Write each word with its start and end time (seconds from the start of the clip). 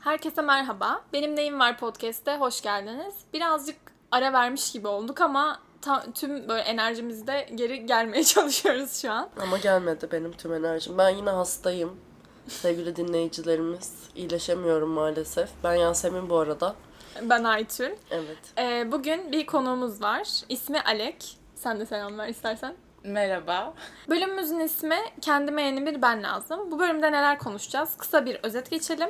Herkese 0.00 0.42
merhaba. 0.42 1.00
Benim 1.12 1.36
Neyim 1.36 1.60
Var 1.60 1.78
podcast'te 1.78 2.36
hoş 2.36 2.60
geldiniz. 2.62 3.14
Birazcık 3.32 3.76
ara 4.10 4.32
vermiş 4.32 4.72
gibi 4.72 4.88
olduk 4.88 5.20
ama 5.20 5.60
ta- 5.82 6.04
tüm 6.14 6.48
böyle 6.48 6.62
enerjimizde 6.62 7.48
geri 7.54 7.86
gelmeye 7.86 8.24
çalışıyoruz 8.24 9.02
şu 9.02 9.12
an. 9.12 9.28
Ama 9.40 9.58
gelmedi 9.58 10.08
benim 10.12 10.32
tüm 10.32 10.52
enerjim. 10.54 10.98
Ben 10.98 11.08
yine 11.08 11.30
hastayım. 11.30 12.00
Sevgili 12.48 12.96
dinleyicilerimiz. 12.96 13.94
iyileşemiyorum 14.14 14.88
maalesef. 14.90 15.48
Ben 15.64 15.74
Yasemin 15.74 16.30
bu 16.30 16.36
arada. 16.38 16.74
Ben 17.22 17.44
Aytül. 17.44 17.90
Evet. 18.10 18.38
Ee, 18.58 18.92
bugün 18.92 19.32
bir 19.32 19.46
konuğumuz 19.46 20.02
var. 20.02 20.28
İsmi 20.48 20.80
Alek. 20.80 21.38
Sen 21.54 21.80
de 21.80 21.86
selam 21.86 22.18
ver 22.18 22.28
istersen. 22.28 22.74
Merhaba. 23.04 23.74
Bölümümüzün 24.08 24.58
ismi 24.60 24.96
Kendime 25.20 25.62
Yeni 25.62 25.86
Bir 25.86 26.02
Ben 26.02 26.22
Lazım. 26.22 26.70
Bu 26.70 26.78
bölümde 26.78 27.12
neler 27.12 27.38
konuşacağız? 27.38 27.96
Kısa 27.96 28.24
bir 28.26 28.40
özet 28.42 28.70
geçelim. 28.70 29.08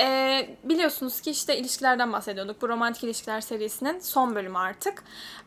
Ee, 0.00 0.56
biliyorsunuz 0.64 1.20
ki 1.20 1.30
işte 1.30 1.56
ilişkilerden 1.56 2.12
bahsediyorduk. 2.12 2.62
Bu 2.62 2.68
romantik 2.68 3.04
ilişkiler 3.04 3.40
serisinin 3.40 3.98
son 3.98 4.34
bölümü 4.34 4.58
artık. 4.58 5.04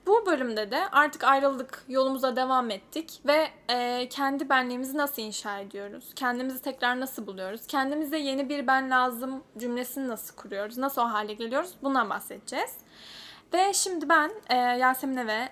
Bu 0.08 0.26
bölümde 0.26 0.72
de 0.72 0.88
artık 0.92 1.24
ayrıldık, 1.24 1.86
yolumuza 1.88 2.36
devam 2.36 2.72
ettik 2.72 3.22
ve 3.26 3.48
e, 3.70 4.10
kendi 4.10 4.50
benliğimizi 4.50 4.98
nasıl 4.98 5.22
inşa 5.22 5.60
ediyoruz? 5.60 6.12
Kendimizi 6.16 6.62
tekrar 6.62 7.00
nasıl 7.00 7.28
buluyoruz? 7.28 7.68
Kendimize 7.68 8.18
yeni 8.18 8.50
bir 8.50 8.68
ben 8.68 8.90
lazım 8.90 9.44
cümlesini 9.58 10.08
nasıl 10.08 10.36
kuruyoruz? 10.36 10.78
Nasıl 10.78 11.02
o 11.02 11.06
hale 11.06 11.34
geliyoruz? 11.34 11.74
Bundan 11.84 12.10
bahsedeceğiz. 12.10 12.78
Ve 13.54 13.74
şimdi 13.74 14.10
ben 14.10 14.32
e, 14.50 14.56
Yasemin'e 14.56 15.28
ve 15.28 15.50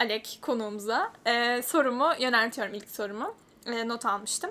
Alek 0.00 0.38
konuğumuza 0.42 1.12
e, 1.26 1.62
sorumu 1.62 2.12
yöneltiyorum 2.18 2.74
ilk 2.74 2.90
sorumu. 2.90 3.34
E, 3.66 3.88
not 3.88 4.06
almıştım. 4.06 4.50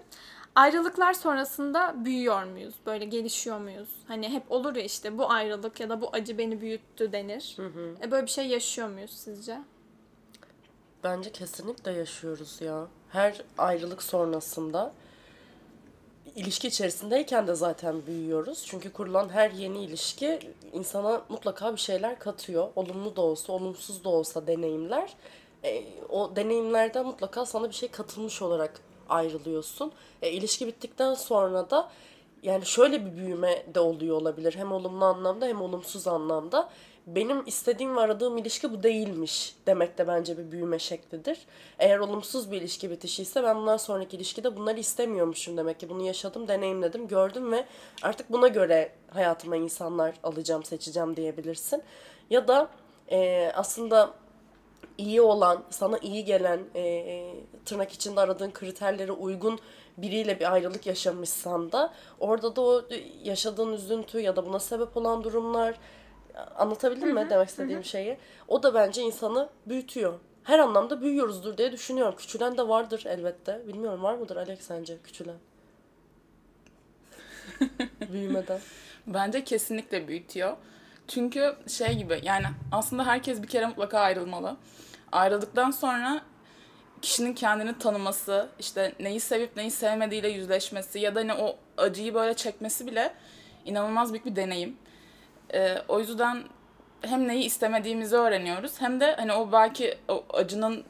Ayrılıklar 0.56 1.14
sonrasında 1.14 1.96
büyüyor 2.06 2.44
muyuz? 2.44 2.74
Böyle 2.86 3.06
gelişiyor 3.06 3.60
muyuz? 3.60 3.90
Hani 4.08 4.30
hep 4.30 4.52
olur 4.52 4.76
ya 4.76 4.84
işte 4.84 5.18
bu 5.18 5.32
ayrılık 5.32 5.80
ya 5.80 5.90
da 5.90 6.02
bu 6.02 6.10
acı 6.14 6.38
beni 6.38 6.62
büyüttü 6.62 7.12
denir. 7.12 7.58
E, 8.02 8.12
böyle 8.12 8.26
bir 8.26 8.32
şey 8.32 8.48
yaşıyor 8.48 8.90
muyuz 8.90 9.12
sizce? 9.12 9.60
Bence 11.04 11.32
kesinlikle 11.32 11.92
yaşıyoruz 11.92 12.62
ya. 12.62 12.88
Her 13.10 13.42
ayrılık 13.58 14.04
sonrasında 14.04 14.94
ilişki 16.36 16.68
içerisindeyken 16.68 17.48
de 17.48 17.56
zaten 17.56 18.06
büyüyoruz. 18.06 18.66
Çünkü 18.68 18.94
kurulan 18.94 19.30
her 19.30 19.52
yeni 19.52 19.84
ilişki 19.84 20.40
insana 20.74 21.22
mutlaka 21.30 21.74
bir 21.74 21.80
şeyler 21.80 22.20
katıyor. 22.20 22.68
Olumlu 22.76 23.16
da 23.16 23.22
olsa, 23.22 23.54
olumsuz 23.54 24.04
da 24.04 24.10
olsa 24.10 24.48
deneyimler. 24.48 25.14
E, 25.64 25.84
o 26.10 26.36
deneyimlerden 26.36 27.06
mutlaka 27.06 27.46
sana 27.46 27.70
bir 27.70 27.76
şey 27.76 27.90
katılmış 27.92 28.42
olarak 28.42 28.82
ayrılıyorsun. 29.14 29.92
E, 30.22 30.32
ilişki 30.32 30.68
bittikten 30.68 31.14
sonra 31.14 31.70
da 31.70 31.90
yani 32.44 32.66
şöyle 32.66 33.06
bir 33.06 33.18
büyüme 33.18 33.64
de 33.74 33.80
oluyor 33.80 34.18
olabilir. 34.18 34.56
Hem 34.58 34.72
olumlu 34.72 35.06
anlamda 35.06 35.46
hem 35.46 35.62
olumsuz 35.62 36.08
anlamda. 36.08 36.70
Benim 37.08 37.44
istediğim 37.46 37.96
ve 37.96 38.00
aradığım 38.00 38.38
ilişki 38.38 38.72
bu 38.72 38.84
değilmiş 38.84 39.56
demek 39.68 39.98
de 39.98 40.08
bence 40.08 40.38
bir 40.38 40.52
büyüme 40.52 40.80
şeklidir. 40.80 41.40
Eğer 41.80 42.00
olumsuz 42.00 42.52
bir 42.52 42.62
ilişki 42.62 42.90
bitişiyse 42.90 43.44
ben 43.44 43.58
bundan 43.58 43.78
sonraki 43.78 44.18
ilişkide 44.18 44.58
bunları 44.58 44.80
istemiyormuşum 44.80 45.58
demek 45.58 45.80
ki. 45.80 45.90
Bunu 45.90 46.04
yaşadım, 46.04 46.48
deneyimledim, 46.48 47.08
gördüm 47.08 47.52
ve 47.52 47.66
artık 48.02 48.32
buna 48.32 48.48
göre 48.48 48.92
hayatıma 49.10 49.56
insanlar 49.56 50.16
alacağım, 50.24 50.64
seçeceğim 50.64 51.16
diyebilirsin. 51.16 51.84
Ya 52.30 52.48
da 52.48 52.70
e, 53.12 53.52
aslında 53.56 54.14
iyi 54.98 55.22
olan, 55.22 55.64
sana 55.70 55.98
iyi 55.98 56.26
gelen, 56.26 56.60
e, 56.76 56.82
e, 56.82 57.36
tırnak 57.66 57.92
içinde 57.92 58.20
aradığın 58.20 58.52
kriterlere 58.52 59.12
uygun 59.12 59.60
biriyle 59.98 60.40
bir 60.40 60.54
ayrılık 60.54 60.86
yaşamışsan 60.86 61.72
da 61.72 61.94
orada 62.20 62.56
da 62.56 62.62
o 62.62 62.82
yaşadığın 63.24 63.74
üzüntü 63.74 64.20
ya 64.20 64.36
da 64.36 64.46
buna 64.46 64.60
sebep 64.60 64.98
olan 64.98 65.24
durumlar 65.24 65.76
anlatabildim 66.56 67.14
mi 67.14 67.28
demek 67.30 67.50
istediğim 67.50 67.84
şeyi? 67.84 68.18
O 68.48 68.64
da 68.64 68.74
bence 68.74 69.02
insanı 69.02 69.50
büyütüyor. 69.66 70.20
Her 70.44 70.60
anlamda 70.60 71.02
büyüyoruzdur 71.02 71.58
diye 71.58 71.72
düşünüyorum. 71.72 72.16
Küçülen 72.18 72.58
de 72.58 72.68
vardır 72.68 73.04
elbette. 73.08 73.62
Bilmiyorum 73.68 74.04
var 74.04 74.14
mıdır 74.14 74.36
Alex 74.36 74.60
sence 74.60 74.98
küçülen? 75.04 75.38
Büyümeden. 78.12 78.60
Bence 79.08 79.44
kesinlikle 79.44 80.08
büyütüyor. 80.08 80.58
Çünkü 81.08 81.56
şey 81.68 81.98
gibi 81.98 82.20
yani 82.24 82.46
aslında 82.72 83.06
herkes 83.06 83.42
bir 83.42 83.48
kere 83.48 83.66
mutlaka 83.66 84.00
ayrılmalı. 84.00 84.58
Ayrıldıktan 85.12 85.72
sonra 85.72 86.22
kişinin 87.02 87.34
kendini 87.34 87.78
tanıması, 87.78 88.50
işte 88.60 88.94
neyi 89.00 89.20
sevip 89.20 89.56
neyi 89.56 89.72
sevmediğiyle 89.72 90.30
yüzleşmesi 90.30 91.00
ya 91.00 91.16
da 91.16 91.20
hani 91.20 91.34
o 91.34 91.56
acıyı 91.78 92.14
böyle 92.14 92.34
çekmesi 92.34 92.88
bile 92.88 93.14
inanılmaz 93.66 94.14
büyük 94.14 94.26
bir 94.26 94.36
deneyim. 94.36 94.78
Ee, 95.54 95.78
o 95.88 96.00
yüzden 96.00 96.44
hem 97.02 97.28
neyi 97.28 97.44
istemediğimizi 97.44 98.16
öğreniyoruz 98.16 98.82
hem 98.82 99.00
de 99.00 99.16
hani 99.16 99.34
o 99.34 99.52
belki 99.52 99.98
o 100.08 100.24
acının 100.34 100.84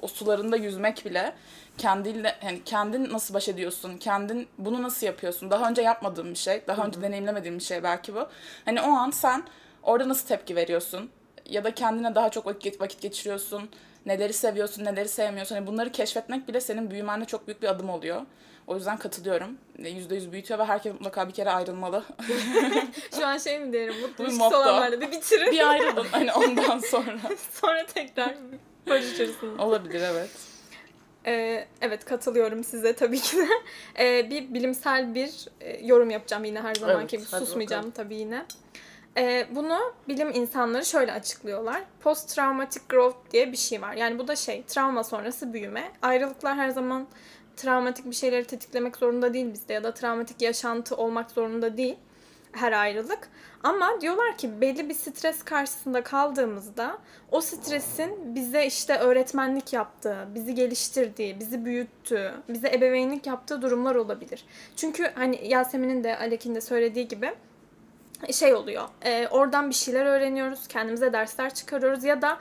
o 0.00 0.06
sularında 0.06 0.56
yüzmek 0.56 1.04
bile 1.04 1.34
kendiyle 1.78 2.36
hani 2.42 2.64
kendin 2.64 3.12
nasıl 3.12 3.34
baş 3.34 3.48
ediyorsun? 3.48 3.96
Kendin 3.98 4.48
bunu 4.58 4.82
nasıl 4.82 5.06
yapıyorsun? 5.06 5.50
Daha 5.50 5.68
önce 5.68 5.82
yapmadığın 5.82 6.30
bir 6.30 6.38
şey, 6.38 6.62
daha 6.66 6.84
önce 6.86 7.02
deneyimlemediğin 7.02 7.58
bir 7.58 7.62
şey 7.64 7.82
belki 7.82 8.14
bu. 8.14 8.28
Hani 8.64 8.80
o 8.80 8.88
an 8.90 9.10
sen 9.10 9.42
orada 9.82 10.08
nasıl 10.08 10.28
tepki 10.28 10.56
veriyorsun? 10.56 11.10
Ya 11.46 11.64
da 11.64 11.74
kendine 11.74 12.14
daha 12.14 12.30
çok 12.30 12.46
vakit, 12.46 12.80
vakit 12.80 13.00
geçiriyorsun. 13.00 13.68
Neleri 14.06 14.32
seviyorsun, 14.32 14.84
neleri 14.84 15.08
sevmiyorsun. 15.08 15.54
Hani 15.54 15.66
bunları 15.66 15.92
keşfetmek 15.92 16.48
bile 16.48 16.60
senin 16.60 16.90
büyümende 16.90 17.24
çok 17.24 17.46
büyük 17.46 17.62
bir 17.62 17.68
adım 17.68 17.90
oluyor. 17.90 18.22
O 18.66 18.74
yüzden 18.76 18.96
katılıyorum. 18.96 19.58
Yüzde 19.78 20.14
yüz 20.14 20.32
büyütüyor 20.32 20.60
ve 20.60 20.64
herkes 20.64 20.92
mutlaka 20.92 21.28
bir 21.28 21.32
kere 21.32 21.50
ayrılmalı. 21.50 22.04
Şu 23.18 23.26
an 23.26 23.38
şey 23.38 23.58
mi 23.58 23.72
diyelim? 23.72 24.00
Mutlu 24.00 24.24
ilişkisi 24.24 24.54
olanlarla 24.56 25.00
bir 25.00 25.12
bitirin. 25.12 25.52
bir 25.52 25.70
ayrılın 25.70 26.06
hani 26.10 26.32
ondan 26.32 26.78
sonra. 26.90 27.18
Sonra 27.52 27.86
tekrar 27.86 28.34
barışırsınız. 28.88 29.60
Olabilir 29.60 30.00
evet. 30.02 30.30
Ee, 31.26 31.66
evet 31.80 32.04
katılıyorum 32.04 32.64
size 32.64 32.92
tabii 32.92 33.20
ki 33.20 33.36
de. 33.36 33.48
Ee, 33.98 34.30
bir 34.30 34.54
bilimsel 34.54 35.14
bir 35.14 35.48
e, 35.60 35.86
yorum 35.86 36.10
yapacağım 36.10 36.44
yine 36.44 36.60
her 36.60 36.74
zamanki 36.74 37.16
Evet, 37.16 37.30
gibi. 37.30 37.40
Susmayacağım 37.40 37.90
tabii 37.90 38.14
yine. 38.14 38.46
Ee, 39.16 39.46
bunu 39.50 39.94
bilim 40.08 40.30
insanları 40.30 40.84
şöyle 40.84 41.12
açıklıyorlar. 41.12 41.82
Post 42.00 42.34
traumatic 42.34 42.80
growth 42.88 43.16
diye 43.30 43.52
bir 43.52 43.56
şey 43.56 43.82
var. 43.82 43.94
Yani 43.94 44.18
bu 44.18 44.28
da 44.28 44.36
şey 44.36 44.62
travma 44.66 45.04
sonrası 45.04 45.52
büyüme. 45.52 45.92
Ayrılıklar 46.02 46.56
her 46.56 46.70
zaman 46.70 47.06
travmatik 47.56 48.06
bir 48.06 48.14
şeyleri 48.14 48.44
tetiklemek 48.44 48.96
zorunda 48.96 49.34
değil 49.34 49.52
bizde 49.52 49.72
ya 49.72 49.84
da 49.84 49.94
travmatik 49.94 50.42
yaşantı 50.42 50.96
olmak 50.96 51.30
zorunda 51.30 51.76
değil 51.76 51.96
her 52.56 52.72
ayrılık. 52.72 53.28
Ama 53.62 54.00
diyorlar 54.00 54.38
ki 54.38 54.60
belli 54.60 54.88
bir 54.88 54.94
stres 54.94 55.42
karşısında 55.42 56.02
kaldığımızda 56.02 56.98
o 57.30 57.40
stresin 57.40 58.34
bize 58.34 58.66
işte 58.66 58.98
öğretmenlik 58.98 59.72
yaptığı, 59.72 60.28
bizi 60.34 60.54
geliştirdiği, 60.54 61.40
bizi 61.40 61.64
büyüttüğü, 61.64 62.32
bize 62.48 62.68
ebeveynlik 62.68 63.26
yaptığı 63.26 63.62
durumlar 63.62 63.94
olabilir. 63.94 64.44
Çünkü 64.76 65.10
hani 65.14 65.48
Yasemin'in 65.48 66.04
de 66.04 66.18
Alek'in 66.18 66.54
de 66.54 66.60
söylediği 66.60 67.08
gibi 67.08 67.34
şey 68.32 68.54
oluyor. 68.54 68.88
e, 69.04 69.28
oradan 69.28 69.70
bir 69.70 69.74
şeyler 69.74 70.06
öğreniyoruz, 70.06 70.68
kendimize 70.68 71.12
dersler 71.12 71.54
çıkarıyoruz 71.54 72.04
ya 72.04 72.22
da 72.22 72.38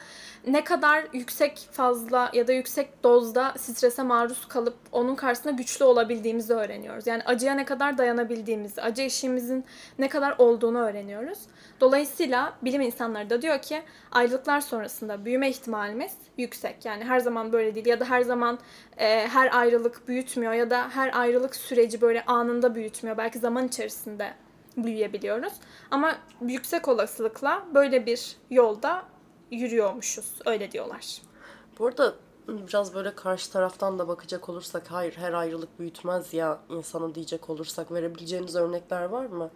ne 0.47 0.63
kadar 0.63 1.03
yüksek 1.13 1.67
fazla 1.71 2.29
ya 2.33 2.47
da 2.47 2.53
yüksek 2.53 3.03
dozda 3.03 3.53
strese 3.57 4.03
maruz 4.03 4.47
kalıp 4.47 4.75
onun 4.91 5.15
karşısında 5.15 5.53
güçlü 5.53 5.85
olabildiğimizi 5.85 6.53
öğreniyoruz. 6.53 7.07
Yani 7.07 7.23
acıya 7.23 7.53
ne 7.53 7.65
kadar 7.65 7.97
dayanabildiğimizi, 7.97 8.81
acı 8.81 9.01
eşiğimizin 9.01 9.65
ne 9.99 10.09
kadar 10.09 10.35
olduğunu 10.37 10.79
öğreniyoruz. 10.79 11.39
Dolayısıyla 11.81 12.53
bilim 12.61 12.81
insanları 12.81 13.29
da 13.29 13.41
diyor 13.41 13.61
ki 13.61 13.81
ayrılıklar 14.11 14.61
sonrasında 14.61 15.25
büyüme 15.25 15.49
ihtimalimiz 15.49 16.11
yüksek. 16.37 16.85
Yani 16.85 17.03
her 17.03 17.19
zaman 17.19 17.51
böyle 17.51 17.75
değil 17.75 17.85
ya 17.85 17.99
da 17.99 18.05
her 18.05 18.21
zaman 18.21 18.59
e, 18.97 19.27
her 19.27 19.59
ayrılık 19.59 20.07
büyütmüyor 20.07 20.53
ya 20.53 20.69
da 20.69 20.89
her 20.89 21.19
ayrılık 21.19 21.55
süreci 21.55 22.01
böyle 22.01 22.25
anında 22.25 22.75
büyütmüyor. 22.75 23.17
Belki 23.17 23.39
zaman 23.39 23.67
içerisinde 23.67 24.33
büyüyebiliyoruz. 24.77 25.53
Ama 25.91 26.15
yüksek 26.41 26.87
olasılıkla 26.87 27.65
böyle 27.75 28.05
bir 28.05 28.35
yolda 28.49 29.03
yürüyormuşuz. 29.51 30.33
Öyle 30.45 30.71
diyorlar. 30.71 31.21
Bu 31.79 31.87
arada 31.87 32.15
biraz 32.47 32.95
böyle 32.95 33.15
karşı 33.15 33.51
taraftan 33.51 33.99
da 33.99 34.07
bakacak 34.07 34.49
olursak 34.49 34.91
hayır 34.91 35.13
her 35.17 35.33
ayrılık 35.33 35.79
büyütmez 35.79 36.33
ya 36.33 36.59
insanı 36.69 37.15
diyecek 37.15 37.49
olursak 37.49 37.91
verebileceğiniz 37.91 38.55
örnekler 38.55 39.03
var 39.03 39.25
mı? 39.25 39.51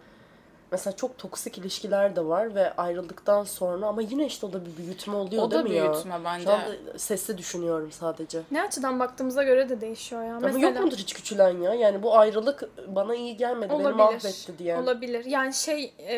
Mesela 0.72 0.96
çok 0.96 1.18
toksik 1.18 1.58
ilişkiler 1.58 2.16
de 2.16 2.24
var 2.24 2.54
ve 2.54 2.76
ayrıldıktan 2.76 3.44
sonra 3.44 3.86
ama 3.86 4.02
yine 4.02 4.26
işte 4.26 4.46
o 4.46 4.52
da 4.52 4.66
bir 4.66 4.76
büyütme 4.76 5.14
oluyor 5.14 5.42
O 5.42 5.50
da 5.50 5.54
değil 5.64 5.70
mi 5.70 5.84
ya? 5.84 5.92
büyütme 5.92 6.20
bence. 6.24 6.44
Şu 6.44 6.52
anda 6.52 6.98
sesli 6.98 7.38
düşünüyorum 7.38 7.92
sadece. 7.92 8.42
Ne 8.50 8.62
açıdan 8.62 9.00
baktığımıza 9.00 9.42
göre 9.42 9.68
de 9.68 9.80
değişiyor 9.80 10.24
ya. 10.24 10.36
Ama 10.36 10.48
yok 10.50 10.80
mudur 10.80 10.96
hiç 10.96 11.14
küçülen 11.14 11.58
ya? 11.62 11.74
Yani 11.74 12.02
bu 12.02 12.18
ayrılık 12.18 12.62
bana 12.88 13.14
iyi 13.14 13.36
gelmedi, 13.36 13.72
beni 13.78 13.88
mahvetti 13.88 14.58
diye. 14.58 14.76
Olabilir. 14.76 15.24
Yani 15.24 15.54
şey 15.54 15.94
e, 15.98 16.16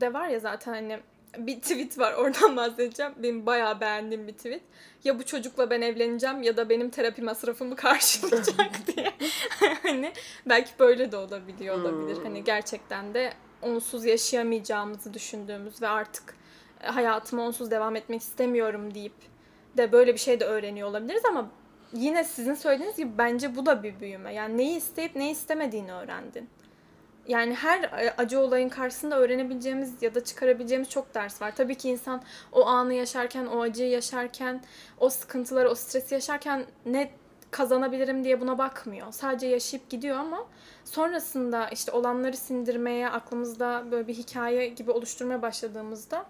de 0.00 0.12
var 0.14 0.28
ya 0.28 0.38
zaten 0.38 0.72
hani 0.72 0.98
bir 1.38 1.60
tweet 1.60 1.98
var 1.98 2.12
oradan 2.12 2.56
bahsedeceğim. 2.56 3.12
Benim 3.16 3.46
bayağı 3.46 3.80
beğendiğim 3.80 4.26
bir 4.26 4.32
tweet. 4.32 4.62
Ya 5.04 5.18
bu 5.18 5.24
çocukla 5.26 5.70
ben 5.70 5.82
evleneceğim 5.82 6.42
ya 6.42 6.56
da 6.56 6.68
benim 6.68 6.90
terapi 6.90 7.22
masrafımı 7.22 7.76
karşılayacak 7.76 8.70
diye. 8.86 9.12
hani 9.82 10.12
belki 10.46 10.70
böyle 10.78 11.12
de 11.12 11.16
olabiliyor 11.16 11.80
olabilir. 11.80 12.18
Hani 12.22 12.44
gerçekten 12.44 13.14
de 13.14 13.32
onsuz 13.62 14.04
yaşayamayacağımızı 14.04 15.14
düşündüğümüz 15.14 15.82
ve 15.82 15.88
artık 15.88 16.36
e, 16.82 16.86
hayatıma 16.86 17.46
onsuz 17.46 17.70
devam 17.70 17.96
etmek 17.96 18.20
istemiyorum 18.20 18.94
deyip 18.94 19.14
de 19.76 19.92
böyle 19.92 20.14
bir 20.14 20.18
şey 20.18 20.40
de 20.40 20.44
öğreniyor 20.44 20.88
olabiliriz 20.88 21.24
ama 21.24 21.50
yine 21.92 22.24
sizin 22.24 22.54
söylediğiniz 22.54 22.96
gibi 22.96 23.18
bence 23.18 23.56
bu 23.56 23.66
da 23.66 23.82
bir 23.82 24.00
büyüme. 24.00 24.34
Yani 24.34 24.56
neyi 24.56 24.76
isteyip 24.76 25.16
neyi 25.16 25.32
istemediğini 25.32 25.92
öğrendin. 25.92 26.48
Yani 27.28 27.54
her 27.54 27.82
e, 27.82 28.14
acı 28.18 28.40
olayın 28.40 28.68
karşısında 28.68 29.18
öğrenebileceğimiz 29.18 30.02
ya 30.02 30.14
da 30.14 30.24
çıkarabileceğimiz 30.24 30.90
çok 30.90 31.14
ders 31.14 31.42
var. 31.42 31.56
Tabii 31.56 31.74
ki 31.74 31.90
insan 31.90 32.22
o 32.52 32.66
anı 32.66 32.94
yaşarken, 32.94 33.46
o 33.46 33.60
acıyı 33.60 33.90
yaşarken, 33.90 34.62
o 34.98 35.10
sıkıntıları, 35.10 35.70
o 35.70 35.74
stresi 35.74 36.14
yaşarken 36.14 36.64
ne 36.86 37.10
kazanabilirim 37.50 38.24
diye 38.24 38.40
buna 38.40 38.58
bakmıyor. 38.58 39.12
Sadece 39.12 39.46
yaşayıp 39.46 39.90
gidiyor 39.90 40.16
ama 40.16 40.46
sonrasında 40.88 41.68
işte 41.68 41.92
olanları 41.92 42.36
sindirmeye, 42.36 43.08
aklımızda 43.08 43.84
böyle 43.90 44.08
bir 44.08 44.14
hikaye 44.14 44.68
gibi 44.68 44.90
oluşturmaya 44.90 45.42
başladığımızda 45.42 46.26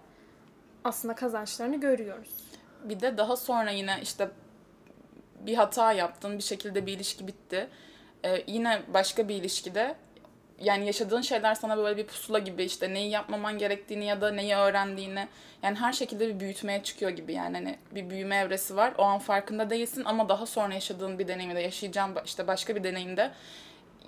aslında 0.83 1.15
kazançlarını 1.15 1.79
görüyoruz. 1.79 2.43
Bir 2.83 2.99
de 2.99 3.17
daha 3.17 3.35
sonra 3.35 3.71
yine 3.71 3.99
işte 4.01 4.29
bir 5.39 5.55
hata 5.55 5.93
yaptın, 5.93 6.37
bir 6.37 6.43
şekilde 6.43 6.85
bir 6.85 6.93
ilişki 6.93 7.27
bitti. 7.27 7.67
Ee, 8.25 8.43
yine 8.47 8.81
başka 8.93 9.27
bir 9.27 9.35
ilişkide 9.35 9.95
yani 10.61 10.85
yaşadığın 10.85 11.21
şeyler 11.21 11.55
sana 11.55 11.77
böyle 11.77 11.97
bir 11.97 12.07
pusula 12.07 12.39
gibi 12.39 12.63
işte 12.63 12.93
neyi 12.93 13.09
yapmaman 13.09 13.57
gerektiğini 13.57 14.05
ya 14.05 14.21
da 14.21 14.31
neyi 14.31 14.55
öğrendiğini 14.55 15.27
yani 15.63 15.77
her 15.77 15.93
şekilde 15.93 16.27
bir 16.27 16.39
büyütmeye 16.39 16.83
çıkıyor 16.83 17.11
gibi 17.11 17.33
yani 17.33 17.57
hani 17.57 17.77
bir 17.95 18.09
büyüme 18.09 18.35
evresi 18.35 18.75
var. 18.75 18.93
O 18.97 19.03
an 19.03 19.19
farkında 19.19 19.69
değilsin 19.69 20.03
ama 20.05 20.29
daha 20.29 20.45
sonra 20.45 20.73
yaşadığın 20.73 21.19
bir 21.19 21.27
deneyimde 21.27 21.59
yaşayacağın 21.59 22.17
işte 22.25 22.47
başka 22.47 22.75
bir 22.75 22.83
deneyimde 22.83 23.31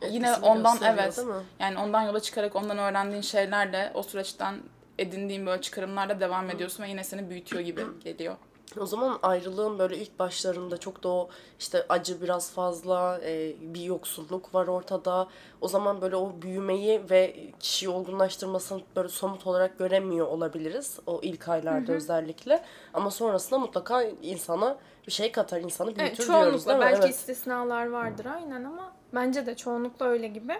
yine 0.09 0.35
ondan 0.35 0.77
evet 0.83 1.19
yani 1.59 1.79
ondan 1.79 2.01
yola 2.01 2.19
çıkarak 2.19 2.55
ondan 2.55 2.77
öğrendiğin 2.77 3.21
şeylerle 3.21 3.91
o 3.93 4.03
süreçten 4.03 4.55
edindiğin 4.99 5.45
böyle 5.45 5.61
çıkarımlarla 5.61 6.19
devam 6.19 6.49
ediyorsun 6.49 6.83
ve 6.83 6.89
yine 6.89 7.03
seni 7.03 7.29
büyütüyor 7.29 7.61
gibi 7.61 7.81
geliyor. 8.03 8.35
O 8.79 8.85
zaman 8.85 9.19
ayrılığın 9.23 9.79
böyle 9.79 9.97
ilk 9.97 10.19
başlarında 10.19 10.77
çok 10.77 11.03
da 11.03 11.09
o 11.09 11.29
işte 11.59 11.85
acı 11.89 12.21
biraz 12.21 12.51
fazla, 12.51 13.19
e, 13.23 13.55
bir 13.61 13.81
yoksulluk 13.81 14.55
var 14.55 14.67
ortada. 14.67 15.27
O 15.61 15.67
zaman 15.67 16.01
böyle 16.01 16.15
o 16.15 16.41
büyümeyi 16.41 17.01
ve 17.09 17.51
kişiyi 17.59 17.89
olgunlaştırmasını 17.89 18.81
böyle 18.95 19.09
somut 19.09 19.47
olarak 19.47 19.79
göremiyor 19.79 20.27
olabiliriz. 20.27 20.99
O 21.07 21.19
ilk 21.23 21.49
aylarda 21.49 21.91
özellikle. 21.91 22.63
Ama 22.93 23.11
sonrasında 23.11 23.59
mutlaka 23.59 24.03
insana 24.03 24.77
bir 25.07 25.11
şey 25.11 25.31
katar, 25.31 25.61
insanı 25.61 25.87
büyütür 25.87 26.03
Evet, 26.03 26.17
diyoruz 26.17 26.27
çoğunlukla 26.27 26.69
değil 26.69 26.79
mi? 26.79 26.85
belki 26.85 27.05
Evet. 27.05 27.15
istisnalar 27.15 27.89
vardır 27.89 28.25
aynen 28.25 28.63
ama 28.63 28.91
bence 29.15 29.45
de 29.45 29.55
çoğunlukla 29.55 30.05
öyle 30.05 30.27
gibi. 30.27 30.53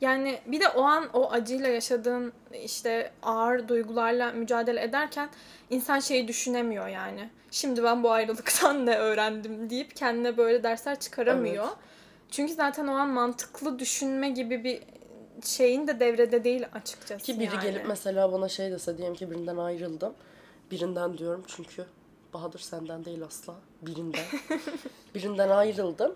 Yani 0.00 0.38
bir 0.46 0.60
de 0.60 0.68
o 0.68 0.82
an 0.82 1.08
o 1.12 1.30
acıyla 1.30 1.68
yaşadığın 1.68 2.32
işte 2.62 3.12
ağır 3.22 3.68
duygularla 3.68 4.32
mücadele 4.32 4.82
ederken 4.82 5.28
insan 5.70 6.00
şeyi 6.00 6.28
düşünemiyor 6.28 6.88
yani. 6.88 7.30
Şimdi 7.50 7.82
ben 7.82 8.02
bu 8.02 8.10
ayrılıktan 8.10 8.86
ne 8.86 8.96
öğrendim 8.96 9.70
deyip 9.70 9.96
kendine 9.96 10.36
böyle 10.36 10.62
dersler 10.62 11.00
çıkaramıyor. 11.00 11.64
Evet. 11.64 11.76
Çünkü 12.30 12.54
zaten 12.54 12.86
o 12.86 12.92
an 12.92 13.08
mantıklı 13.08 13.78
düşünme 13.78 14.30
gibi 14.30 14.64
bir 14.64 14.82
şeyin 15.44 15.86
de 15.86 16.00
devrede 16.00 16.44
değil 16.44 16.66
açıkçası. 16.72 17.24
Ki 17.26 17.40
biri 17.40 17.54
yani. 17.54 17.62
gelip 17.62 17.86
mesela 17.88 18.32
bana 18.32 18.48
şey 18.48 18.70
dese 18.70 18.98
diyelim 18.98 19.14
ki 19.14 19.30
birinden 19.30 19.56
ayrıldım. 19.56 20.14
Birinden 20.70 21.18
diyorum 21.18 21.44
çünkü 21.46 21.86
Bahadır 22.36 22.58
senden 22.58 23.04
değil 23.04 23.22
asla. 23.22 23.54
Birinden. 23.82 24.24
birinden 25.14 25.48
ayrıldım. 25.48 26.14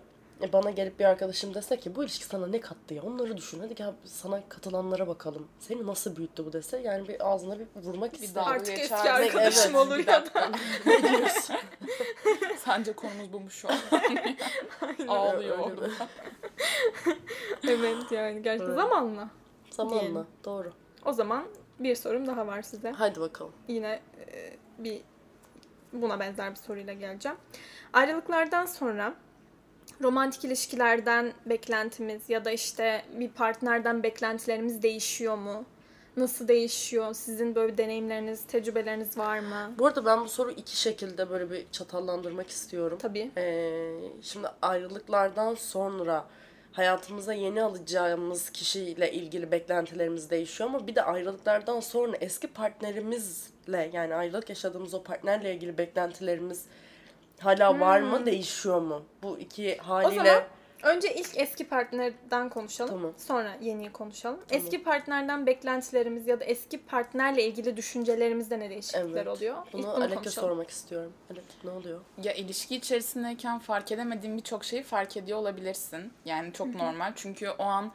Bana 0.53 0.71
gelip 0.71 0.99
bir 0.99 1.05
arkadaşım 1.05 1.55
dese 1.55 1.77
ki 1.81 1.95
bu 1.95 2.05
ilişki 2.05 2.25
sana 2.25 2.47
ne 2.47 2.61
kattı 2.61 2.95
ya 2.95 3.03
onları 3.03 3.37
düşün. 3.37 3.61
Hadi 3.61 3.75
gel 3.75 3.93
sana 4.05 4.43
katılanlara 4.49 5.07
bakalım. 5.09 5.49
Seni 5.59 5.87
nasıl 5.87 6.17
büyüttü 6.17 6.47
bu 6.47 6.53
dese 6.53 6.79
yani 6.79 7.09
bir 7.09 7.31
ağzına 7.33 7.59
bir 7.59 7.67
vurmak 7.77 8.13
Bir 8.13 8.19
isterim. 8.19 8.35
daha- 8.35 8.51
Artık 8.51 8.79
eski 8.79 8.95
arkadaşım 8.95 9.63
Evet, 9.77 9.87
olur 9.87 9.99
bir 9.99 10.07
ya 10.07 10.25
da. 10.35 10.51
ne 10.87 11.03
diyorsun? 11.19 11.57
Sence 12.59 12.93
konumuz 12.93 13.33
bu 13.33 13.41
mu 13.41 13.51
şu 13.51 13.69
an? 13.69 13.79
Ağlıyor 15.09 15.59
Öyle 15.59 15.63
orada. 15.63 15.89
evet 17.69 17.97
yani 18.13 18.43
gerçekten 18.43 18.67
Evet. 18.67 18.77
zamanla. 18.77 19.29
Zamanla 19.71 20.01
Diyelim. 20.01 20.27
doğru. 20.45 20.73
O 21.05 21.13
zaman 21.13 21.45
bir 21.79 21.95
sorum 21.95 22.27
daha 22.27 22.47
var 22.47 22.63
size. 22.63 22.91
Hadi 22.91 23.21
bakalım. 23.21 23.53
Yine 23.69 24.01
e, 24.33 24.57
bir 24.79 25.01
buna 25.93 26.21
benzer 26.21 26.51
bir 26.51 26.57
soruyla 26.57 26.93
geleceğim. 26.93 27.39
Ayrılıklardan 27.93 28.67
sonra 28.67 29.15
romantik 30.03 30.45
ilişkilerden 30.45 31.33
beklentimiz 31.47 32.31
ya 32.31 32.45
da 32.45 32.51
işte 32.51 33.03
bir 33.19 33.29
partnerden 33.29 34.03
beklentilerimiz 34.03 34.83
değişiyor 34.83 35.37
mu? 35.37 35.65
Nasıl 36.17 36.49
değişiyor? 36.49 37.15
Sizin 37.15 37.55
böyle 37.55 37.79
deneyimleriniz, 37.79 38.45
tecrübeleriniz 38.45 39.19
var 39.19 39.39
mı? 39.39 39.73
Bu 39.79 39.87
arada 39.87 40.05
ben 40.05 40.25
bu 40.25 40.29
soruyu 40.29 40.57
iki 40.57 40.77
şekilde 40.77 41.31
böyle 41.31 41.51
bir 41.51 41.67
çatallandırmak 41.73 42.51
istiyorum. 42.51 42.99
Tabii. 43.03 43.31
Ee, 43.37 43.95
şimdi 44.23 44.49
ayrılıklardan 44.63 45.55
sonra 45.55 46.27
hayatımıza 46.73 47.33
yeni 47.33 47.63
alacağımız 47.63 48.51
kişiyle 48.51 49.13
ilgili 49.13 49.51
beklentilerimiz 49.51 50.31
değişiyor 50.31 50.71
ama 50.71 50.87
bir 50.87 50.95
de 50.95 51.03
ayrılıklardan 51.03 51.81
sonra 51.81 52.17
eski 52.17 52.47
partnerimizle 52.47 53.91
yani 53.93 54.15
ayrılık 54.15 54.49
yaşadığımız 54.49 54.95
o 54.95 55.03
partnerle 55.03 55.55
ilgili 55.55 55.79
beklentilerimiz 55.79 56.65
hala 57.41 57.81
var 57.81 58.01
mı 58.01 58.27
değişiyor 58.27 58.81
mu? 58.81 59.03
Bu 59.23 59.39
iki 59.39 59.79
O 59.81 59.89
haliyle 59.89 60.25
zaman 60.25 60.43
önce 60.83 61.15
ilk 61.15 61.39
eski 61.39 61.69
partnerden 61.69 62.49
konuşalım. 62.49 62.91
Tamam. 62.91 63.13
Sonra 63.17 63.57
yeniyi 63.61 63.93
konuşalım. 63.93 64.41
Eski 64.51 64.83
partnerden 64.83 65.47
beklentilerimiz 65.47 66.27
ya 66.27 66.41
da 66.41 66.45
eski 66.45 66.79
partnerle 66.79 67.45
ilgili 67.45 67.77
düşüncelerimizde 67.77 68.59
ne 68.59 68.71
değişiklikler 68.71 69.27
evet. 69.27 69.27
oluyor? 69.27 69.57
Bunu 69.73 69.83
bunu 69.83 69.91
Alek'e 69.91 70.31
sormak 70.31 70.71
istiyorum. 70.71 71.13
Alek 71.31 71.45
ne 71.65 71.71
oluyor? 71.71 72.01
Ya 72.23 72.33
ilişki 72.33 72.77
içerisindeyken 72.77 73.59
fark 73.59 73.93
edemediğin 73.93 74.37
birçok 74.37 74.65
şeyi 74.65 74.83
fark 74.83 75.17
ediyor 75.17 75.39
olabilirsin. 75.39 76.13
Yani 76.25 76.53
çok 76.53 76.75
normal. 76.75 77.13
Çünkü 77.17 77.51
o 77.51 77.65
an 77.65 77.93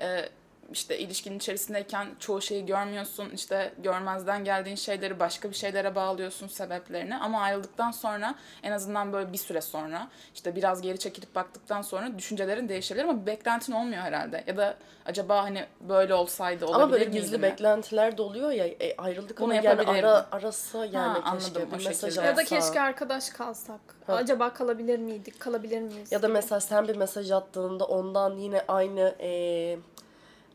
e, 0.00 0.28
işte 0.72 0.98
ilişkinin 0.98 1.36
içerisindeyken 1.36 2.06
çoğu 2.18 2.42
şeyi 2.42 2.66
görmüyorsun. 2.66 3.30
İşte 3.30 3.72
görmezden 3.78 4.44
geldiğin 4.44 4.76
şeyleri 4.76 5.20
başka 5.20 5.50
bir 5.50 5.54
şeylere 5.54 5.94
bağlıyorsun 5.94 6.46
sebeplerini. 6.46 7.16
Ama 7.16 7.40
ayrıldıktan 7.40 7.90
sonra 7.90 8.34
en 8.62 8.72
azından 8.72 9.12
böyle 9.12 9.32
bir 9.32 9.38
süre 9.38 9.60
sonra 9.60 10.08
işte 10.34 10.56
biraz 10.56 10.82
geri 10.82 10.98
çekilip 10.98 11.34
baktıktan 11.34 11.82
sonra 11.82 12.18
düşüncelerin 12.18 12.68
değişebilir 12.68 13.04
ama 13.04 13.26
beklentin 13.26 13.72
olmuyor 13.72 14.02
herhalde. 14.02 14.44
Ya 14.46 14.56
da 14.56 14.74
acaba 15.06 15.42
hani 15.44 15.66
böyle 15.80 16.14
olsaydı 16.14 16.66
olabilir 16.66 16.82
Ama 16.82 16.92
böyle 16.92 17.04
gizli 17.04 17.36
mi? 17.36 17.42
beklentiler 17.42 18.18
de 18.18 18.22
oluyor 18.22 18.50
ya 18.50 18.66
e, 18.66 18.96
ayrıldık 18.96 19.40
Bunu 19.40 19.52
ama 19.52 19.54
yani 19.62 19.82
ara, 19.82 20.26
arasa 20.32 20.84
yani 20.84 21.18
Ha, 21.18 21.34
keşke 21.34 21.60
anladım, 21.60 21.78
bir 21.78 21.86
mesaj. 21.86 22.16
Ya 22.16 22.36
da 22.36 22.44
keşke 22.44 22.80
arkadaş 22.80 23.30
kalsak. 23.30 23.80
Ha. 24.06 24.14
Acaba 24.14 24.54
kalabilir 24.54 24.98
miydik? 24.98 25.40
Kalabilir 25.40 25.80
miyiz? 25.80 26.12
Ya 26.12 26.22
da 26.22 26.28
mesela 26.28 26.60
sen 26.60 26.88
bir 26.88 26.96
mesaj 26.96 27.30
attığında 27.30 27.84
ondan 27.84 28.36
yine 28.36 28.64
aynı 28.68 29.14
e, 29.20 29.78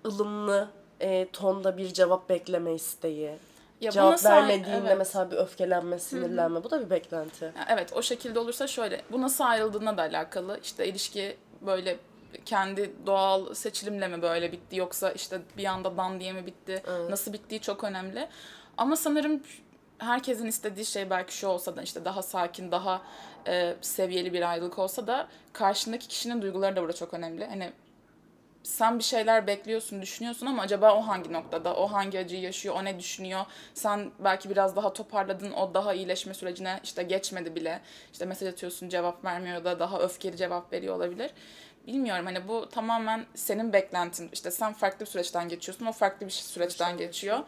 ılımlı 0.05 0.69
e, 1.00 1.27
tonda 1.33 1.77
bir 1.77 1.93
cevap 1.93 2.29
bekleme 2.29 2.74
isteği. 2.74 3.31
Ya 3.81 3.91
cevap 3.91 4.25
vermediğinde 4.25 4.88
evet. 4.88 4.98
mesela 4.98 5.31
bir 5.31 5.38
öfkelenme, 5.38 6.00
sinirlenme. 6.00 6.63
Bu 6.63 6.72
da 6.72 6.86
bir 6.86 6.89
beklenti. 6.89 7.45
Ya 7.45 7.65
Evet 7.69 7.93
o 7.93 8.01
şekilde 8.01 8.39
olursa 8.39 8.67
şöyle 8.67 9.01
bu 9.12 9.22
nasıl 9.22 9.43
ayrıldığına 9.43 9.98
da 9.98 10.01
alakalı 10.01 10.60
işte 10.63 10.88
ilişki 10.88 11.38
böyle 11.62 11.98
kendi 12.45 12.93
doğal 13.05 13.53
seçilimle 13.53 14.07
mi 14.07 14.22
böyle 14.22 14.51
bitti 14.51 14.75
yoksa 14.75 15.12
işte 15.12 15.41
bir 15.57 15.65
anda 15.65 15.98
dan 15.98 16.19
diye 16.19 16.33
mi 16.33 16.45
bitti 16.45 16.83
Evet. 16.88 17.10
nasıl 17.10 17.33
bittiği 17.33 17.62
çok 17.62 17.83
önemli 17.83 18.29
ama 18.77 18.95
sanırım 18.95 19.41
herkesin 19.98 20.48
istediği 20.48 20.86
şey 20.86 21.10
belki 21.10 21.38
şu 21.38 21.48
olsa 21.48 21.75
da 21.75 21.81
işte 21.81 22.05
daha 22.05 22.22
sakin 22.22 22.72
daha 22.72 23.01
e, 23.48 23.75
seviyeli 23.81 24.33
bir 24.33 24.50
ayrılık 24.50 24.79
olsa 24.79 25.07
da 25.07 25.27
karşındaki 25.53 26.07
kişinin 26.07 26.41
duyguları 26.41 26.75
da 26.75 26.81
burada 26.81 26.93
çok 26.93 27.13
önemli 27.13 27.45
hani 27.45 27.74
sen 28.63 29.00
bir 29.00 29.03
şeyler 29.03 29.48
bekliyorsun, 29.48 30.01
düşünüyorsun 30.01 30.46
ama 30.46 30.62
acaba 30.62 30.96
o 30.96 31.01
hangi 31.01 31.34
noktada, 31.34 31.75
o 31.75 31.88
hangi 31.88 32.20
acıyı 32.20 32.41
yaşıyor, 32.41 32.75
o 32.75 32.84
ne 32.84 33.00
düşünüyor? 33.00 33.46
Sen 33.74 34.12
belki 34.20 34.50
biraz 34.50 34.75
daha 34.75 34.93
toparladın, 34.93 35.51
o 35.51 35.74
daha 35.74 35.93
iyileşme 35.93 36.34
sürecine 36.34 36.79
işte 36.84 37.03
geçmedi 37.03 37.55
bile. 37.55 37.82
İşte 38.13 38.25
mesaj 38.25 38.50
atıyorsun, 38.50 38.89
cevap 38.89 39.25
vermiyor 39.25 39.63
da 39.63 39.79
daha 39.79 40.00
öfkeli 40.00 40.38
cevap 40.38 40.74
veriyor 40.74 40.96
olabilir. 40.96 41.32
Bilmiyorum 41.88 42.25
hani 42.25 42.48
bu 42.48 42.70
tamamen 42.70 43.25
senin 43.36 43.74
beklentin. 43.74 44.29
İşte 44.34 44.51
sen 44.51 44.74
farklı 44.74 45.05
bir 45.05 45.12
süreçten 45.12 45.50
geçiyorsun, 45.50 45.86
o 45.86 45.91
farklı 45.91 46.25
bir 46.25 46.32
süreçten 46.32 46.98
geçiyor. 46.98 47.39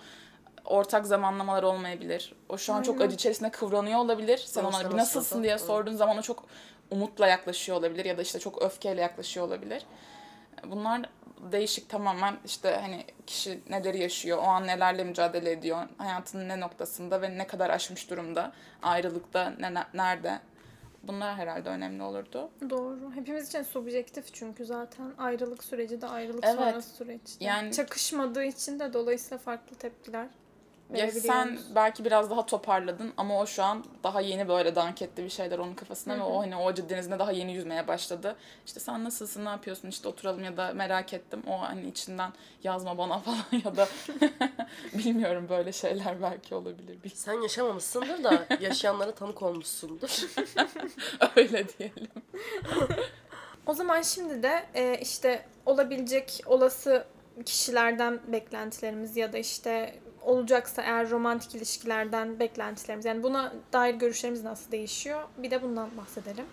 Ortak 0.65 1.05
zamanlamalar 1.05 1.63
olmayabilir. 1.63 2.34
O 2.50 2.57
şu 2.57 2.74
an 2.74 2.81
çok 2.81 3.01
acı 3.01 3.15
içerisinde 3.15 3.51
kıvranıyor 3.51 4.00
olabilir. 4.00 4.38
Sen 4.38 4.63
ona 4.63 4.89
bir 4.89 4.98
nasılsın 4.98 5.43
diye 5.43 5.57
sorduğun 5.57 5.95
zaman 5.95 6.17
o 6.17 6.22
çok 6.22 6.43
umutla 6.91 7.27
yaklaşıyor 7.27 7.77
olabilir 7.77 8.05
ya 8.05 8.17
da 8.17 8.22
işte 8.22 8.39
çok 8.39 8.62
öfkeyle 8.62 9.01
yaklaşıyor 9.01 9.48
olabilir. 9.48 9.86
Bunlar 10.72 11.01
değişik 11.51 11.89
tamamen 11.89 12.38
işte 12.45 12.77
hani 12.81 13.05
kişi 13.27 13.60
neleri 13.69 14.01
yaşıyor, 14.01 14.38
o 14.38 14.41
an 14.41 14.67
nelerle 14.67 15.03
mücadele 15.03 15.51
ediyor, 15.51 15.88
hayatının 15.98 16.50
ne 16.50 16.60
noktasında 16.60 17.22
ve 17.22 17.38
ne 17.38 17.48
kadar 17.48 17.69
aşmış 17.69 18.10
durumda, 18.10 18.51
ayrılıkta 18.81 19.50
ne, 19.60 19.74
ne- 19.74 19.88
nerede. 19.93 20.39
Bunlar 21.03 21.36
herhalde 21.36 21.69
önemli 21.69 22.03
olurdu. 22.03 22.50
Doğru. 22.69 23.12
Hepimiz 23.15 23.48
için 23.48 23.63
subjektif 23.63 24.34
çünkü 24.34 24.65
zaten 24.65 25.12
ayrılık 25.17 25.63
süreci 25.63 26.01
de 26.01 26.07
ayrılık 26.07 26.43
Evet. 26.45 26.55
sonrası 26.55 26.89
süreç. 26.95 27.22
Yani- 27.39 27.72
çakışmadığı 27.72 28.43
için 28.43 28.79
de 28.79 28.93
dolayısıyla 28.93 29.38
farklı 29.38 29.75
tepkiler 29.75 30.27
Ya 30.94 31.12
sen 31.12 31.60
belki 31.75 32.06
biraz 32.06 32.30
daha 32.30 32.46
toparladın 32.46 33.13
ama 33.18 33.39
o 33.39 33.46
şu 33.46 33.63
an 33.63 33.86
daha 34.04 34.22
yeni 34.22 34.48
böyle 34.48 34.75
dank 34.75 35.01
etti 35.01 35.24
bir 35.24 35.30
şeyler 35.30 35.60
onun 35.60 35.74
kafasına 35.74 36.18
ve 36.18 36.22
o 36.24 36.39
hani 36.39 36.56
o 36.56 36.68
acı 36.68 36.89
denizinde 36.89 37.20
daha 37.20 37.32
yeni 37.32 37.54
yüzmeye 37.54 37.88
başladı. 37.88 38.36
İşte 38.65 38.80
sen 38.80 39.04
nasılsın, 39.04 39.46
ne 39.46 39.50
yapıyorsun, 39.50 39.88
işte 39.88 40.08
oturalım 40.08 40.44
ya 40.44 40.58
da 40.58 40.74
merak 40.74 41.13
ettim. 41.13 41.44
O 41.48 41.62
hani 41.62 41.88
içinden 41.88 42.32
yazma 42.63 42.98
bana 42.98 43.20
falan 43.20 43.62
ya 43.65 43.75
da 43.75 43.88
bilmiyorum 44.94 45.48
böyle 45.50 45.72
şeyler 45.72 46.22
belki 46.22 46.56
olabilir. 46.56 47.04
Bil- 47.04 47.10
Sen 47.15 47.42
yaşamamışsındır 47.42 48.24
da 48.24 48.46
yaşayanlara 48.60 49.12
tanık 49.15 49.42
olmuşsundur. 49.42 50.10
Öyle 51.36 51.65
diyelim. 51.70 52.08
O 53.68 53.74
zaman 53.74 54.01
şimdi 54.01 54.44
de 54.44 54.65
e, 54.74 54.98
işte 55.01 55.46
olabilecek 55.65 56.42
olası 56.46 57.06
kişilerden 57.46 58.20
beklentilerimiz 58.27 59.18
ya 59.18 59.34
da 59.34 59.38
işte 59.38 59.96
olacaksa 60.25 60.82
eğer 60.82 61.10
romantik 61.10 61.55
ilişkilerden 61.55 62.39
beklentilerimiz 62.39 63.05
yani 63.05 63.24
buna 63.24 63.53
dair 63.74 63.94
görüşlerimiz 63.94 64.44
nasıl 64.44 64.72
değişiyor? 64.72 65.24
Bir 65.38 65.51
de 65.51 65.62
bundan 65.62 65.98
bahsedelim. 65.98 66.46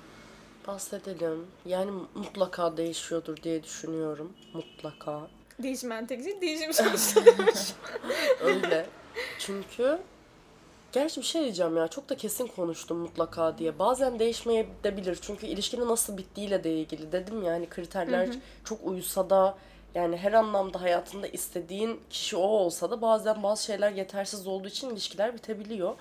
Bahsedelim. 0.66 1.46
Yani 1.64 1.90
mutlaka 2.14 2.76
değişiyordur 2.76 3.36
diye 3.36 3.62
düşünüyorum. 3.62 4.32
Mutlaka. 4.54 5.20
Değişmen 5.58 6.06
tek 6.06 6.22
şey 6.24 6.72
sonuçlanmış. 6.72 7.72
Öyle. 8.40 8.86
Çünkü 9.38 9.98
gerçi 10.92 11.20
bir 11.20 11.26
şey 11.26 11.42
diyeceğim 11.42 11.76
ya 11.76 11.88
çok 11.88 12.08
da 12.08 12.16
kesin 12.16 12.46
konuştum 12.46 12.98
mutlaka 12.98 13.58
diye. 13.58 13.78
Bazen 13.78 14.18
değişmeyebilir 14.18 15.18
çünkü 15.22 15.46
ilişkinin 15.46 15.88
nasıl 15.88 16.18
bittiğiyle 16.18 16.64
de 16.64 16.74
ilgili. 16.74 17.12
Dedim 17.12 17.42
ya 17.42 17.52
hani 17.52 17.68
kriterler 17.68 18.28
çok 18.64 18.78
uyusa 18.84 19.30
da 19.30 19.56
yani 19.94 20.16
her 20.16 20.32
anlamda 20.32 20.80
hayatında 20.82 21.26
istediğin 21.26 22.00
kişi 22.10 22.36
o 22.36 22.40
olsa 22.40 22.90
da 22.90 23.02
bazen 23.02 23.42
bazı 23.42 23.64
şeyler 23.64 23.90
yetersiz 23.92 24.46
olduğu 24.46 24.68
için 24.68 24.90
ilişkiler 24.90 25.34
bitebiliyor. 25.34 25.96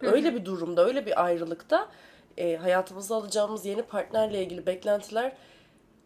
Öyle 0.00 0.34
bir 0.34 0.44
durumda, 0.44 0.84
öyle 0.84 1.06
bir 1.06 1.24
ayrılıkta 1.24 1.88
e, 2.36 2.56
hayatımıza 2.56 3.16
alacağımız 3.16 3.66
yeni 3.66 3.82
partnerle 3.82 4.42
ilgili 4.42 4.66
beklentiler 4.66 5.32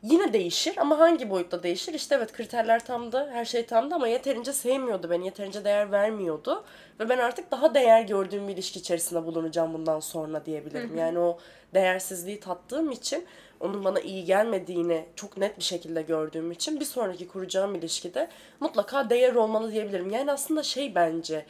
yine 0.02 0.32
değişir 0.32 0.74
ama 0.78 0.98
hangi 0.98 1.30
boyutta 1.30 1.62
değişir? 1.62 1.94
İşte 1.94 2.14
evet 2.14 2.32
kriterler 2.32 2.84
tamdı, 2.84 3.30
her 3.32 3.44
şey 3.44 3.66
tamdı 3.66 3.94
ama 3.94 4.08
yeterince 4.08 4.52
sevmiyordu 4.52 5.10
beni, 5.10 5.24
yeterince 5.24 5.64
değer 5.64 5.92
vermiyordu. 5.92 6.64
Ve 7.00 7.08
ben 7.08 7.18
artık 7.18 7.50
daha 7.50 7.74
değer 7.74 8.02
gördüğüm 8.02 8.48
bir 8.48 8.52
ilişki 8.52 8.78
içerisinde 8.78 9.26
bulunacağım 9.26 9.74
bundan 9.74 10.00
sonra 10.00 10.46
diyebilirim. 10.46 10.98
Yani 10.98 11.18
o 11.18 11.38
değersizliği 11.74 12.40
tattığım 12.40 12.90
için, 12.90 13.24
onun 13.60 13.84
bana 13.84 14.00
iyi 14.00 14.24
gelmediğini 14.24 15.04
çok 15.16 15.36
net 15.36 15.58
bir 15.58 15.64
şekilde 15.64 16.02
gördüğüm 16.02 16.50
için 16.50 16.80
bir 16.80 16.84
sonraki 16.84 17.28
kuracağım 17.28 17.74
ilişkide 17.74 18.28
mutlaka 18.60 19.10
değer 19.10 19.34
olmalı 19.34 19.72
diyebilirim. 19.72 20.10
Yani 20.10 20.32
aslında 20.32 20.62
şey 20.62 20.94
bence, 20.94 21.46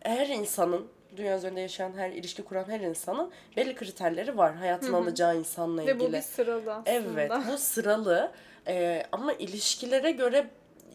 her 0.00 0.28
insanın 0.28 0.86
dünya 1.16 1.36
üzerinde 1.38 1.60
yaşayan 1.60 1.92
her 1.96 2.10
ilişki 2.10 2.42
kuran 2.42 2.68
her 2.68 2.80
insanın 2.80 3.30
belli 3.56 3.74
kriterleri 3.74 4.36
var 4.36 4.54
hayatına 4.54 4.96
alacağı 4.96 5.38
insanla 5.38 5.82
ilgili. 5.82 5.98
Ve 5.98 6.00
bu 6.00 6.12
bir 6.12 6.20
sıralı 6.20 6.74
aslında. 6.74 6.90
Evet 6.90 7.32
bu 7.52 7.58
sıralı 7.58 8.32
Ee, 8.68 9.02
ama 9.12 9.32
ilişkilere 9.32 10.10
göre 10.10 10.50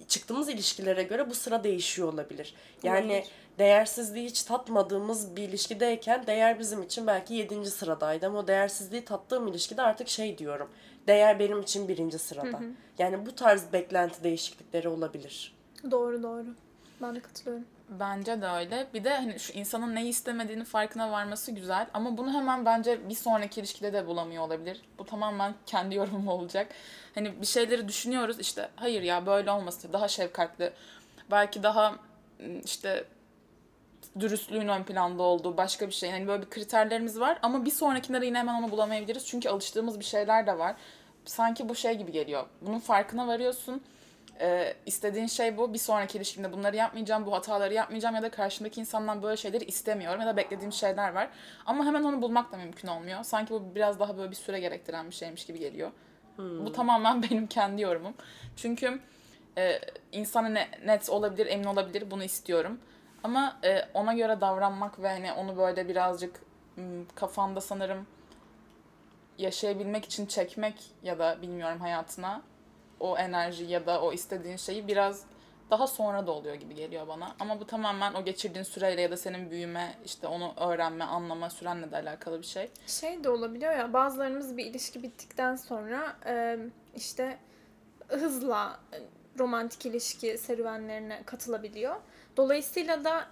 çıktığımız 0.08 0.50
ilişkilere 0.50 1.04
göre 1.04 1.30
bu 1.30 1.36
sıra 1.36 1.64
değişiyor 1.64 2.14
olabilir. 2.14 2.56
Yani 2.84 3.06
Olabilir. 3.06 3.28
değersizliği 3.60 4.26
hiç 4.26 4.44
tatmadığımız 4.44 5.36
bir 5.36 5.44
ilişkideyken 5.44 6.28
değer 6.28 6.60
bizim 6.60 6.84
için 6.84 7.08
belki 7.08 7.34
yedinci 7.34 7.70
sıradaydı 7.70 8.26
ama 8.28 8.40
o 8.40 8.48
değersizliği 8.48 9.06
tattığım 9.06 9.48
ilişkide 9.48 9.82
artık 9.82 10.08
şey 10.10 10.38
diyorum. 10.38 10.70
Değer 11.08 11.40
benim 11.40 11.62
için 11.62 11.88
birinci 11.88 12.20
sırada. 12.20 12.60
Yani 13.00 13.26
bu 13.26 13.36
tarz 13.36 13.74
beklenti 13.74 14.24
değişiklikleri 14.24 14.90
olabilir. 14.90 15.56
Doğru 15.92 16.24
doğru. 16.24 16.46
Ben 17.02 17.16
de 17.16 17.20
katılıyorum. 17.20 17.66
Bence 17.90 18.42
de 18.42 18.48
öyle. 18.48 18.88
Bir 18.94 19.04
de 19.04 19.10
hani 19.10 19.40
şu 19.40 19.54
insanın 19.54 19.96
neyi 19.96 20.10
istemediğini 20.10 20.64
farkına 20.64 21.12
varması 21.12 21.52
güzel. 21.52 21.88
Ama 21.94 22.18
bunu 22.18 22.34
hemen 22.34 22.66
bence 22.66 23.10
bir 23.10 23.16
sonraki 23.16 23.60
ilişkide 23.60 23.94
de 23.94 24.08
bulamıyor 24.08 24.44
olabilir. 24.44 24.82
Bu 24.98 25.06
tamamen 25.06 25.54
kendi 25.66 25.96
yorumum 25.96 26.28
olacak. 26.28 26.68
Hani 27.16 27.42
bir 27.42 27.46
şeyleri 27.46 27.88
düşünüyoruz 27.88 28.40
işte 28.40 28.70
hayır 28.76 29.02
ya 29.02 29.26
böyle 29.26 29.52
olmasın. 29.52 29.94
Daha 29.94 30.08
şefkatli. 30.08 30.74
Belki 31.32 31.64
daha 31.64 31.96
işte 32.66 33.06
dürüstlüğün 34.20 34.68
ön 34.68 34.84
planda 34.84 35.24
olduğu 35.24 35.58
başka 35.58 35.88
bir 35.88 35.94
şey. 35.94 36.12
Hani 36.12 36.28
böyle 36.28 36.42
bir 36.42 36.50
kriterlerimiz 36.50 37.20
var 37.20 37.40
ama 37.42 37.66
bir 37.66 37.72
sonrakinde 37.72 38.22
de 38.22 38.26
yine 38.26 38.38
hemen 38.38 38.64
onu 38.64 38.72
bulamayabiliriz. 38.72 39.26
Çünkü 39.26 39.50
alıştığımız 39.50 40.00
bir 40.00 40.06
şeyler 40.06 40.48
de 40.48 40.58
var. 40.58 40.76
Sanki 41.26 41.70
bu 41.70 41.76
şey 41.76 41.94
gibi 41.94 42.12
geliyor. 42.12 42.46
Bunun 42.62 42.80
farkına 42.80 43.28
varıyorsun. 43.28 43.82
Ee, 44.40 44.74
istediğin 44.86 45.28
şey 45.28 45.58
bu. 45.58 45.74
Bir 45.74 45.78
sonraki 45.78 46.18
ilişkimde 46.18 46.54
bunları 46.54 46.76
yapmayacağım, 46.76 47.26
bu 47.26 47.34
hataları 47.34 47.74
yapmayacağım 47.74 48.16
ya 48.16 48.22
da 48.22 48.32
karşımdaki 48.32 48.80
insandan 48.80 49.24
böyle 49.24 49.38
şeyleri 49.38 49.64
istemiyorum 49.64 50.22
ya 50.22 50.28
da 50.28 50.38
beklediğim 50.38 50.72
şeyler 50.74 51.14
var. 51.14 51.30
Ama 51.66 51.86
hemen 51.86 52.04
onu 52.04 52.22
bulmak 52.22 52.52
da 52.52 52.58
mümkün 52.58 52.88
olmuyor. 52.88 53.24
Sanki 53.24 53.54
bu 53.54 53.76
biraz 53.76 54.00
daha 54.00 54.18
böyle 54.18 54.32
bir 54.32 54.36
süre 54.36 54.60
gerektiren 54.60 55.10
bir 55.10 55.16
şeymiş 55.16 55.46
gibi 55.46 55.60
geliyor. 55.60 55.92
Bu 56.66 56.72
tamamen 56.72 57.24
benim 57.32 57.48
kendi 57.48 57.82
yorumum. 57.82 58.14
Çünkü 58.56 59.00
e, 59.58 59.80
insana 60.12 60.50
ne, 60.50 60.68
net 60.86 61.10
olabilir, 61.10 61.46
emin 61.46 61.66
olabilir 61.66 62.12
bunu 62.12 62.24
istiyorum. 62.24 62.80
Ama 63.24 63.60
e, 63.64 63.82
ona 63.94 64.14
göre 64.14 64.42
davranmak 64.42 65.02
ve 65.02 65.10
hani 65.10 65.34
onu 65.34 65.58
böyle 65.58 65.88
birazcık 65.88 66.40
m, 66.76 67.04
kafanda 67.16 67.62
sanırım 67.62 68.08
yaşayabilmek 69.38 70.06
için 70.06 70.26
çekmek 70.26 70.76
ya 71.04 71.20
da 71.20 71.42
bilmiyorum 71.42 71.80
hayatına 71.80 72.42
o 73.02 73.18
enerji 73.18 73.66
ya 73.66 73.86
da 73.86 74.02
o 74.02 74.14
istediğin 74.14 74.58
şeyi 74.58 74.88
biraz 74.88 75.26
daha 75.70 75.88
sonra 75.88 76.28
da 76.28 76.32
oluyor 76.32 76.56
gibi 76.56 76.76
geliyor 76.76 77.08
bana. 77.08 77.36
Ama 77.40 77.60
bu 77.60 77.68
tamamen 77.68 78.14
o 78.14 78.26
geçirdiğin 78.26 78.64
süreyle 78.64 79.02
ya 79.02 79.12
da 79.12 79.18
senin 79.18 79.52
büyüme, 79.52 79.96
işte 80.06 80.28
onu 80.28 80.54
öğrenme, 80.58 81.04
anlama 81.04 81.50
sürenle 81.50 81.92
de 81.92 81.96
alakalı 81.96 82.42
bir 82.42 82.46
şey. 82.46 82.70
Şey 82.88 83.24
de 83.24 83.30
olabiliyor 83.30 83.74
ya 83.74 83.94
bazılarımız 83.94 84.58
bir 84.58 84.66
ilişki 84.66 85.04
bittikten 85.04 85.56
sonra 85.56 86.18
işte 86.96 87.38
hızla 88.08 88.80
romantik 89.40 89.86
ilişki 89.86 90.38
serüvenlerine 90.38 91.24
katılabiliyor. 91.26 91.96
Dolayısıyla 92.38 93.04
da 93.04 93.28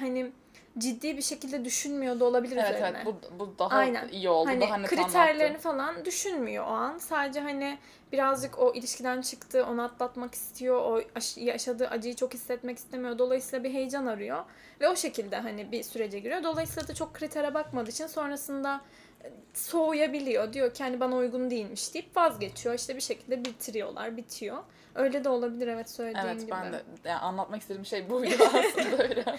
hani 0.00 0.32
ciddi 0.78 1.16
bir 1.16 1.22
şekilde 1.22 1.64
düşünmüyor 1.64 2.20
da 2.20 2.24
olabilir 2.24 2.56
Evet 2.56 2.70
üzerine. 2.76 3.02
evet 3.04 3.06
bu, 3.06 3.38
bu 3.38 3.58
daha 3.58 3.76
Aynen. 3.76 4.08
iyi 4.08 4.28
oldu. 4.28 4.48
Hani 4.48 4.60
daha 4.60 4.82
kriterlerini 4.82 5.58
falan 5.58 6.04
düşünmüyor 6.04 6.64
o 6.64 6.68
an. 6.68 6.98
Sadece 6.98 7.40
hani 7.40 7.78
birazcık 8.12 8.58
o 8.58 8.72
ilişkiden 8.74 9.20
çıktı, 9.20 9.66
onu 9.70 9.82
atlatmak 9.82 10.34
istiyor. 10.34 10.76
O 10.76 11.00
aş- 11.14 11.36
yaşadığı 11.36 11.88
acıyı 11.88 12.16
çok 12.16 12.34
hissetmek 12.34 12.78
istemiyor. 12.78 13.18
Dolayısıyla 13.18 13.64
bir 13.64 13.70
heyecan 13.74 14.06
arıyor. 14.06 14.44
Ve 14.80 14.88
o 14.88 14.96
şekilde 14.96 15.36
hani 15.36 15.72
bir 15.72 15.82
sürece 15.82 16.18
giriyor. 16.18 16.42
Dolayısıyla 16.42 16.88
da 16.88 16.94
çok 16.94 17.14
kritere 17.14 17.54
bakmadığı 17.54 17.90
için 17.90 18.06
sonrasında 18.06 18.80
e, 19.24 19.30
soğuyabiliyor. 19.54 20.52
Diyor 20.52 20.74
ki 20.74 20.82
hani 20.82 21.00
bana 21.00 21.16
uygun 21.16 21.50
değilmiş 21.50 21.94
deyip 21.94 22.16
vazgeçiyor. 22.16 22.74
İşte 22.74 22.96
bir 22.96 23.00
şekilde 23.00 23.44
bitiriyorlar, 23.44 24.16
bitiyor. 24.16 24.58
Öyle 24.94 25.24
de 25.24 25.28
olabilir 25.28 25.68
evet 25.68 25.90
söylediğin 25.90 26.26
Evet 26.26 26.40
gibi. 26.40 26.50
ben 26.50 26.72
de 26.72 26.82
yani 27.04 27.18
anlatmak 27.18 27.60
istediğim 27.60 27.86
şey 27.86 28.10
buydu 28.10 28.34
aslında 28.40 29.02
öyle. 29.02 29.24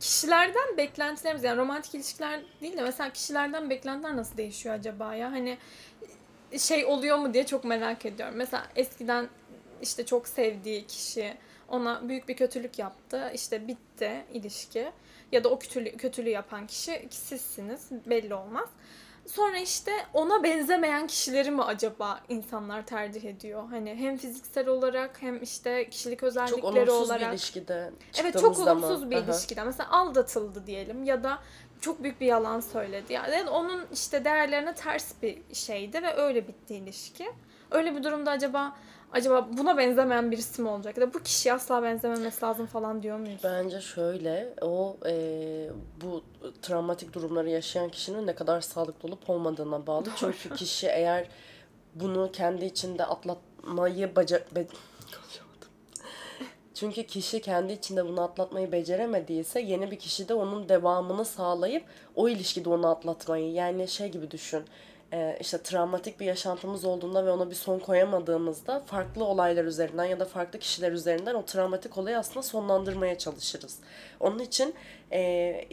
Kişilerden 0.00 0.76
beklentilerimiz 0.76 1.44
yani 1.44 1.56
romantik 1.56 1.94
ilişkiler 1.94 2.40
değil 2.60 2.76
de 2.76 2.82
mesela 2.82 3.10
kişilerden 3.12 3.70
beklentiler 3.70 4.16
nasıl 4.16 4.36
değişiyor 4.36 4.74
acaba 4.74 5.14
ya? 5.14 5.32
Hani 5.32 5.58
şey 6.58 6.84
oluyor 6.84 7.18
mu 7.18 7.34
diye 7.34 7.46
çok 7.46 7.64
merak 7.64 8.06
ediyorum. 8.06 8.34
Mesela 8.36 8.66
eskiden 8.76 9.28
işte 9.82 10.06
çok 10.06 10.28
sevdiği 10.28 10.86
kişi 10.86 11.34
ona 11.68 12.08
büyük 12.08 12.28
bir 12.28 12.36
kötülük 12.36 12.78
yaptı. 12.78 13.30
İşte 13.34 13.68
bitti 13.68 14.24
ilişki. 14.32 14.92
Ya 15.32 15.44
da 15.44 15.48
o 15.48 15.58
kötülüğü, 15.58 15.96
kötülüğü 15.96 16.30
yapan 16.30 16.66
kişi 16.66 17.08
sizsiniz. 17.10 17.88
Belli 18.06 18.34
olmaz. 18.34 18.68
Sonra 19.26 19.58
işte 19.58 19.92
ona 20.12 20.42
benzemeyen 20.42 21.06
kişileri 21.06 21.50
mi 21.50 21.62
acaba 21.62 22.20
insanlar 22.28 22.86
tercih 22.86 23.24
ediyor? 23.24 23.68
Hani 23.70 23.94
hem 23.94 24.16
fiziksel 24.16 24.68
olarak 24.68 25.22
hem 25.22 25.42
işte 25.42 25.90
kişilik 25.90 26.18
Çok 26.20 26.28
özellikleri 26.28 26.64
olumsuz 26.90 27.10
olarak. 27.10 27.20
bir 27.20 27.26
ilişkide 27.28 27.90
Evet 28.20 28.38
çok 28.40 28.58
mı? 28.58 28.64
olumsuz 28.64 29.10
bir 29.10 29.16
Aha. 29.16 29.24
ilişkide. 29.24 29.64
Mesela 29.64 29.90
aldatıldı 29.90 30.66
diyelim 30.66 31.04
ya 31.04 31.22
da 31.24 31.38
çok 31.80 32.02
büyük 32.02 32.20
bir 32.20 32.26
yalan 32.26 32.60
söyledi. 32.60 33.12
Yani 33.12 33.50
onun 33.50 33.86
işte 33.92 34.24
değerlerine 34.24 34.74
ters 34.74 35.22
bir 35.22 35.42
şeydi 35.54 36.02
ve 36.02 36.14
öyle 36.14 36.48
bitti 36.48 36.74
ilişki. 36.74 37.30
Öyle 37.70 37.96
bir 37.96 38.02
durumda 38.04 38.30
acaba 38.30 38.76
acaba 39.14 39.48
buna 39.52 39.78
benzemeyen 39.78 40.30
birisi 40.30 40.62
mi 40.62 40.68
olacak? 40.68 40.96
Ya 40.96 41.08
da 41.08 41.14
bu 41.14 41.22
kişiye 41.22 41.54
asla 41.54 41.82
benzememesi 41.82 42.44
lazım 42.44 42.66
falan 42.66 43.02
diyor 43.02 43.18
muyuz? 43.18 43.40
Bence 43.44 43.80
şöyle, 43.80 44.54
o 44.62 44.96
e, 45.06 45.14
bu 46.04 46.24
travmatik 46.62 47.12
durumları 47.12 47.50
yaşayan 47.50 47.88
kişinin 47.88 48.26
ne 48.26 48.34
kadar 48.34 48.60
sağlıklı 48.60 49.08
olup 49.08 49.30
olmadığına 49.30 49.86
bağlı. 49.86 50.04
Çünkü 50.16 50.54
kişi 50.54 50.86
eğer 50.86 51.28
bunu 51.94 52.30
kendi 52.32 52.64
içinde 52.64 53.04
atlatmayı 53.04 54.16
baca... 54.16 54.42
Be. 54.56 54.66
Çünkü 56.74 57.06
kişi 57.06 57.40
kendi 57.40 57.72
içinde 57.72 58.06
bunu 58.06 58.20
atlatmayı 58.20 58.72
beceremediyse 58.72 59.60
yeni 59.60 59.90
bir 59.90 59.98
kişi 59.98 60.28
de 60.28 60.34
onun 60.34 60.68
devamını 60.68 61.24
sağlayıp 61.24 61.84
o 62.14 62.28
ilişkide 62.28 62.68
onu 62.68 62.86
atlatmayı 62.86 63.52
yani 63.52 63.88
şey 63.88 64.08
gibi 64.08 64.30
düşün. 64.30 64.64
Ee, 65.14 65.36
işte 65.40 65.62
travmatik 65.62 66.20
bir 66.20 66.26
yaşantımız 66.26 66.84
olduğunda 66.84 67.26
ve 67.26 67.30
ona 67.30 67.50
bir 67.50 67.54
son 67.54 67.78
koyamadığımızda 67.78 68.82
farklı 68.86 69.24
olaylar 69.24 69.64
üzerinden 69.64 70.04
ya 70.04 70.20
da 70.20 70.24
farklı 70.24 70.58
kişiler 70.58 70.92
üzerinden 70.92 71.34
o 71.34 71.44
travmatik 71.44 71.98
olayı 71.98 72.18
aslında 72.18 72.42
sonlandırmaya 72.42 73.18
çalışırız. 73.18 73.78
Onun 74.20 74.38
için 74.38 74.74
e, 75.12 75.64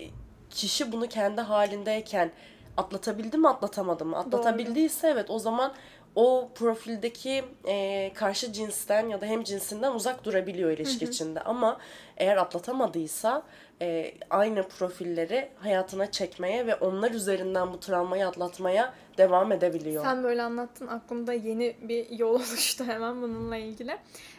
kişi 0.50 0.92
bunu 0.92 1.08
kendi 1.08 1.42
halindeyken 1.42 2.32
atlatabildi 2.78 3.38
mi 3.38 3.50
atlatamadı 3.50 4.06
mı? 4.06 4.18
Atlatabildiyse 4.18 5.08
evet 5.08 5.30
o 5.30 5.40
zaman 5.40 5.74
o 6.16 6.50
profildeki 6.56 7.44
e, 7.68 8.12
karşı 8.14 8.54
cinsten 8.54 9.10
ya 9.10 9.22
da 9.22 9.26
hem 9.26 9.44
cinsinden 9.44 9.92
uzak 9.92 10.24
durabiliyor 10.24 10.72
ilişki 10.72 11.06
içinde. 11.06 11.42
Ama 11.42 11.78
eğer 12.18 12.38
atlatamadıysa 12.38 13.44
e, 13.82 14.14
aynı 14.30 14.68
profilleri 14.68 15.50
hayatına 15.56 16.12
çekmeye 16.12 16.68
ve 16.68 16.76
onlar 16.76 17.12
üzerinden 17.12 17.74
bu 17.74 17.80
travmayı 17.80 18.28
atlatmaya 18.28 18.94
devam 19.18 19.52
edebiliyor. 19.52 20.04
Sen 20.04 20.24
böyle 20.24 20.42
anlattın 20.42 20.88
aklımda 20.88 21.34
yeni 21.34 21.76
bir 21.82 22.10
yol 22.10 22.36
oluştu 22.36 22.84
hemen 22.88 23.22
bununla 23.22 23.58
ilgili. 23.58 23.98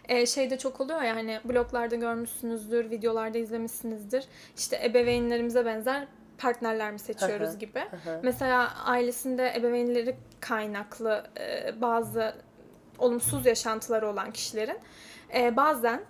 Ee, 0.09 0.27
şeyde 0.27 0.59
çok 0.59 0.81
oluyor 0.81 1.03
ya 1.03 1.17
hani 1.17 1.41
bloglarda 1.45 1.97
görmüşsünüzdür, 1.97 2.91
videolarda 2.91 3.39
izlemişsinizdir. 3.39 4.25
İşte 4.57 4.81
ebeveynlerimize 4.85 5.67
benzer 5.67 6.07
partnerler 6.39 6.93
mi 6.93 6.99
seçiyoruz 6.99 7.59
gibi. 7.59 7.85
Mesela 8.23 8.75
ailesinde 8.85 9.53
ebeveynleri 9.57 10.17
kaynaklı 10.41 11.25
e, 11.41 11.81
bazı 11.81 12.35
olumsuz 12.99 13.47
yaşantıları 13.47 14.09
olan 14.09 14.33
kişilerin 14.33 14.79
e, 15.35 15.57
bazen 15.57 16.01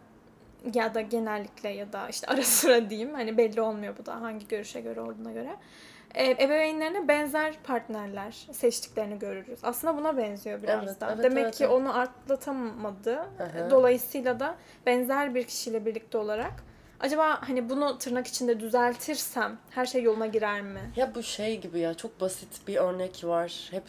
ya 0.75 0.95
da 0.95 1.00
genellikle 1.00 1.69
ya 1.69 1.93
da 1.93 2.09
işte 2.09 2.26
ara 2.26 2.43
sıra 2.43 2.91
diyeyim 2.91 3.14
hani 3.14 3.38
belli 3.38 3.61
olmuyor 3.61 3.95
bu 3.99 4.07
da 4.07 4.21
hangi 4.21 4.49
görüşe 4.49 4.81
göre 4.81 5.00
olduğuna 5.00 5.33
göre 5.33 5.57
e, 6.14 6.31
ebeveynlerine 6.31 7.09
benzer 7.09 7.55
partnerler 7.64 8.47
seçtiklerini 8.52 9.19
görürüz. 9.19 9.61
Aslında 9.62 9.97
buna 9.97 10.17
benziyor 10.17 10.62
biraz 10.62 10.85
Evet, 10.85 11.00
da. 11.00 11.12
evet, 11.14 11.25
Demek 11.25 11.45
evet, 11.45 11.57
ki 11.57 11.64
evet. 11.64 11.75
onu 11.75 11.99
atlatamadı. 11.99 13.26
Dolayısıyla 13.71 14.41
da 14.41 14.57
benzer 14.87 15.35
bir 15.35 15.45
kişiyle 15.45 15.87
birlikte 15.87 16.19
olarak 16.19 16.52
acaba 17.03 17.49
hani 17.49 17.69
bunu 17.69 17.99
tırnak 17.99 18.27
içinde 18.27 18.61
düzeltirsem 18.61 19.59
her 19.71 19.87
şey 19.87 20.03
yoluna 20.03 20.27
girer 20.27 20.63
mi? 20.63 20.81
Ya 20.97 21.15
bu 21.15 21.23
şey 21.23 21.61
gibi 21.61 21.79
ya 21.79 21.95
çok 21.95 22.21
basit 22.21 22.69
bir 22.69 22.77
örnek 22.77 23.25
var. 23.25 23.69
Hep 23.71 23.85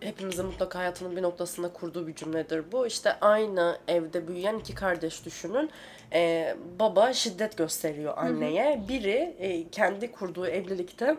hepimizin 0.00 0.46
mutlaka 0.46 0.78
hayatının 0.78 1.16
bir 1.16 1.22
noktasında 1.22 1.72
kurduğu 1.72 2.06
bir 2.06 2.14
cümledir 2.14 2.72
bu. 2.72 2.86
İşte 2.86 3.20
aynı 3.20 3.78
evde 3.88 4.28
büyüyen 4.28 4.58
iki 4.58 4.74
kardeş 4.74 5.24
düşünün. 5.24 5.70
Ee, 6.12 6.56
baba 6.80 7.12
şiddet 7.12 7.56
gösteriyor 7.56 8.14
anneye. 8.16 8.84
Biri 8.88 9.36
e, 9.38 9.70
kendi 9.70 10.12
kurduğu 10.12 10.46
evlilikte 10.46 11.16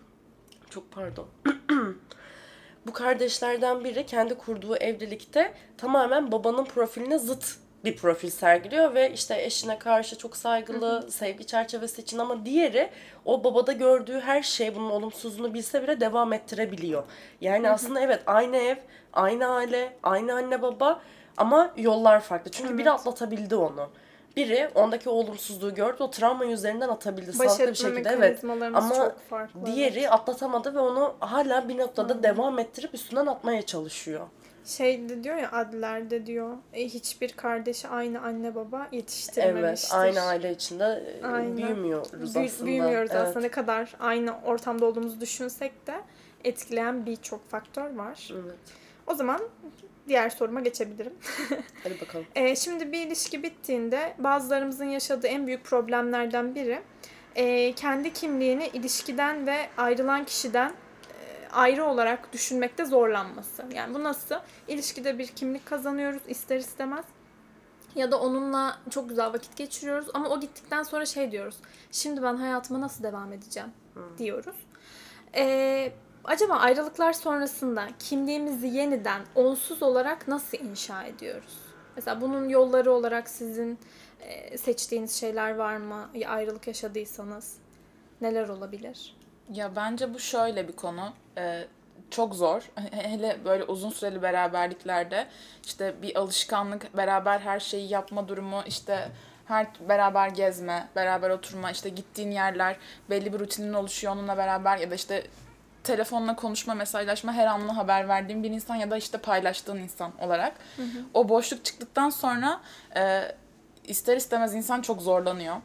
çok 0.70 0.90
pardon. 0.90 1.26
bu 2.86 2.92
kardeşlerden 2.92 3.84
biri 3.84 4.06
kendi 4.06 4.34
kurduğu 4.34 4.76
evlilikte 4.76 5.54
tamamen 5.78 6.32
babanın 6.32 6.64
profiline 6.64 7.18
zıt 7.18 7.63
bir 7.84 7.96
profil 7.96 8.30
sergiliyor 8.30 8.94
ve 8.94 9.12
işte 9.12 9.42
eşine 9.42 9.78
karşı 9.78 10.18
çok 10.18 10.36
saygılı, 10.36 11.10
sevgi 11.10 11.46
çerçevesi 11.46 12.02
için 12.02 12.18
ama 12.18 12.44
diğeri 12.46 12.90
o 13.24 13.44
babada 13.44 13.72
gördüğü 13.72 14.20
her 14.20 14.42
şey 14.42 14.74
bunun 14.74 14.90
olumsuzluğunu 14.90 15.54
bilse 15.54 15.82
bile 15.82 16.00
devam 16.00 16.32
ettirebiliyor. 16.32 17.04
Yani 17.40 17.70
aslında 17.70 18.00
evet 18.00 18.22
aynı 18.26 18.56
ev, 18.56 18.76
aynı 19.12 19.46
aile, 19.46 19.96
aynı 20.02 20.34
anne 20.34 20.62
baba 20.62 21.00
ama 21.36 21.70
yollar 21.76 22.20
farklı. 22.20 22.50
Çünkü 22.50 22.78
biri 22.78 22.88
Evet. 22.88 23.00
atlatabildi 23.00 23.56
onu. 23.56 23.88
Biri 24.36 24.70
ondaki 24.74 25.08
olumsuzluğu 25.08 25.74
gördü, 25.74 26.02
o 26.02 26.10
travmayı 26.10 26.50
üzerinden 26.50 26.88
atabildi 26.88 27.38
Baş 27.38 27.50
sağlıklı 27.50 27.70
bir 27.70 27.74
şekilde. 27.74 28.08
Evet. 28.08 28.44
Ama 28.44 28.94
çok 28.94 29.20
farklı. 29.30 29.66
diğeri 29.66 30.10
atlatamadı 30.10 30.74
ve 30.74 30.78
onu 30.78 31.14
hala 31.20 31.68
bir 31.68 31.78
noktada 31.78 32.22
devam 32.22 32.58
ettirip 32.58 32.94
üstünden 32.94 33.26
atmaya 33.26 33.62
çalışıyor. 33.62 34.26
Şey 34.64 35.08
de 35.08 35.24
diyor 35.24 35.36
ya 35.36 35.52
adlerde 35.52 36.26
diyor 36.26 36.56
e, 36.72 36.84
hiçbir 36.84 37.32
kardeşi 37.32 37.88
aynı 37.88 38.20
anne 38.20 38.54
baba 38.54 38.80
Evet, 38.82 38.92
yetiştirmemiştir. 38.92 39.98
aynı 39.98 40.20
aile 40.22 40.52
içinde 40.52 41.18
e, 41.22 41.26
Aynen. 41.26 41.56
büyümüyoruz 41.56 42.12
Büyü- 42.36 42.46
aslında. 42.46 42.66
Büyümüyoruz 42.66 43.10
Evet. 43.12 43.22
aslında 43.22 43.40
ne 43.40 43.48
kadar 43.50 43.96
aynı 44.00 44.40
ortamda 44.44 44.86
olduğumuzu 44.86 45.20
düşünsek 45.20 45.86
de 45.86 46.00
etkileyen 46.44 47.06
birçok 47.06 47.50
faktör 47.50 47.94
var. 47.94 48.28
Evet. 48.32 48.54
O 49.06 49.14
zaman 49.14 49.40
diğer 50.08 50.30
soruma 50.30 50.60
geçebilirim. 50.60 51.12
Hadi 51.82 52.00
bakalım. 52.00 52.26
Ee, 52.34 52.56
şimdi 52.56 52.92
bir 52.92 53.06
ilişki 53.06 53.42
bittiğinde 53.42 54.14
bazılarımızın 54.18 54.84
yaşadığı 54.84 55.26
en 55.26 55.46
büyük 55.46 55.64
problemlerden 55.64 56.54
biri 56.54 56.80
e, 57.36 57.72
kendi 57.72 58.12
kimliğini 58.12 58.66
ilişkiden 58.72 59.46
ve 59.46 59.56
ayrılan 59.76 60.24
kişiden 60.24 60.68
e, 60.68 60.74
ayrı 61.54 61.84
olarak 61.84 62.32
düşünmekte 62.32 62.84
zorlanması. 62.84 63.64
Yani 63.74 63.94
bu 63.94 64.02
nasıl? 64.02 64.34
İlişkide 64.68 65.18
bir 65.18 65.26
kimlik 65.26 65.66
kazanıyoruz 65.66 66.22
ister 66.28 66.56
istemez. 66.56 67.04
Ya 67.94 68.10
da 68.10 68.20
onunla 68.20 68.78
çok 68.90 69.08
güzel 69.08 69.32
vakit 69.32 69.56
geçiriyoruz 69.56 70.06
ama 70.14 70.28
o 70.28 70.40
gittikten 70.40 70.82
sonra 70.82 71.06
şey 71.06 71.32
diyoruz. 71.32 71.56
Şimdi 71.90 72.22
ben 72.22 72.36
hayatıma 72.36 72.80
nasıl 72.80 73.04
devam 73.04 73.32
edeceğim 73.32 73.70
diyoruz. 74.18 74.56
Ee, 75.34 75.92
acaba 76.24 76.54
ayrılıklar 76.54 77.12
sonrasında 77.12 77.88
kimliğimizi 77.98 78.66
yeniden 78.66 79.22
onsuz 79.34 79.82
olarak 79.82 80.28
nasıl 80.28 80.58
inşa 80.58 81.04
ediyoruz? 81.04 81.58
Mesela 81.96 82.20
bunun 82.20 82.48
yolları 82.48 82.92
olarak 82.92 83.28
sizin 83.28 83.78
e, 84.20 84.58
seçtiğiniz 84.58 85.12
şeyler 85.12 85.54
var 85.54 85.76
mı? 85.76 86.08
Ya 86.14 86.30
ayrılık 86.30 86.66
yaşadıysanız 86.66 87.58
neler 88.20 88.48
olabilir? 88.48 89.16
Ya 89.52 89.76
bence 89.76 90.14
bu 90.14 90.18
şöyle 90.18 90.68
bir 90.68 90.76
konu. 90.76 91.12
Ee, 91.38 91.64
çok 92.10 92.34
zor. 92.34 92.62
He- 92.74 93.08
Hele 93.10 93.38
böyle 93.44 93.64
uzun 93.64 93.90
süreli 93.90 94.22
beraberliklerde 94.22 95.26
işte 95.64 95.94
bir 96.02 96.16
alışkanlık, 96.18 96.96
beraber 96.96 97.38
her 97.38 97.60
şeyi 97.60 97.88
yapma 97.88 98.28
durumu, 98.28 98.62
işte 98.66 99.08
her 99.46 99.66
beraber 99.88 100.28
gezme, 100.28 100.88
beraber 100.96 101.30
oturma, 101.30 101.70
işte 101.70 101.88
gittiğin 101.88 102.30
yerler 102.30 102.76
belli 103.10 103.32
bir 103.32 103.38
rutinin 103.38 103.72
oluşuyor 103.72 104.12
onunla 104.12 104.36
beraber 104.36 104.76
ya 104.78 104.90
da 104.90 104.94
işte 104.94 105.26
telefonla 105.84 106.36
konuşma, 106.36 106.74
mesajlaşma, 106.74 107.32
her 107.32 107.46
anlı 107.46 107.72
haber 107.72 108.08
verdiğin 108.08 108.42
bir 108.42 108.50
insan 108.50 108.74
ya 108.76 108.90
da 108.90 108.96
işte 108.96 109.18
paylaştığın 109.18 109.76
insan 109.78 110.12
olarak. 110.20 110.52
O 111.14 111.28
boşluk 111.28 111.64
çıktıktan 111.64 112.10
sonra 112.10 112.60
e, 112.96 113.22
ister 113.84 114.16
istemez 114.16 114.54
insan 114.54 114.82
çok 114.82 115.02
zorlanıyor. 115.02 115.56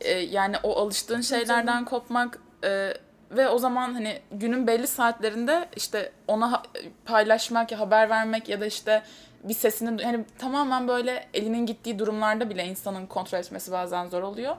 E, 0.00 0.12
yani 0.12 0.56
o 0.62 0.76
alıştığın 0.80 1.20
şeylerden 1.20 1.84
kopmak 1.84 2.38
e, 2.64 2.94
ve 3.36 3.48
o 3.48 3.58
zaman 3.58 3.94
hani 3.94 4.20
günün 4.32 4.66
belli 4.66 4.86
saatlerinde 4.86 5.68
işte 5.76 6.12
ona 6.28 6.62
paylaşmak 7.04 7.72
ya 7.72 7.80
haber 7.80 8.10
vermek 8.10 8.48
ya 8.48 8.60
da 8.60 8.66
işte 8.66 9.02
bir 9.44 9.54
sesini 9.54 10.04
hani 10.04 10.24
tamamen 10.38 10.88
böyle 10.88 11.28
elinin 11.34 11.66
gittiği 11.66 11.98
durumlarda 11.98 12.50
bile 12.50 12.64
insanın 12.64 13.06
kontrol 13.06 13.38
etmesi 13.38 13.72
bazen 13.72 14.08
zor 14.08 14.22
oluyor. 14.22 14.56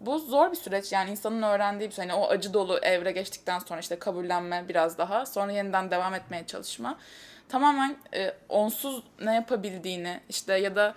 Bu 0.00 0.18
zor 0.18 0.50
bir 0.50 0.56
süreç 0.56 0.92
yani 0.92 1.10
insanın 1.10 1.42
öğrendiği 1.42 1.90
bir 1.90 1.94
şey. 1.94 2.04
Yani 2.04 2.14
o 2.14 2.28
acı 2.28 2.54
dolu 2.54 2.78
evre 2.78 3.12
geçtikten 3.12 3.58
sonra 3.58 3.80
işte 3.80 3.98
kabullenme 3.98 4.64
biraz 4.68 4.98
daha 4.98 5.26
sonra 5.26 5.52
yeniden 5.52 5.90
devam 5.90 6.14
etmeye 6.14 6.46
çalışma. 6.46 6.98
Tamamen 7.48 7.96
e, 8.14 8.32
onsuz 8.48 9.02
ne 9.24 9.34
yapabildiğini 9.34 10.20
işte 10.28 10.54
ya 10.58 10.76
da 10.76 10.94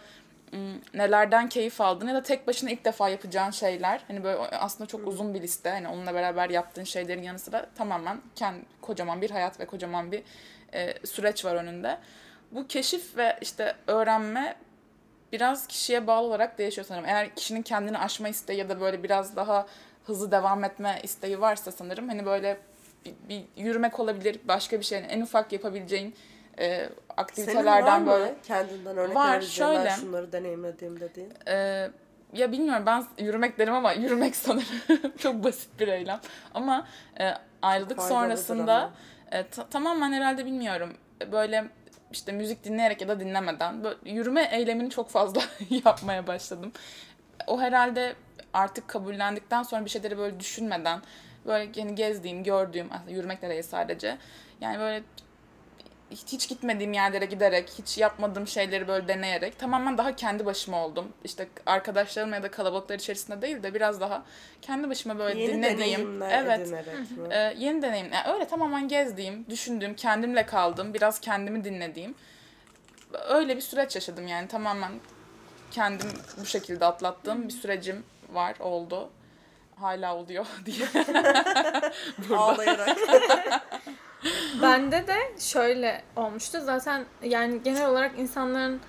nelerden 0.94 1.50
keyif 1.50 1.82
aldığını 1.82 2.10
ya 2.10 2.16
da 2.16 2.24
tek 2.24 2.48
başına 2.48 2.70
ilk 2.70 2.86
defa 2.86 3.10
yapacağın 3.10 3.52
şeyler. 3.52 4.02
Hani 4.08 4.24
böyle 4.24 4.38
aslında 4.40 4.88
çok 4.88 5.08
uzun 5.08 5.34
bir 5.34 5.42
liste. 5.42 5.70
Hani 5.70 5.88
onunla 5.88 6.14
beraber 6.14 6.50
yaptığın 6.50 6.84
şeylerin 6.84 7.24
yanı 7.24 7.40
sıra 7.40 7.66
tamamen 7.76 8.22
kendi, 8.36 8.66
kocaman 8.82 9.22
bir 9.22 9.32
hayat 9.32 9.60
ve 9.60 9.66
kocaman 9.66 10.12
bir 10.12 10.24
e, 10.74 11.06
süreç 11.06 11.46
var 11.46 11.56
önünde. 11.56 11.98
Bu 12.52 12.68
keşif 12.68 13.18
ve 13.18 13.38
işte 13.42 13.76
öğrenme 13.88 14.56
biraz 15.32 15.68
kişiye 15.68 16.08
bağlı 16.08 16.28
olarak 16.28 16.58
değişiyor 16.58 16.88
sanırım. 16.88 17.06
Eğer 17.06 17.36
kişinin 17.36 17.62
kendini 17.62 17.98
aşma 17.98 18.30
isteği 18.30 18.60
ya 18.60 18.70
da 18.70 18.82
böyle 18.82 19.04
biraz 19.04 19.36
daha 19.36 19.68
hızlı 20.06 20.32
devam 20.32 20.64
etme 20.64 21.00
isteği 21.04 21.42
varsa 21.42 21.72
sanırım 21.72 22.10
hani 22.10 22.26
böyle 22.26 22.58
bir, 23.06 23.14
bir 23.30 23.44
yürümek 23.64 24.00
olabilir, 24.00 24.40
başka 24.48 24.80
bir 24.80 24.86
şey. 24.86 25.04
En 25.10 25.22
ufak 25.22 25.52
yapabileceğin 25.52 26.16
e, 26.60 26.68
Senin 26.78 26.90
var 26.90 26.92
aktivitelerden 27.18 28.02
mı 28.02 28.08
böyle. 28.12 28.36
kendinden 28.48 28.98
örnek 28.98 29.16
Var, 29.16 29.32
verebileceğin, 29.32 29.72
ben 29.74 29.78
şöyle. 29.84 29.90
şunları 29.96 30.32
deneyimlediğim 30.32 31.00
dediğin? 31.00 31.34
Ee, 31.48 31.90
ya 32.34 32.52
bilmiyorum 32.52 32.84
ben 32.86 33.06
yürümek 33.18 33.58
derim 33.60 33.74
ama 33.74 33.92
yürümek 33.94 34.36
sanırım 34.36 34.68
çok 35.18 35.44
basit 35.44 35.80
bir 35.80 35.88
eylem. 35.88 36.20
Ama 36.54 36.88
e, 37.20 37.34
ayrılık 37.62 38.02
sonrasında 38.02 38.92
e, 39.32 39.48
ta- 39.48 39.68
tamamen 39.70 40.14
herhalde 40.14 40.46
bilmiyorum 40.46 40.94
böyle 41.32 41.66
işte 42.12 42.32
müzik 42.32 42.64
dinleyerek 42.64 43.02
ya 43.02 43.08
da 43.08 43.20
dinlemeden 43.20 43.84
böyle 43.84 43.96
yürüme 44.06 44.50
eylemini 44.52 44.90
çok 44.90 45.10
fazla 45.10 45.42
yapmaya 45.86 46.28
başladım. 46.28 46.72
O 47.48 47.62
herhalde 47.62 48.14
artık 48.54 48.88
kabullendikten 48.88 49.64
sonra 49.64 49.86
bir 49.86 49.90
şeyleri 49.90 50.18
böyle 50.18 50.40
düşünmeden 50.40 51.00
böyle 51.46 51.72
yani 51.76 51.96
gezdiğim, 51.96 52.44
gördüğüm 52.44 52.88
aslında 52.94 53.12
yürümek 53.12 53.42
de 53.42 53.50
değil 53.50 53.64
sadece. 53.64 54.18
Yani 54.62 54.80
böyle 54.80 55.04
hiç 56.12 56.50
gitmediğim 56.50 56.94
yerlere 56.94 57.26
giderek, 57.26 57.70
hiç 57.78 57.98
yapmadığım 57.98 58.48
şeyleri 58.48 58.88
böyle 58.88 59.08
deneyerek 59.08 59.60
tamamen 59.60 59.98
daha 59.98 60.16
kendi 60.16 60.46
başıma 60.46 60.86
oldum. 60.86 61.14
İşte 61.24 61.48
arkadaşlarım 61.66 62.34
ya 62.34 62.44
da 62.44 62.52
kalabalıklar 62.52 62.96
içerisinde 62.96 63.42
değil 63.42 63.64
de 63.64 63.74
biraz 63.74 64.02
daha 64.02 64.24
kendi 64.62 64.90
başıma 64.90 65.20
böyle 65.20 65.40
Yeni 65.40 65.54
dinlediğim. 65.54 66.22
Evet. 66.22 66.74
Ee, 67.32 67.54
yeni 67.58 67.82
deneyim. 67.82 68.14
Yani 68.14 68.34
öyle 68.34 68.48
tamamen 68.48 68.88
gezdiğim, 68.88 69.46
düşündüğüm, 69.50 69.96
kendimle 69.96 70.46
kaldım, 70.46 70.94
biraz 70.94 71.20
kendimi 71.20 71.64
dinlediğim. 71.64 72.16
Öyle 73.30 73.56
bir 73.56 73.62
süreç 73.62 73.96
yaşadım 73.96 74.28
yani 74.28 74.48
tamamen 74.48 74.92
kendim 75.72 76.10
bu 76.42 76.46
şekilde 76.46 76.86
atlattığım 76.86 77.48
bir 77.48 77.54
sürecim 77.54 78.04
var, 78.34 78.56
oldu. 78.60 79.10
Hala 79.76 80.16
oluyor 80.16 80.46
diye. 80.66 80.88
Ağlayarak. 82.38 82.98
Bende 84.62 85.08
de 85.08 85.16
şöyle 85.40 86.02
olmuştu. 86.16 86.60
Zaten 86.66 87.06
yani 87.24 87.64
genel 87.64 87.90
olarak 87.90 88.20
insanların 88.20 88.80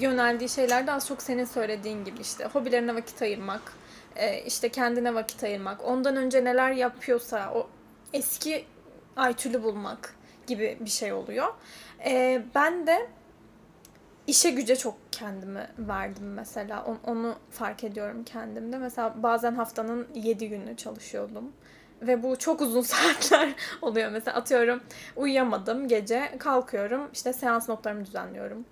yöneldiği 0.00 0.48
şeyler 0.48 0.86
de 0.86 0.92
az 0.92 1.08
çok 1.08 1.22
senin 1.22 1.44
söylediğin 1.44 2.04
gibi 2.04 2.20
işte 2.20 2.44
hobilerine 2.44 2.94
vakit 2.94 3.22
ayırmak, 3.22 3.72
e, 4.16 4.42
işte 4.42 4.68
kendine 4.68 5.14
vakit 5.14 5.44
ayırmak, 5.44 5.84
ondan 5.84 6.16
önce 6.16 6.44
neler 6.44 6.70
yapıyorsa 6.72 7.52
o 7.54 7.68
eski 8.12 8.64
Aytül'ü 9.16 9.62
bulmak 9.62 10.14
gibi 10.46 10.76
bir 10.80 10.90
şey 10.90 11.12
oluyor. 11.12 11.46
E, 12.04 12.42
ben 12.54 12.86
de 12.86 13.06
işe 14.26 14.50
güce 14.50 14.76
çok 14.76 14.94
kendimi 15.12 15.66
verdim 15.78 16.32
mesela. 16.34 16.84
On- 16.84 16.98
Onu 17.12 17.34
fark 17.50 17.84
ediyorum 17.84 18.24
kendimde. 18.24 18.78
Mesela 18.78 19.14
bazen 19.22 19.54
haftanın 19.54 20.08
7 20.14 20.48
günü 20.48 20.76
çalışıyordum. 20.76 21.52
Ve 22.02 22.22
bu 22.22 22.36
çok 22.38 22.60
uzun 22.60 22.82
saatler 22.82 23.54
oluyor. 23.82 24.10
Mesela 24.10 24.36
atıyorum 24.36 24.80
uyuyamadım 25.16 25.88
gece 25.88 26.36
kalkıyorum 26.38 27.10
işte 27.12 27.32
seans 27.32 27.68
notlarımı 27.68 28.06
düzenliyorum. 28.06 28.64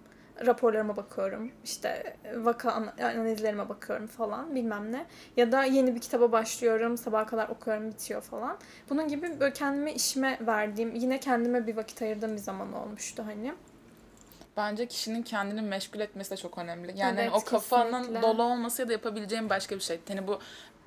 Raporlarıma 0.47 0.97
bakıyorum. 0.97 1.53
işte 1.65 2.17
vaka 2.37 2.73
an- 2.73 2.93
analizlerime 3.03 3.69
bakıyorum 3.69 4.07
falan 4.07 4.55
bilmem 4.55 4.93
ne. 4.93 5.07
Ya 5.37 5.53
da 5.53 5.65
yeni 5.65 5.95
bir 5.95 6.01
kitaba 6.01 6.33
başlıyorum. 6.33 6.99
Sabaha 6.99 7.27
kadar 7.27 7.49
okuyorum 7.49 7.91
bitiyor 7.91 8.21
falan. 8.23 8.57
Bunun 8.91 9.09
gibi 9.09 9.41
böyle 9.41 9.53
kendime 9.53 9.93
işime 9.93 10.39
verdiğim 10.41 10.95
yine 10.95 11.21
kendime 11.21 11.67
bir 11.67 11.77
vakit 11.77 12.03
ayırdığım 12.03 12.33
bir 12.33 12.41
zaman 12.41 12.73
olmuştu 12.73 13.23
hani. 13.27 13.55
Bence 14.57 14.87
kişinin 14.87 15.23
kendini 15.23 15.63
meşgul 15.63 16.01
etmesi 16.01 16.31
de 16.31 16.37
çok 16.37 16.59
önemli. 16.59 16.93
Yani 16.97 17.21
Evet, 17.21 17.33
o 17.35 17.45
kafanın 17.45 17.99
kesinlikle. 17.99 18.23
dolu 18.23 18.43
olması 18.43 18.83
ya 18.83 18.89
da 18.89 18.93
yapabileceğin 18.93 19.51
başka 19.51 19.75
bir 19.75 19.81
şey. 19.81 20.01
Hani 20.09 20.27
bu 20.27 20.39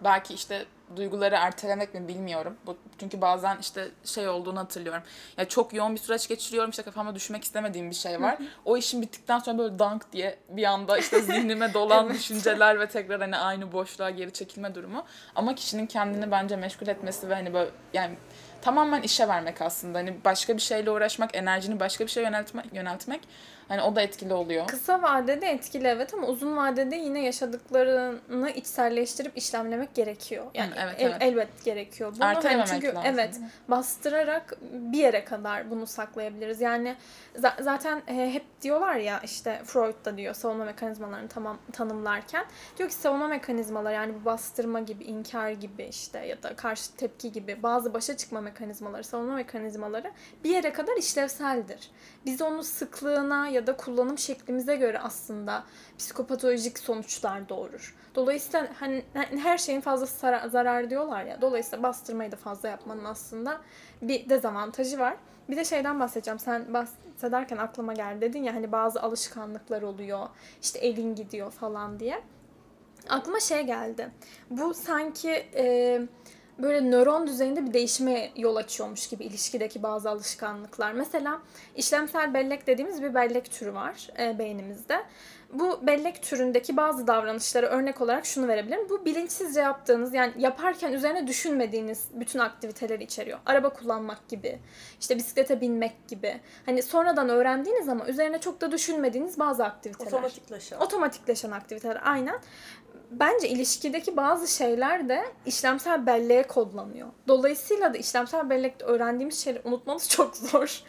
belki 0.04 0.34
işte 0.34 0.66
duyguları 0.96 1.36
ertelemek 1.36 1.94
mi 1.94 2.08
bilmiyorum. 2.08 2.58
Bu 2.66 2.78
çünkü 3.00 3.22
bazen 3.22 3.58
işte 3.62 3.88
şey 4.06 4.28
olduğunu 4.30 4.60
hatırlıyorum. 4.60 5.04
Ya 5.38 5.48
çok 5.48 5.74
yoğun 5.74 5.96
bir 5.96 6.00
süreç 6.00 6.28
geçiriyorum. 6.28 6.70
işte 6.70 6.84
kafamda 6.84 7.16
düşmek 7.16 7.44
istemediğim 7.44 7.90
bir 7.90 7.96
şey 7.96 8.22
var. 8.22 8.38
o 8.66 8.78
işin 8.78 9.02
bittikten 9.02 9.40
sonra 9.40 9.58
böyle 9.58 9.80
dank 9.80 10.12
diye 10.12 10.38
bir 10.50 10.64
anda 10.64 10.98
işte 10.98 11.22
zihnime 11.22 11.74
dolan 11.74 12.06
Evet. 12.06 12.16
düşünceler 12.16 12.80
ve 12.80 12.88
tekrar 12.88 13.22
hani 13.22 13.38
aynı 13.38 13.72
boşluğa 13.72 14.10
geri 14.10 14.34
çekilme 14.34 14.76
durumu. 14.76 15.06
Ama 15.36 15.56
kişinin 15.56 15.86
kendini 15.88 16.32
bence 16.32 16.56
meşgul 16.56 16.88
etmesi 16.88 17.30
ve 17.30 17.34
hani 17.34 17.54
böyle 17.54 17.70
yani 17.94 18.16
tamamen 18.62 19.02
işe 19.02 19.28
vermek 19.28 19.62
aslında. 19.62 19.98
Hani 19.98 20.18
başka 20.26 20.56
bir 20.56 20.62
şeyle 20.62 20.92
uğraşmak, 20.92 21.36
enerjini 21.36 21.80
başka 21.80 22.06
bir 22.06 22.12
şeye 22.12 22.22
yöneltmek, 22.22 22.74
yöneltmek 22.74 23.22
hani 23.68 23.82
o 23.82 23.96
da 23.96 24.02
etkili 24.02 24.34
oluyor. 24.34 24.68
Kısa 24.68 25.02
vadede 25.02 25.48
etkili 25.48 25.88
evet 25.88 26.14
ama 26.14 26.28
uzun 26.28 26.58
vadede 26.58 26.96
yine 26.96 27.24
yaşadıklarını 27.24 28.50
içselleştirip 28.50 29.38
işlemlemek 29.38 29.96
gerekiyor. 29.96 30.46
Yani 30.54 30.72
Hı, 30.72 30.80
evet, 30.80 30.96
el- 31.00 31.06
evet. 31.10 31.22
elbet 31.22 31.64
gerekiyor. 31.66 32.14
Bunu 32.16 32.26
hani 32.26 32.64
çünkü 32.68 32.88
lazım. 32.88 33.02
evet 33.06 33.40
bastırarak 33.68 34.54
bir 34.72 34.98
yere 34.98 35.26
kadar 35.26 35.70
bunu 35.72 35.88
saklayabiliriz. 35.88 36.62
Yani 36.62 36.96
za- 37.36 37.64
zaten 37.64 38.02
e, 38.08 38.34
hep 38.34 38.44
diyorlar 38.62 38.96
ya 38.96 39.20
işte 39.24 39.62
Freud 39.66 40.06
da 40.06 40.18
diyor 40.18 40.34
savunma 40.34 40.66
mekanizmalarını 40.66 41.28
tamam 41.28 41.58
tanımlarken 41.74 42.46
diyor 42.78 42.90
ki 42.90 42.96
savunma 42.96 43.28
mekanizmaları 43.28 43.94
yani 43.94 44.14
bu 44.22 44.26
bastırma 44.26 44.80
gibi, 44.80 45.04
inkar 45.04 45.50
gibi 45.50 45.84
işte 45.84 46.26
ya 46.26 46.44
da 46.44 46.56
karşı 46.56 46.96
tepki 46.96 47.32
gibi 47.32 47.64
bazı 47.64 47.94
başa 47.94 48.18
çıkma 48.18 48.42
mekanizmaları, 48.42 49.04
savunma 49.04 49.36
mekanizmaları 49.36 50.12
bir 50.44 50.50
yere 50.50 50.74
kadar 50.74 50.98
işlevseldir. 50.98 51.92
Biz 52.28 52.42
onu 52.42 52.64
sıklığına 52.64 53.48
ya 53.48 53.68
da 53.68 53.78
kullanım 53.78 54.18
şeklimize 54.18 54.76
göre 54.76 55.00
aslında 55.00 55.64
psikopatolojik 55.98 56.80
sonuçlar 56.80 57.50
doğurur. 57.50 57.96
Dolayısıyla 58.16 58.68
hani 58.80 59.04
hani 59.14 59.40
her 59.40 59.58
şeyin 59.58 59.82
fazlası 59.82 60.20
zara- 60.20 60.50
zarar 60.50 60.90
diyorlar 60.90 61.24
ya. 61.24 61.42
Dolayısıyla 61.42 61.84
bastırmayı 61.84 62.32
da 62.32 62.36
fazla 62.36 62.70
yapmanın 62.70 63.06
aslında 63.06 63.62
bir 64.02 64.30
dezavantajı 64.30 65.00
var. 65.00 65.18
Bir 65.50 65.58
de 65.58 65.66
şeyden 65.66 66.00
bahsedeceğim. 66.00 66.40
Sen 66.40 66.74
bahsederken 66.74 67.58
aklıma 67.58 67.94
geldi 67.94 68.22
dedin 68.22 68.44
ya 68.44 68.56
hani 68.56 68.72
bazı 68.72 69.02
alışkanlıklar 69.02 69.82
oluyor. 69.82 70.28
İşte 70.62 70.80
elin 70.80 71.16
gidiyor 71.16 71.52
falan 71.52 72.00
diye. 72.00 72.22
Aklıma 73.10 73.40
şey 73.40 73.62
geldi. 73.66 74.10
Bu 74.50 74.74
sanki 74.74 75.30
e, 75.56 76.02
böyle 76.60 76.92
nöron 76.92 77.28
düzeyinde 77.28 77.66
bir 77.66 77.74
değişime 77.74 78.32
yol 78.36 78.56
açıyormuş 78.56 79.10
gibi 79.10 79.24
ilişkideki 79.24 79.84
bazı 79.84 80.10
alışkanlıklar. 80.10 80.92
Mesela 80.92 81.42
işlemsel 81.76 82.34
bellek 82.34 82.68
dediğimiz 82.68 83.04
bir 83.04 83.14
bellek 83.14 83.52
türü 83.52 83.74
var 83.74 84.08
e, 84.20 84.40
beynimizde. 84.40 85.04
Bu 85.54 85.88
bellek 85.88 86.24
türündeki 86.24 86.78
bazı 86.78 87.08
davranışlara 87.08 87.68
örnek 87.68 88.02
olarak 88.02 88.26
şunu 88.26 88.48
verebilirim. 88.48 88.90
Bu 88.90 89.06
bilinçsizce 89.06 89.62
yaptığınız 89.62 90.14
yani 90.14 90.34
yaparken 90.38 90.94
üzerine 90.94 91.28
düşünmediğiniz 91.28 92.08
bütün 92.14 92.40
aktiviteleri 92.40 93.04
içeriyor. 93.04 93.40
Araba 93.46 93.70
kullanmak 93.70 94.30
gibi, 94.30 94.60
işte 95.00 95.16
bisiklete 95.18 95.62
binmek 95.62 96.08
gibi. 96.08 96.40
Hani 96.66 96.84
sonradan 96.84 97.30
öğrendiğiniz 97.30 97.90
ama 97.90 98.08
üzerine 98.08 98.40
çok 98.40 98.62
da 98.62 98.72
düşünmediğiniz 98.72 99.40
bazı 99.40 99.66
aktiviteler. 99.66 100.08
Otomatikleşen. 100.12 100.80
Otomatikleşen 100.80 101.52
aktiviteler 101.52 102.02
aynen. 102.04 102.40
Bence 103.12 103.50
ilişkideki 103.50 104.18
bazı 104.18 104.48
şeyler 104.48 105.10
de 105.10 105.24
işlemsel 105.46 106.06
belleğe 106.06 106.44
kodlanıyor. 106.44 107.08
Dolayısıyla 107.28 107.94
da 107.94 107.98
işlemsel 107.98 108.50
bellekte 108.50 108.86
öğrendiğimiz 108.86 109.44
şeyleri 109.44 109.68
unutmamız 109.68 110.10
çok 110.10 110.38
zor. 110.38 110.82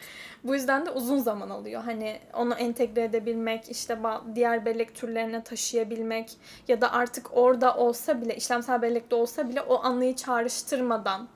Bu 0.45 0.55
yüzden 0.55 0.87
de 0.87 0.91
uzun 0.91 1.19
zaman 1.19 1.51
alıyor. 1.51 1.83
Hani 1.83 2.19
onu 2.35 2.55
entegre 2.55 3.05
edebilmek, 3.05 3.71
işte 3.71 3.99
diğer 4.35 4.65
bellek 4.65 4.95
türlerine 4.95 5.45
taşıyabilmek 5.45 6.37
ya 6.69 6.81
da 6.81 6.93
artık 6.93 7.37
orada 7.37 7.77
olsa 7.77 8.21
bile, 8.21 8.37
işlemsel 8.37 8.83
bellekte 8.83 9.15
olsa 9.15 9.49
bile 9.49 9.63
o 9.63 9.85
anlayı 9.85 10.17
çağrıştırmadan 10.17 11.29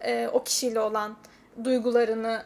e, 0.00 0.28
o 0.28 0.44
kişiyle 0.44 0.80
olan 0.80 1.16
duygularını 1.64 2.42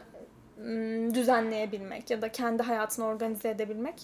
düzenleyebilmek 1.13 2.09
ya 2.09 2.21
da 2.21 2.31
kendi 2.31 2.63
hayatını 2.63 3.05
organize 3.05 3.49
edebilmek 3.49 3.95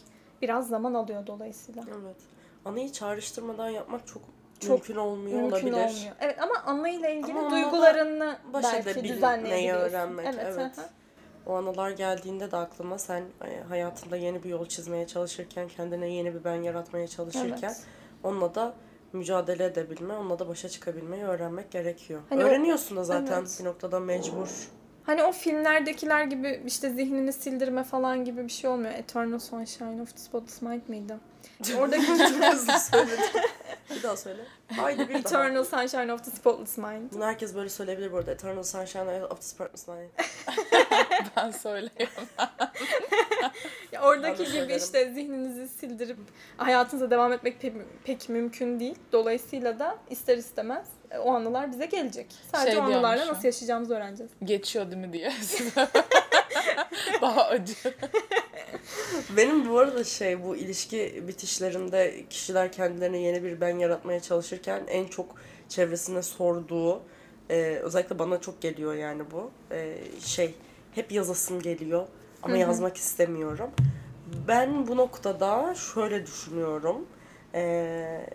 biraz 0.41 0.67
zaman 0.67 0.93
alıyor 0.93 1.27
dolayısıyla. 1.27 1.83
Evet. 2.01 2.17
Anıyı 2.65 2.91
çağrıştırmadan 2.91 3.69
yapmak 3.69 4.07
çok, 4.07 4.21
Çok 4.59 4.69
mümkün 4.69 4.95
olmuyor 4.95 5.41
Mümkün 5.41 5.51
olabilir. 5.55 5.71
olmuyor. 5.73 6.15
Evet 6.19 6.41
ama 6.41 6.53
anlayla 6.65 7.09
ilgili 7.09 7.39
Ama 7.39 7.51
duygularını 7.51 8.37
baş 8.53 8.65
belki 8.85 9.03
düzenleyebiliyorsun. 9.03 9.89
öğrenmek, 9.89 10.25
evet. 10.35 10.57
hı 10.57 10.61
hı. 10.81 10.85
O 11.45 11.53
anılar 11.53 11.91
geldiğinde 11.91 12.51
de 12.51 12.57
aklıma 12.57 12.97
sen 12.97 13.23
hayatında 13.69 14.17
yeni 14.17 14.43
bir 14.43 14.49
yol 14.49 14.65
çizmeye 14.65 15.07
çalışırken, 15.07 15.67
kendine 15.67 16.09
yeni 16.09 16.33
bir 16.35 16.43
ben 16.43 16.55
yaratmaya 16.55 17.07
çalışırken 17.07 17.57
Evet. 17.69 17.83
onunla 18.23 18.55
da 18.55 18.73
mücadele 19.13 19.65
edebilme, 19.65 20.13
onunla 20.13 20.39
da 20.39 20.47
başa 20.47 20.69
çıkabilmeyi 20.69 21.23
öğrenmek 21.23 21.71
gerekiyor. 21.71 22.21
Hani 22.29 22.43
o- 22.43 22.47
Öğreniyorsun 22.47 22.97
da 22.97 23.03
zaten 23.03 23.39
Evet. 23.39 23.57
bir 23.59 23.65
noktada 23.65 23.99
mecbur. 23.99 24.67
Hani 25.03 25.23
o 25.23 25.31
filmlerdekiler 25.31 26.23
gibi 26.23 26.61
işte 26.65 26.89
zihnini 26.89 27.33
sildirme 27.33 27.83
falan 27.83 28.25
gibi 28.25 28.43
bir 28.43 28.51
şey 28.51 28.69
olmuyor. 28.69 28.93
Eternal 28.93 29.39
Sunshine 29.39 30.01
of 30.01 30.11
the 30.11 30.17
Spotless 30.17 30.61
Mind 30.61 30.81
miydi? 30.87 31.17
Oradaki 31.79 32.05
Çok 32.07 32.19
hızlı 32.19 32.79
söyledim. 32.79 33.23
bir 33.95 34.03
daha 34.03 34.17
söyle. 34.17 34.41
Haydi 34.75 35.09
bir 35.09 35.13
daha. 35.13 35.19
Eternal 35.19 35.63
Sunshine 35.63 36.13
of 36.13 36.25
the 36.25 36.31
Spotless 36.31 36.77
Mind. 36.77 37.11
Bunu 37.13 37.25
herkes 37.25 37.55
böyle 37.55 37.69
söyleyebilir 37.69 38.11
bu 38.11 38.17
arada. 38.17 38.31
Eternal 38.31 38.63
Sunshine 38.63 39.25
of 39.25 39.37
the 39.41 39.47
Spotless 39.47 39.87
Mind. 39.87 40.09
Ben 41.37 41.51
söyleyeyim. 41.51 42.09
Ya 43.91 44.01
oradaki 44.01 44.37
gibi 44.43 44.51
söylerim. 44.51 44.77
işte 44.77 45.13
zihninizi 45.13 45.67
sildirip 45.67 46.17
hayatınıza 46.57 47.11
devam 47.11 47.33
etmek 47.33 47.61
pek, 47.61 47.73
pek 48.03 48.29
mümkün 48.29 48.79
değil. 48.79 48.95
Dolayısıyla 49.11 49.79
da 49.79 49.97
ister 50.09 50.37
istemez 50.37 50.85
e, 51.11 51.17
o 51.17 51.33
anılar 51.33 51.71
bize 51.71 51.85
gelecek. 51.85 52.27
Sadece 52.51 52.71
Şey 52.71 52.79
o 52.79 52.83
anılarla 52.83 53.27
nasıl 53.27 53.43
yaşayacağımızı 53.45 53.95
öğreneceğiz. 53.95 54.31
Geçiyor 54.43 54.91
değil 54.91 54.97
mi 55.01 55.13
diye. 55.13 55.33
Daha 57.21 57.43
acı. 57.43 57.73
Benim 59.37 59.69
bu 59.69 59.79
arada 59.79 60.03
şey 60.03 60.43
bu 60.43 60.55
ilişki 60.55 61.23
bitişlerinde 61.27 62.25
kişiler 62.29 62.71
kendilerine 62.71 63.17
yeni 63.17 63.43
bir 63.43 63.61
ben 63.61 63.77
yaratmaya 63.77 64.19
çalışırken 64.19 64.83
en 64.87 65.05
çok 65.05 65.35
çevresine 65.69 66.21
sorduğu 66.21 67.01
e, 67.49 67.79
özellikle 67.83 68.19
bana 68.19 68.41
çok 68.41 68.61
geliyor 68.61 68.93
yani 68.93 69.23
bu 69.31 69.51
e, 69.71 69.97
şey 70.19 70.55
hep 70.95 71.11
yazasım 71.11 71.61
geliyor 71.61 72.07
ama 72.43 72.57
yazmak 72.57 72.97
istemiyorum. 72.97 73.71
Ben 74.47 74.87
bu 74.87 74.97
noktada 74.97 75.75
şöyle 75.75 76.25
düşünüyorum. 76.25 77.05
E, 77.55 78.25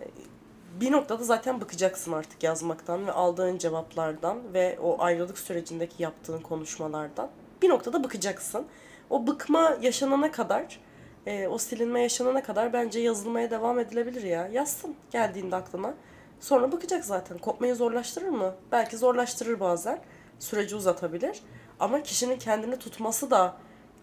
bir 0.81 0.91
noktada 0.91 1.23
zaten 1.23 1.61
bakacaksın 1.61 2.11
artık 2.11 2.43
yazmaktan 2.43 3.07
ve 3.07 3.11
aldığın 3.11 3.57
cevaplardan 3.57 4.53
ve 4.53 4.77
o 4.81 5.01
ayrılık 5.01 5.39
sürecindeki 5.39 6.03
yaptığın 6.03 6.41
konuşmalardan. 6.41 7.29
Bir 7.61 7.69
noktada 7.69 8.03
bakacaksın. 8.03 8.65
o 9.09 9.27
bıkma 9.27 9.77
yaşanana 9.81 10.31
kadar, 10.31 10.79
e, 11.25 11.47
o 11.47 11.57
silinme 11.57 12.01
yaşanana 12.01 12.43
kadar 12.43 12.73
bence 12.73 12.99
yazılmaya 12.99 13.51
devam 13.51 13.79
edilebilir 13.79 14.23
ya. 14.23 14.47
Yazsın 14.47 14.95
geldiğinde 15.11 15.55
aklına. 15.55 15.93
Sonra 16.39 16.71
bakacak 16.71 17.05
zaten. 17.05 17.37
Kopmayı 17.37 17.75
zorlaştırır 17.75 18.29
mı? 18.29 18.55
Belki 18.71 18.97
zorlaştırır 18.97 19.59
bazen. 19.59 20.01
Süreci 20.39 20.75
uzatabilir. 20.75 21.39
Ama 21.79 22.03
kişinin 22.03 22.39
kendini 22.39 22.79
tutması 22.79 23.31
da 23.31 23.57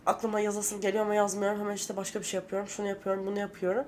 aklıma 0.06 0.40
yazasım 0.40 0.80
geliyor 0.80 1.04
ama 1.04 1.14
yazmıyorum. 1.14 1.60
Hemen 1.60 1.74
işte 1.74 1.96
başka 1.96 2.20
bir 2.20 2.24
şey 2.24 2.40
yapıyorum. 2.40 2.68
Şunu 2.68 2.88
yapıyorum, 2.88 3.26
bunu 3.26 3.38
yapıyorum. 3.38 3.84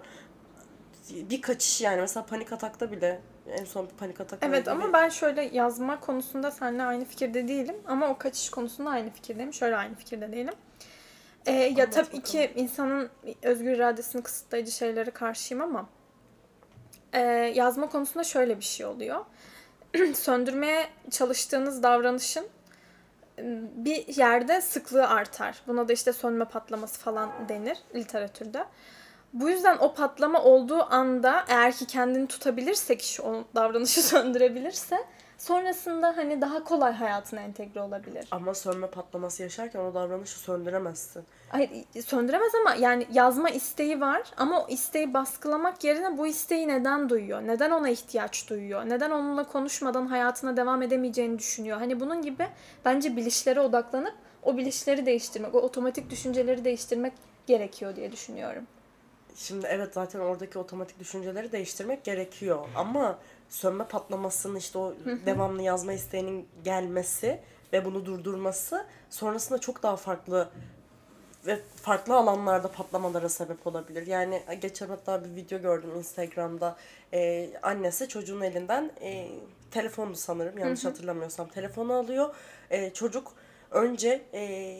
Bir 1.10 1.42
kaçış 1.42 1.80
yani. 1.80 2.00
Mesela 2.00 2.26
panik 2.26 2.52
atakta 2.52 2.92
bile 2.92 3.20
en 3.52 3.64
son 3.64 3.86
bir 3.86 3.94
panik 3.94 4.20
atak 4.20 4.38
Evet 4.42 4.68
ama 4.68 4.92
ben 4.92 5.08
şöyle 5.08 5.42
yazma 5.42 6.00
konusunda 6.00 6.50
seninle 6.50 6.82
aynı 6.82 7.04
fikirde 7.04 7.48
değilim. 7.48 7.76
Ama 7.86 8.08
o 8.08 8.18
kaçış 8.18 8.50
konusunda 8.50 8.90
aynı 8.90 9.10
fikirdeyim. 9.10 9.52
Şöyle 9.52 9.76
aynı 9.76 9.94
fikirde 9.94 10.32
değilim. 10.32 10.54
Ee, 11.46 11.52
ya 11.52 11.90
tabii 11.90 12.06
bakalım. 12.06 12.22
ki 12.22 12.52
insanın 12.56 13.10
özgür 13.42 13.70
iradesini 13.70 14.22
kısıtlayıcı 14.22 14.72
şeylere 14.72 15.10
karşıyım 15.10 15.64
ama 15.64 15.88
e, 17.12 17.20
yazma 17.54 17.88
konusunda 17.88 18.24
şöyle 18.24 18.56
bir 18.56 18.64
şey 18.64 18.86
oluyor. 18.86 19.24
Söndürmeye 20.14 20.86
çalıştığınız 21.10 21.82
davranışın 21.82 22.46
e, 23.38 23.42
bir 23.76 24.16
yerde 24.16 24.60
sıklığı 24.60 25.08
artar. 25.08 25.62
Buna 25.66 25.88
da 25.88 25.92
işte 25.92 26.12
sönme 26.12 26.44
patlaması 26.44 27.00
falan 27.00 27.30
denir 27.48 27.78
literatürde. 27.94 28.64
Bu 29.32 29.50
yüzden 29.50 29.78
o 29.78 29.94
patlama 29.94 30.42
olduğu 30.42 30.94
anda 30.94 31.44
eğer 31.48 31.72
ki 31.72 31.86
kendini 31.86 32.26
tutabilirse 32.26 32.96
kişi 32.96 33.22
o 33.22 33.44
davranışı 33.54 34.02
söndürebilirse 34.08 35.04
sonrasında 35.38 36.16
hani 36.16 36.40
daha 36.40 36.64
kolay 36.64 36.92
hayatına 36.92 37.40
entegre 37.40 37.80
olabilir. 37.80 38.28
Ama 38.30 38.54
sönme 38.54 38.86
patlaması 38.86 39.42
yaşarken 39.42 39.80
o 39.80 39.94
davranışı 39.94 40.38
söndüremezsin. 40.38 41.24
Hayır 41.48 41.70
söndüremez 42.06 42.52
ama 42.60 42.74
yani 42.74 43.06
yazma 43.12 43.50
isteği 43.50 44.00
var 44.00 44.22
ama 44.36 44.64
o 44.64 44.68
isteği 44.68 45.14
baskılamak 45.14 45.84
yerine 45.84 46.18
bu 46.18 46.26
isteği 46.26 46.68
neden 46.68 47.08
duyuyor? 47.08 47.42
Neden 47.42 47.70
ona 47.70 47.88
ihtiyaç 47.88 48.50
duyuyor? 48.50 48.88
Neden 48.88 49.10
onunla 49.10 49.44
konuşmadan 49.44 50.06
hayatına 50.06 50.56
devam 50.56 50.82
edemeyeceğini 50.82 51.38
düşünüyor? 51.38 51.78
Hani 51.78 52.00
bunun 52.00 52.22
gibi 52.22 52.46
bence 52.84 53.16
bilişlere 53.16 53.60
odaklanıp 53.60 54.14
o 54.42 54.56
bilişleri 54.56 55.06
değiştirmek, 55.06 55.54
o 55.54 55.58
otomatik 55.58 56.10
düşünceleri 56.10 56.64
değiştirmek 56.64 57.12
gerekiyor 57.46 57.96
diye 57.96 58.12
düşünüyorum. 58.12 58.66
Şimdi 59.36 59.66
evet 59.66 59.94
zaten 59.94 60.20
oradaki 60.20 60.58
otomatik 60.58 60.98
düşünceleri 60.98 61.52
değiştirmek 61.52 62.04
gerekiyor. 62.04 62.68
Ama 62.76 63.18
sönme 63.48 63.84
patlamasının 63.84 64.56
işte 64.56 64.78
o 64.78 64.94
devamlı 65.26 65.62
yazma 65.62 65.92
isteğinin 65.92 66.48
gelmesi 66.64 67.40
ve 67.72 67.84
bunu 67.84 68.06
durdurması 68.06 68.86
sonrasında 69.10 69.58
çok 69.58 69.82
daha 69.82 69.96
farklı 69.96 70.48
ve 71.46 71.58
farklı 71.82 72.16
alanlarda 72.16 72.72
patlamalara 72.72 73.28
sebep 73.28 73.66
olabilir. 73.66 74.06
Yani 74.06 74.42
geçen 74.60 74.88
hatta 74.88 75.24
bir 75.24 75.34
video 75.34 75.60
gördüm 75.60 75.90
Instagram'da. 75.96 76.76
Ee, 77.12 77.50
annesi 77.62 78.08
çocuğun 78.08 78.40
elinden 78.40 78.90
e, 79.00 79.28
telefonu 79.70 80.16
sanırım 80.16 80.58
yanlış 80.58 80.84
hatırlamıyorsam 80.84 81.48
telefonu 81.48 81.94
alıyor. 81.94 82.34
Ee, 82.70 82.92
çocuk 82.92 83.32
önce 83.70 84.22
e, 84.34 84.76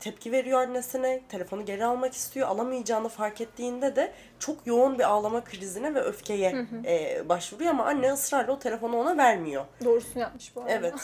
tepki 0.00 0.32
veriyor 0.32 0.60
annesine, 0.60 1.22
telefonu 1.28 1.64
geri 1.64 1.84
almak 1.84 2.14
istiyor. 2.14 2.48
Alamayacağını 2.48 3.08
fark 3.08 3.40
ettiğinde 3.40 3.96
de 3.96 4.12
çok 4.38 4.66
yoğun 4.66 4.98
bir 4.98 5.04
ağlama 5.04 5.44
krizine 5.44 5.94
ve 5.94 6.00
öfkeye 6.00 6.66
e, 6.84 7.28
başvuruyor 7.28 7.70
ama 7.70 7.84
anne 7.84 8.12
ısrarla 8.12 8.52
o 8.52 8.58
telefonu 8.58 8.96
ona 8.96 9.16
vermiyor. 9.16 9.64
Doğrusunu 9.84 10.22
yapmış 10.22 10.56
bu 10.56 10.60
arada. 10.60 10.72
Evet. 10.72 10.94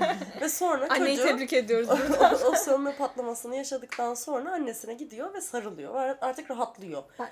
ve 0.40 0.48
sonra 0.48 0.86
Anneyi 0.90 1.16
çocuğu 1.16 1.28
tebrik 1.28 1.52
ediyoruz. 1.52 1.88
o, 1.90 2.48
o 2.48 2.54
sönme 2.54 2.96
patlamasını 2.96 3.56
yaşadıktan 3.56 4.14
sonra 4.14 4.52
annesine 4.52 4.94
gidiyor 4.94 5.34
ve 5.34 5.40
sarılıyor. 5.40 6.16
Artık 6.20 6.50
rahatlıyor. 6.50 7.02
Ben 7.18 7.28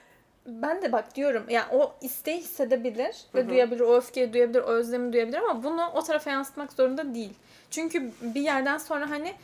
de 0.47 0.93
bak 0.93 1.15
diyorum 1.15 1.45
ya 1.49 1.69
o 1.73 1.95
isteği 2.01 2.39
hissedebilir 2.39 3.17
ve 3.35 3.49
duyabilir, 3.49 3.81
o 3.81 3.97
öfkeyi 3.97 4.33
duyabilir, 4.33 4.59
o 4.59 4.67
özlemi 4.67 5.13
duyabilir 5.13 5.39
ama 5.39 5.63
bunu 5.63 5.91
o 5.95 6.03
tarafa 6.03 6.31
yansıtmak 6.31 6.73
zorunda 6.73 7.15
değil. 7.15 7.33
Çünkü 7.71 8.13
bir 8.23 8.41
yerden 8.41 8.79
sonra 8.79 9.11
hani 9.11 9.35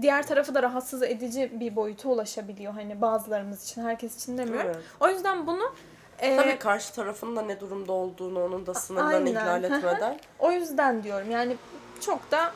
diğer 0.00 0.26
tarafı 0.26 0.54
da 0.54 0.62
rahatsız 0.62 1.02
edici 1.02 1.50
bir 1.60 1.76
boyuta 1.76 2.08
ulaşabiliyor 2.08 2.72
hani 2.72 3.00
bazılarımız 3.00 3.64
için, 3.64 3.84
herkes 3.84 4.16
için 4.16 4.38
demiyorum. 4.38 4.70
Evet. 4.74 4.84
O 5.00 5.08
yüzden 5.08 5.46
bunu 5.46 5.74
e, 6.18 6.36
Tabii 6.36 6.58
karşı 6.58 6.94
tarafın 6.94 7.36
da 7.36 7.42
ne 7.42 7.60
durumda 7.60 7.92
olduğunu, 7.92 8.44
onun 8.44 8.66
da 8.66 8.74
sınırlarını 8.74 9.30
ihlal 9.30 9.64
etmeden. 9.64 10.18
o 10.38 10.52
yüzden 10.52 11.02
diyorum 11.02 11.30
yani 11.30 11.56
çok 12.00 12.30
da 12.30 12.52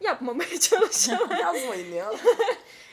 yapmamaya 0.00 0.60
çalışalım. 0.60 1.30
Yazmayın 1.40 1.92
ya. 1.92 2.06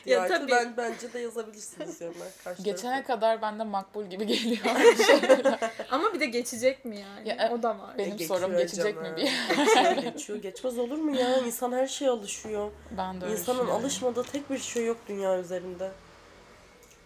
Ya 0.06 0.26
tabii. 0.26 0.50
Ben, 0.50 0.76
bence 0.76 1.12
de 1.12 1.18
yazabilirsiniz 1.18 2.00
diyorum 2.00 2.16
ben 2.20 2.44
karşı 2.44 2.62
Geçene 2.62 2.90
tarafa. 2.92 3.06
kadar 3.06 3.42
bende 3.42 3.64
makbul 3.64 4.04
gibi 4.04 4.26
geliyor. 4.26 4.64
ama 5.90 6.14
bir 6.14 6.20
de 6.20 6.26
geçecek 6.26 6.84
mi 6.84 7.00
yani? 7.00 7.28
Ya, 7.28 7.34
e, 7.34 7.50
o 7.50 7.62
da 7.62 7.78
var. 7.78 7.98
benim 7.98 8.16
E, 8.20 8.26
sorum 8.26 8.56
geçecek 8.56 8.94
canım. 8.94 9.12
mi 9.12 9.16
bir? 9.16 9.56
Geçiyor, 9.56 10.12
geçiyor. 10.12 10.38
Geçmez 10.42 10.78
olur 10.78 10.98
mu 10.98 11.16
ya? 11.16 11.38
İnsan 11.38 11.72
her 11.72 11.86
şeye 11.86 12.10
alışıyor. 12.10 12.70
Ben 12.98 13.20
de 13.20 13.24
öyle 13.24 13.36
İnsanın 13.36 13.68
alışmadığı 13.68 14.22
tek 14.22 14.50
bir 14.50 14.58
şey 14.58 14.86
yok 14.86 14.96
dünya 15.08 15.38
üzerinde. 15.38 15.90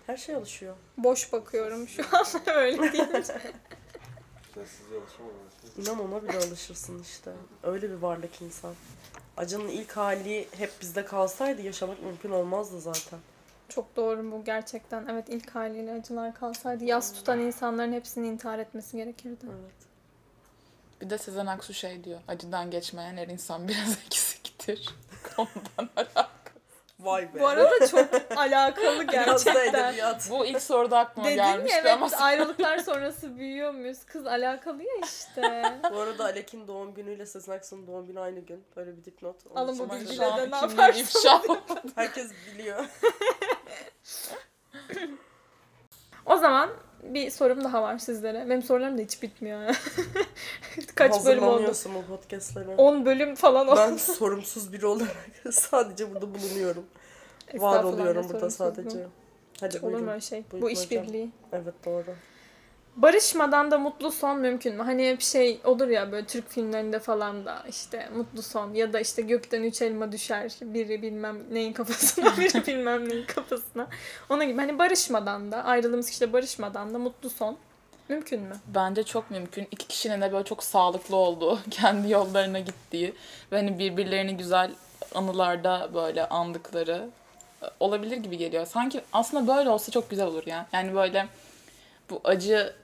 Her 0.06 0.16
şey 0.16 0.35
alışıyor. 0.35 0.76
Boş 0.98 1.32
bakıyorum 1.32 1.88
şu 1.88 2.02
an 2.12 2.26
öyle 2.54 2.92
değil. 2.92 3.04
Alışamadım. 3.14 3.52
İnan 5.78 5.98
ona 6.00 6.22
bile 6.22 6.38
alışırsın 6.38 7.02
işte. 7.02 7.30
Öyle 7.62 7.90
bir 7.90 7.94
varlık 7.94 8.42
insan. 8.42 8.74
Acının 9.37 9.68
ilk 9.68 9.92
hali 9.96 10.49
hep 10.59 10.72
bizde 10.81 11.05
kalsaydı 11.05 11.62
yaşamak 11.62 12.03
mümkün 12.03 12.31
olmazdı 12.31 12.81
zaten. 12.81 13.18
Çok 13.68 13.96
doğru 13.96 14.33
bu 14.33 14.44
gerçekten. 14.44 15.07
Evet 15.11 15.29
ilk 15.29 15.51
haliyle 15.51 15.92
acılar 15.92 16.35
kalsaydı 16.35 16.85
yas 16.85 17.14
tutan 17.14 17.40
insanların 17.40 17.92
hepsinin 17.92 18.33
intihar 18.33 18.59
etmesi 18.59 18.96
gerekirdi. 18.96 19.46
Evet. 19.46 19.87
Bir 21.01 21.11
de 21.11 21.18
Sezen 21.18 21.46
Aksu 21.46 21.75
şey 21.75 22.05
diyor. 22.05 22.20
Acıdan 22.29 22.70
geçmeyen 22.70 23.16
her 23.16 23.29
insan 23.29 23.68
biraz 23.68 23.99
eksiktir. 24.07 24.94
Ondan 25.38 25.90
alakalı. 25.96 26.25
Vay 27.06 27.34
be. 27.34 27.40
Bu 27.40 27.48
arada 27.48 27.86
çok 27.86 28.08
alakalı 28.36 29.08
Biraz 29.08 29.46
da 29.46 29.52
gerçekten. 29.52 29.84
edebiyat. 29.88 30.30
Bu 30.30 30.46
ilk 30.46 30.62
soruda 30.62 30.98
aklıma 30.98 31.28
Dedim 31.28 31.38
ya 31.38 31.52
gelmişti 31.52 31.78
evet 31.80 31.92
ama 31.92 32.08
ayrılıklar 32.20 32.78
sonrası 32.84 33.36
büyüyor 33.38 33.70
muyuz? 33.74 33.98
Kız 34.06 34.26
alakalı 34.26 34.82
ya 34.82 34.92
işte. 35.04 35.62
Bu 35.92 35.98
arada 35.98 36.24
Alek'in 36.24 36.68
doğum 36.68 36.94
günüyle 36.94 37.26
Sezen 37.26 37.52
Aksu'nun 37.52 37.86
doğum 37.86 38.06
günü 38.06 38.20
aynı 38.20 38.40
gün. 38.40 38.64
Böyle 38.76 38.96
bir 38.96 39.04
dipnot. 39.04 39.36
Onun 39.50 39.56
Alın 39.56 39.72
için 39.74 39.88
bu 39.88 39.92
Ama 39.92 40.00
bilgileri 40.00 40.16
şu 40.16 40.32
an 40.32 40.38
de 40.38 40.50
ne 40.50 40.60
kimliği 40.60 40.70
yaparsın? 40.80 41.00
ifşa. 41.00 41.42
Herkes 41.94 42.30
biliyor. 42.54 42.84
O 46.26 46.36
zaman 46.36 46.70
bir 47.02 47.30
sorum 47.30 47.64
daha 47.64 47.82
var 47.82 47.98
sizlere. 47.98 48.46
Benim 48.50 48.62
sorularım 48.62 48.98
da 48.98 49.02
hiç 49.02 49.22
bitmiyor. 49.22 49.60
ya. 49.62 49.72
Kaç 50.94 51.24
bölüm 51.24 51.42
oldu? 51.42 51.46
Hazırlanıyorsun 51.46 51.94
bu 51.94 52.02
podcastlere. 52.16 52.74
10 52.76 53.06
bölüm 53.06 53.34
falan 53.34 53.68
oldu. 53.68 53.76
Ben 53.80 53.96
sorumsuz 53.96 54.72
biri 54.72 54.86
olarak 54.86 55.16
sadece 55.50 56.14
burada 56.14 56.34
bulunuyorum. 56.34 56.86
Var 57.54 57.85
oluyorum 57.85 58.28
burada 58.32 58.50
sadece. 58.50 59.06
Hadi 59.61 59.78
Olur 59.82 60.00
mu 60.00 60.11
öyle 60.11 60.20
şey? 60.20 60.44
Buyurun 60.52 60.68
Bu 60.68 60.70
hocam. 60.70 60.82
işbirliği. 60.82 61.30
Evet 61.52 61.74
doğru. 61.87 62.14
Barışmadan 62.96 63.70
da 63.70 63.78
mutlu 63.78 64.12
son 64.12 64.38
mümkün 64.38 64.76
mü? 64.76 64.82
Hani 64.82 65.09
hep 65.09 65.20
şey 65.20 65.61
olur 65.64 65.88
ya 65.88 66.12
böyle 66.12 66.26
Türk 66.26 66.48
filmlerinde 66.50 66.98
falan 66.98 67.46
da 67.46 67.64
işte 67.68 68.09
mutlu 68.16 68.42
son 68.42 68.74
ya 68.74 68.92
da 68.92 69.00
işte 69.00 69.22
gökten 69.22 69.62
üç 69.62 69.82
elma 69.82 70.12
düşer 70.12 70.52
biri 70.62 71.02
bilmem 71.02 71.38
neyin 71.50 71.72
kafasına 71.72 72.37
biri 72.37 72.66
bilmem 72.66 73.09
neyin 73.09 73.26
kafasına. 73.26 73.88
Ona 74.28 74.44
gibi 74.44 74.56
hani 74.59 74.78
barışmadan 74.78 75.52
da 75.52 75.64
ayrıldığımız 75.64 76.11
kişiyle 76.11 76.32
barışmadan 76.32 76.94
da 76.94 76.98
mutlu 76.98 77.30
son 77.30 77.56
mümkün 78.09 78.40
mü? 78.42 78.56
Bence 78.74 79.02
çok 79.02 79.30
mümkün. 79.30 79.68
İki 79.70 79.88
kişinin 79.88 80.20
de 80.20 80.32
böyle 80.32 80.44
çok 80.44 80.62
sağlıklı 80.62 81.16
olduğu, 81.16 81.59
kendi 81.70 82.12
yollarına 82.12 82.59
gittiği 82.59 83.14
ve 83.52 83.56
hani 83.56 83.78
birbirlerini 83.78 84.37
güzel 84.37 84.70
anılarda 85.14 85.90
böyle 85.94 86.28
andıkları 86.28 87.09
olabilir 87.80 88.16
gibi 88.16 88.36
geliyor. 88.36 88.66
Sanki 88.66 89.00
aslında 89.12 89.56
böyle 89.56 89.68
olsa 89.68 89.92
çok 89.92 90.10
güzel 90.10 90.26
olur 90.26 90.46
ya. 90.46 90.66
Yani 90.72 90.94
böyle 90.94 91.26
bu 92.10 92.20
acı 92.24 92.74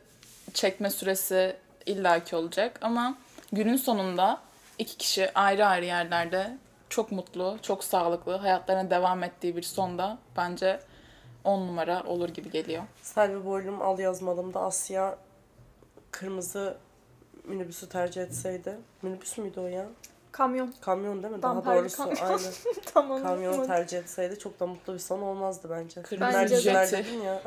çekme 0.55 0.91
süresi 0.91 1.57
illaki 1.87 2.37
olacak 2.37 2.79
ama 2.83 3.15
günün 3.53 3.77
sonunda 3.77 4.41
iki 4.79 4.97
kişi 4.97 5.35
ayrı 5.35 5.67
ayrı 5.67 5.85
yerlerde 5.85 6.57
çok 6.89 7.13
mutlu, 7.13 7.59
çok 7.63 7.85
sağlıklı 7.85 8.37
hayatlarına 8.37 8.91
devam 8.91 9.23
ettiği 9.23 9.57
bir 9.57 9.63
sonda 9.63 10.19
bence 10.37 10.81
on 11.45 11.67
numara 11.67 12.03
olur 12.03 12.29
gibi 12.29 12.51
geliyor. 12.51 12.83
Selvi 13.03 13.45
Boylum 13.45 13.83
al 13.83 13.99
yazmalımda 13.99 14.61
Asya 14.61 15.19
kırmızı 16.11 16.77
minibüsü 17.45 17.89
tercih 17.89 18.23
etseydi. 18.23 18.79
Minibüs 19.03 19.39
müydü 19.39 19.61
o 19.61 19.67
ya? 19.67 19.87
Kamyon. 20.33 20.75
Kamyon 20.81 21.23
değil 21.23 21.35
mi? 21.35 21.43
Daha 21.43 21.55
Damperli 21.55 21.81
doğrusu 21.81 21.97
kamyon. 21.97 22.17
aynen. 22.17 22.53
tamam. 22.95 23.23
Kamyonu 23.23 23.67
tercih 23.67 23.99
etseydi 23.99 24.39
çok 24.39 24.61
da 24.61 24.67
mutlu 24.67 24.95
bir 24.95 24.99
son 24.99 25.23
olmazdı 25.23 25.69
bence. 25.71 26.03
Kırmızı 26.03 26.57
diziler 26.57 26.87
jeti. 26.87 27.05
dedin 27.09 27.23
ya. 27.23 27.43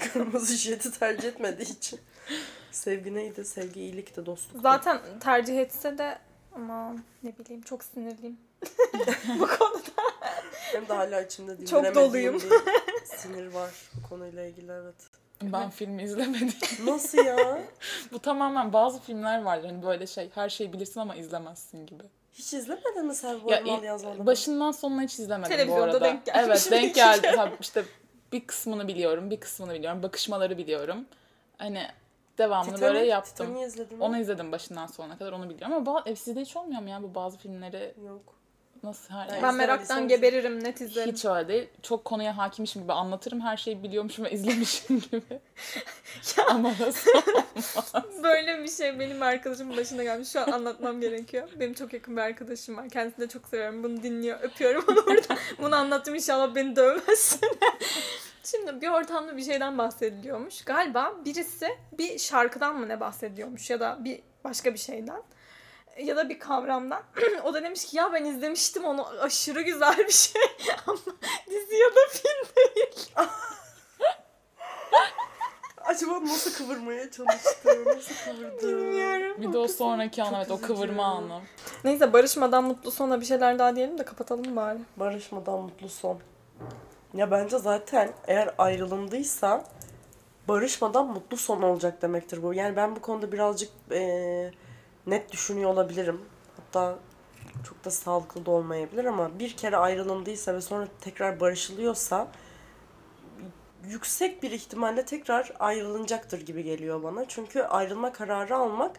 Kırmızı 0.12 0.54
jeti 0.56 0.98
tercih 0.98 1.28
etmediği 1.28 1.68
için. 1.68 2.00
Sevgi 2.70 3.14
neydi? 3.14 3.44
Sevgi 3.44 3.80
iyilikti, 3.80 4.26
dostluktu. 4.26 4.60
Zaten 4.62 5.00
tercih 5.20 5.60
etse 5.60 5.98
de 5.98 6.18
Aman 6.56 7.04
ne 7.22 7.38
bileyim 7.38 7.62
çok 7.62 7.84
sinirliyim. 7.84 8.38
Bu 9.40 9.46
konuda. 9.46 10.02
Hem 10.72 10.88
de 10.88 10.92
hala 10.92 11.20
içimde 11.22 11.50
Çok 11.50 11.60
dindiremediğim 11.60 11.94
doluyum. 12.08 12.34
bir 12.34 13.16
sinir 13.16 13.46
var 13.46 13.70
bu 13.94 14.08
konuyla 14.08 14.44
ilgili 14.46 14.72
evet. 14.72 14.94
Ben 15.42 15.70
filmi 15.70 16.02
izlemedim. 16.02 16.52
Nasıl 16.84 17.18
ya? 17.18 17.58
Bu 18.12 18.18
tamamen 18.18 18.72
bazı 18.72 19.00
filmler 19.00 19.42
var 19.42 19.60
hani 19.64 19.82
böyle 19.82 20.06
şey 20.06 20.30
her 20.34 20.48
şeyi 20.48 20.72
bilirsin 20.72 21.00
ama 21.00 21.14
izlemezsin 21.14 21.86
gibi. 21.86 22.02
Hiç 22.32 22.52
izlemedin 22.54 23.06
mi 23.06 23.14
sen 23.14 23.38
bu 23.44 23.50
Ya, 23.50 23.60
Orman 23.60 23.78
il- 23.78 23.82
Yazmalı? 23.82 24.26
Başından 24.26 24.70
sonuna 24.72 25.02
hiç 25.02 25.18
izlemedim 25.18 25.52
bu 25.52 25.56
Televizyonda 25.56 25.84
arada. 25.84 26.00
denk 26.04 26.26
gelmiş 26.26 26.44
Evet 26.46 26.68
denk 26.70 26.94
geldi. 26.94 27.30
Tabii 27.36 27.54
işte 27.60 27.84
bir 28.32 28.46
kısmını 28.46 28.88
biliyorum, 28.88 29.30
bir 29.30 29.40
kısmını 29.40 29.74
biliyorum. 29.74 30.02
Bakışmaları 30.02 30.58
biliyorum. 30.58 31.04
Hani 31.58 31.82
devamını 32.38 32.74
Titanic, 32.74 32.94
böyle 32.94 33.06
yaptım. 33.06 33.46
Titanic'i 33.46 33.66
izledin 33.66 33.98
mi? 33.98 34.04
Onu 34.04 34.18
izledim 34.18 34.52
başından 34.52 34.86
sonuna 34.86 35.18
kadar 35.18 35.32
onu 35.32 35.50
biliyorum 35.50 35.76
ama 35.76 35.90
ba- 35.90 36.08
e, 36.10 36.16
sizde 36.16 36.40
hiç 36.40 36.56
olmuyor 36.56 36.82
mu 36.82 36.88
ya 36.88 37.02
bu 37.02 37.14
bazı 37.14 37.38
filmleri 37.38 37.94
Yok. 38.06 38.35
Nasıl 38.82 39.14
her 39.14 39.42
Ben 39.42 39.54
meraktan 39.54 40.08
geberirim 40.08 40.64
net 40.64 40.80
izlerim. 40.80 41.14
hiç 41.14 41.24
öyle 41.24 41.48
değil. 41.48 41.68
Çok 41.82 42.04
konuya 42.04 42.36
hakimmişim 42.36 42.82
gibi 42.82 42.92
anlatırım. 42.92 43.40
Her 43.40 43.56
şeyi 43.56 43.82
biliyormuşum 43.82 44.24
ve 44.24 44.30
izlemişim 44.30 45.00
gibi. 45.00 45.22
ama 46.48 46.72
nasıl? 46.80 47.10
Böyle 48.22 48.62
bir 48.62 48.68
şey 48.68 48.98
benim 48.98 49.22
arkadaşımın 49.22 49.76
başına 49.76 50.02
gelmiş. 50.02 50.28
Şu 50.28 50.40
an 50.40 50.52
anlatmam 50.52 51.00
gerekiyor. 51.00 51.48
Benim 51.60 51.74
çok 51.74 51.92
yakın 51.92 52.16
bir 52.16 52.22
arkadaşım 52.22 52.76
var. 52.76 52.88
Kendisini 52.88 53.24
de 53.24 53.28
çok 53.28 53.48
seviyorum. 53.48 53.82
Bunu 53.82 54.02
dinliyor. 54.02 54.40
Öpüyorum 54.42 54.84
onu 54.88 55.06
burada. 55.06 55.36
Bunu 55.58 55.76
anlattım 55.76 56.14
inşallah 56.14 56.54
beni 56.54 56.76
dövmezsin. 56.76 57.40
Şimdi 58.44 58.80
bir 58.80 58.88
ortamda 58.88 59.36
bir 59.36 59.42
şeyden 59.42 59.78
bahsediliyormuş. 59.78 60.64
Galiba 60.64 61.12
birisi 61.24 61.68
bir 61.98 62.18
şarkıdan 62.18 62.76
mı 62.76 62.88
ne 62.88 63.00
bahsediyormuş 63.00 63.70
ya 63.70 63.80
da 63.80 63.98
bir 64.04 64.20
başka 64.44 64.74
bir 64.74 64.78
şeyden 64.78 65.22
ya 65.98 66.16
da 66.16 66.28
bir 66.28 66.38
kavramdan. 66.38 67.02
o 67.44 67.54
da 67.54 67.62
demiş 67.62 67.84
ki 67.86 67.96
ya 67.96 68.12
ben 68.12 68.24
izlemiştim 68.24 68.84
onu 68.84 69.06
aşırı 69.20 69.62
güzel 69.62 69.98
bir 69.98 70.12
şey 70.12 70.42
ama 70.86 70.98
dizi 71.50 71.74
ya 71.76 71.88
da 71.90 72.00
film 72.10 72.56
değil. 72.56 73.10
Acaba 75.84 76.22
nasıl 76.24 76.52
kıvırmaya 76.64 77.10
çalıştı? 77.10 77.84
Nasıl 77.86 78.14
kıvırdı? 78.24 78.68
Bilmiyorum. 78.68 79.36
Bir 79.42 79.52
de 79.52 79.58
o 79.58 79.68
sonraki 79.68 80.22
an 80.22 80.34
evet 80.34 80.50
o 80.50 80.60
kıvırma 80.60 81.04
anı. 81.04 81.40
Neyse 81.84 82.12
barışmadan 82.12 82.64
mutlu 82.64 82.90
sona 82.90 83.20
bir 83.20 83.26
şeyler 83.26 83.58
daha 83.58 83.76
diyelim 83.76 83.98
de 83.98 84.04
kapatalım 84.04 84.56
bari. 84.56 84.78
Barışmadan 84.96 85.60
mutlu 85.60 85.88
son. 85.88 86.18
Ya 87.14 87.30
bence 87.30 87.58
zaten 87.58 88.10
eğer 88.26 88.54
ayrılındıysa 88.58 89.64
barışmadan 90.48 91.06
mutlu 91.06 91.36
son 91.36 91.62
olacak 91.62 92.02
demektir 92.02 92.42
bu. 92.42 92.54
Yani 92.54 92.76
ben 92.76 92.96
bu 92.96 93.00
konuda 93.00 93.32
birazcık 93.32 93.70
eee, 93.90 94.52
net 95.06 95.32
düşünüyor 95.32 95.70
olabilirim. 95.70 96.20
Hatta 96.56 96.98
çok 97.68 97.84
da 97.84 97.90
sağlıklı 97.90 98.46
da 98.46 98.50
olmayabilir 98.50 99.04
ama 99.04 99.38
bir 99.38 99.56
kere 99.56 99.76
ayrılındıysa 99.76 100.54
ve 100.54 100.60
sonra 100.60 100.88
tekrar 101.00 101.40
barışılıyorsa 101.40 102.28
yüksek 103.84 104.42
bir 104.42 104.50
ihtimalle 104.50 105.04
tekrar 105.04 105.52
ayrılınacaktır 105.58 106.40
gibi 106.40 106.62
geliyor 106.62 107.02
bana. 107.02 107.24
Çünkü 107.28 107.62
ayrılma 107.62 108.12
kararı 108.12 108.56
almak 108.56 108.96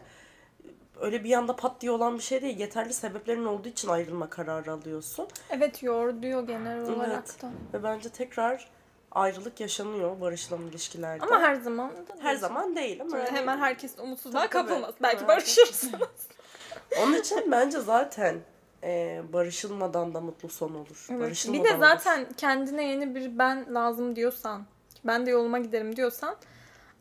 öyle 1.00 1.24
bir 1.24 1.32
anda 1.32 1.56
pat 1.56 1.80
diye 1.80 1.92
olan 1.92 2.14
bir 2.18 2.22
şey 2.22 2.42
değil. 2.42 2.58
Yeterli 2.58 2.92
sebeplerin 2.94 3.44
olduğu 3.44 3.68
için 3.68 3.88
ayrılma 3.88 4.30
kararı 4.30 4.72
alıyorsun. 4.72 5.28
Evet 5.50 5.82
yorduyor 5.82 6.46
genel 6.46 6.78
Evet. 6.78 6.90
olarak 6.90 7.42
da. 7.42 7.50
Ve 7.74 7.82
bence 7.82 8.08
tekrar 8.08 8.68
ayrılık 9.12 9.60
yaşanıyor 9.60 10.20
barışılan 10.20 10.60
ilişkilerde. 10.62 11.24
Ama 11.24 11.40
her 11.40 11.54
zaman 11.54 11.90
da 11.90 12.14
her 12.20 12.30
değil. 12.30 12.40
zaman 12.40 12.76
değil 12.76 13.02
ama 13.02 13.16
öyle 13.16 13.30
hemen 13.30 13.58
herkes 13.58 13.98
umutsuzluğa 13.98 14.48
tabii. 14.48 14.52
kapılmaz. 14.68 14.94
Belki 15.02 15.28
barışırsınız. 15.28 16.28
Onun 17.02 17.14
için 17.14 17.50
bence 17.50 17.80
zaten 17.80 18.36
e, 18.82 19.22
barışılmadan 19.32 20.14
da 20.14 20.20
mutlu 20.20 20.48
son 20.48 20.74
olur. 20.74 21.06
Evet. 21.10 21.48
Bir 21.52 21.64
de 21.64 21.70
olur. 21.72 21.80
zaten 21.80 22.26
kendine 22.36 22.84
yeni 22.84 23.14
bir 23.14 23.38
ben 23.38 23.74
lazım 23.74 24.16
diyorsan, 24.16 24.62
ben 25.04 25.26
de 25.26 25.30
yoluma 25.30 25.58
giderim 25.58 25.96
diyorsan 25.96 26.36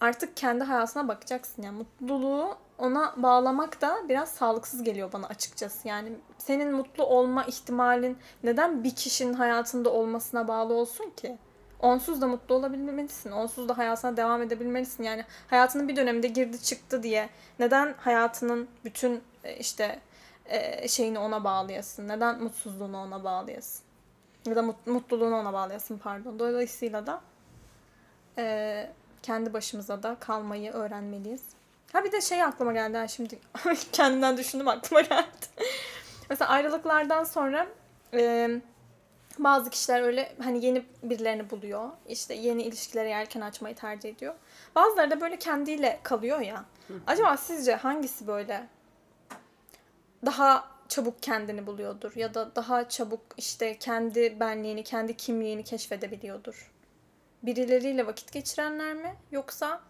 artık 0.01 0.37
kendi 0.37 0.63
hayatına 0.63 1.07
bakacaksın. 1.07 1.63
Yani 1.63 1.77
mutluluğu 1.77 2.57
ona 2.77 3.13
bağlamak 3.17 3.81
da 3.81 3.97
biraz 4.09 4.29
sağlıksız 4.29 4.83
geliyor 4.83 5.13
bana 5.13 5.27
açıkçası. 5.27 5.87
Yani 5.87 6.09
senin 6.37 6.71
mutlu 6.71 7.03
olma 7.05 7.43
ihtimalin 7.43 8.17
neden 8.43 8.83
bir 8.83 8.95
kişinin 8.95 9.33
hayatında 9.33 9.89
olmasına 9.89 10.47
bağlı 10.47 10.73
olsun 10.73 11.09
ki? 11.09 11.37
Onsuz 11.79 12.21
da 12.21 12.27
mutlu 12.27 12.55
olabilmelisin. 12.55 13.31
Onsuz 13.31 13.69
da 13.69 13.77
hayatına 13.77 14.17
devam 14.17 14.41
edebilmelisin. 14.41 15.03
Yani 15.03 15.25
hayatının 15.47 15.87
bir 15.87 15.95
döneminde 15.95 16.27
girdi 16.27 16.61
çıktı 16.61 17.03
diye 17.03 17.29
neden 17.59 17.95
hayatının 17.97 18.67
bütün 18.85 19.23
e, 19.43 19.55
işte 19.57 19.99
e, 20.45 20.87
şeyini 20.87 21.19
ona 21.19 21.43
bağlayasın? 21.43 22.07
Neden 22.07 22.43
mutsuzluğunu 22.43 22.97
ona 22.97 23.23
bağlayasın? 23.23 23.83
Ya 24.45 24.55
da 24.55 24.61
mut- 24.61 24.87
mutluluğunu 24.87 25.35
ona 25.35 25.53
bağlayasın 25.53 25.97
pardon. 25.97 26.39
Dolayısıyla 26.39 27.07
da 27.07 27.21
e, 28.37 28.89
kendi 29.23 29.53
başımıza 29.53 30.03
da 30.03 30.17
kalmayı 30.19 30.71
öğrenmeliyiz. 30.71 31.43
Ha 31.93 32.03
bir 32.03 32.11
de 32.11 32.21
şey 32.21 32.43
aklıma 32.43 32.73
geldi 32.73 32.97
ha 32.97 33.07
şimdi 33.07 33.39
kendimden 33.91 34.37
düşündüm 34.37 34.67
aklıma 34.67 35.01
geldi. 35.01 35.47
Mesela 36.29 36.51
ayrılıklardan 36.51 37.23
sonra 37.23 37.67
e, 38.13 38.49
bazı 39.39 39.69
kişiler 39.69 40.01
öyle 40.01 40.35
hani 40.43 40.65
yeni 40.65 40.85
birilerini 41.03 41.49
buluyor. 41.49 41.89
İşte 42.07 42.33
yeni 42.33 42.63
ilişkileri 42.63 43.09
erken 43.09 43.41
açmayı 43.41 43.75
tercih 43.75 44.09
ediyor. 44.09 44.33
Bazıları 44.75 45.11
da 45.11 45.21
böyle 45.21 45.39
kendiyle 45.39 45.99
kalıyor 46.03 46.39
ya. 46.39 46.65
Acaba 47.07 47.37
sizce 47.37 47.75
hangisi 47.75 48.27
böyle 48.27 48.67
daha 50.25 50.67
çabuk 50.89 51.23
kendini 51.23 51.67
buluyordur 51.67 52.15
ya 52.15 52.33
da 52.33 52.55
daha 52.55 52.89
çabuk 52.89 53.21
işte 53.37 53.77
kendi 53.79 54.39
benliğini, 54.39 54.83
kendi 54.83 55.17
kimliğini 55.17 55.63
keşfedebiliyordur? 55.63 56.71
Birileriyle 57.43 58.07
vakit 58.07 58.31
geçirenler 58.31 58.93
mi 58.93 59.15
yoksa 59.31 59.81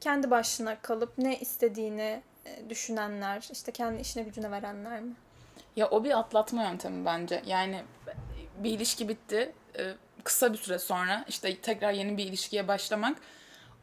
kendi 0.00 0.30
başına 0.30 0.80
kalıp 0.80 1.18
ne 1.18 1.38
istediğini 1.38 2.22
e, 2.46 2.70
düşünenler, 2.70 3.48
işte 3.52 3.72
kendi 3.72 4.00
işine 4.00 4.22
gücüne 4.22 4.50
verenler 4.50 5.00
mi? 5.00 5.12
Ya 5.76 5.88
o 5.90 6.04
bir 6.04 6.18
atlatma 6.18 6.62
yöntemi 6.62 7.04
bence. 7.04 7.42
Yani 7.46 7.82
bir 8.64 8.70
ilişki 8.70 9.08
bitti. 9.08 9.52
e, 9.78 9.94
Kısa 10.24 10.52
bir 10.52 10.58
süre 10.58 10.78
sonra 10.78 11.24
işte 11.28 11.56
tekrar 11.56 11.92
yeni 11.92 12.16
bir 12.16 12.24
ilişkiye 12.24 12.68
başlamak 12.68 13.18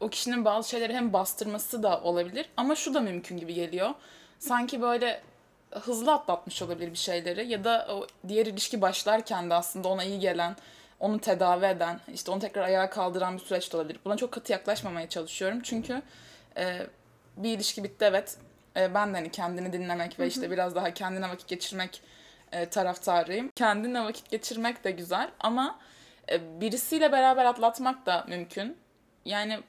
o 0.00 0.08
kişinin 0.08 0.44
bazı 0.44 0.68
şeyleri 0.68 0.94
hem 0.94 1.12
bastırması 1.12 1.82
da 1.82 2.00
olabilir 2.00 2.48
ama 2.56 2.74
şu 2.74 2.94
da 2.94 3.00
mümkün 3.00 3.36
gibi 3.36 3.54
geliyor. 3.54 3.90
Sanki 4.38 4.82
böyle 4.82 5.22
hızlı 5.70 6.12
atlatmış 6.12 6.62
olabilir 6.62 6.90
bir 6.90 6.98
şeyleri 6.98 7.48
ya 7.48 7.64
da 7.64 7.86
o 7.90 8.06
diğer 8.28 8.46
ilişki 8.46 8.80
başlarken 8.82 9.50
de 9.50 9.54
aslında 9.54 9.88
ona 9.88 10.04
iyi 10.04 10.20
gelen, 10.20 10.56
onu 11.00 11.20
tedavi 11.20 11.66
eden, 11.66 12.00
işte 12.14 12.30
onu 12.30 12.40
tekrar 12.40 12.62
ayağa 12.62 12.90
kaldıran 12.90 13.34
bir 13.34 13.42
süreç 13.42 13.72
de 13.72 13.76
olabilir. 13.76 14.00
Buna 14.04 14.16
çok 14.16 14.32
katı 14.32 14.52
yaklaşmamaya 14.52 15.08
çalışıyorum 15.08 15.60
çünkü 15.62 16.02
e, 16.56 16.86
bir 17.36 17.56
ilişki 17.56 17.84
bitti 17.84 18.04
evet. 18.04 18.36
E, 18.76 18.94
ben 18.94 19.12
de 19.12 19.16
hani 19.16 19.30
kendini 19.30 19.72
dinlemek 19.72 20.20
ve 20.20 20.26
işte 20.26 20.50
biraz 20.50 20.74
daha 20.74 20.94
kendine 20.94 21.28
vakit 21.28 21.48
geçirmek 21.48 22.02
e, 22.52 22.66
taraftarıyım. 22.66 23.50
Kendine 23.56 24.04
vakit 24.04 24.30
geçirmek 24.30 24.84
de 24.84 24.90
güzel 24.90 25.30
ama 25.40 25.78
e, 26.30 26.60
birisiyle 26.60 27.12
beraber 27.12 27.44
atlatmak 27.44 28.06
da 28.06 28.24
mümkün. 28.28 28.76
Yani 29.24 29.60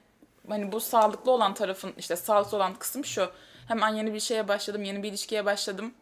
hani 0.50 0.72
bu 0.72 0.80
sağlıklı 0.80 1.32
olan 1.32 1.54
tarafın 1.54 1.94
işte 1.98 2.16
sağlıklı 2.16 2.58
olan 2.58 2.76
kısım 2.76 3.06
şu. 3.06 3.32
Hemen 3.68 3.96
yeni 3.96 4.14
bir 4.14 4.20
şeye 4.20 4.48
başladım, 4.48 4.84
yeni 4.84 5.04
bir 5.04 5.10
ilişkiye 5.10 5.46
başladım. 5.46 5.94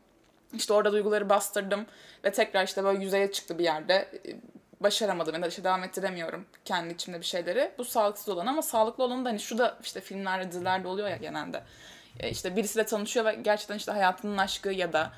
İşte 0.54 0.74
orada 0.74 0.92
duyguları 0.92 1.30
bastırdım 1.30 1.86
ve 2.24 2.32
tekrar 2.32 2.64
işte 2.64 2.84
böyle 2.84 3.04
yüzeye 3.04 3.32
çıktı 3.32 3.60
bir 3.60 3.64
yerde. 3.64 3.94
E, 4.28 4.36
Başaramadım 4.82 5.36
ya 5.36 5.42
da 5.42 5.48
işte 5.48 5.64
devam 5.64 5.84
ettiremiyorum 5.84 6.46
kendi 6.66 6.94
içimde 6.94 7.20
bir 7.20 7.26
şeyleri. 7.26 7.72
Bu 7.78 7.86
sağlıksız 7.86 8.30
olan 8.30 8.46
ama 8.46 8.62
sağlıklı 8.62 9.04
olan 9.04 9.26
da 9.26 9.30
hani 9.30 9.40
şu 9.40 9.58
da 9.58 9.78
işte 9.84 10.02
filmlerde, 10.02 10.52
dizilerde 10.52 10.88
oluyor 10.88 11.08
ya 11.10 11.18
genelde. 11.18 11.64
E, 12.20 12.30
işte 12.30 12.56
birisiyle 12.56 12.86
tanışıyor 12.86 13.26
ve 13.26 13.36
gerçekten 13.36 13.76
işte 13.76 13.92
hayatının 13.92 14.38
aşkı 14.38 14.70
ya 14.70 14.94
da 14.94 15.12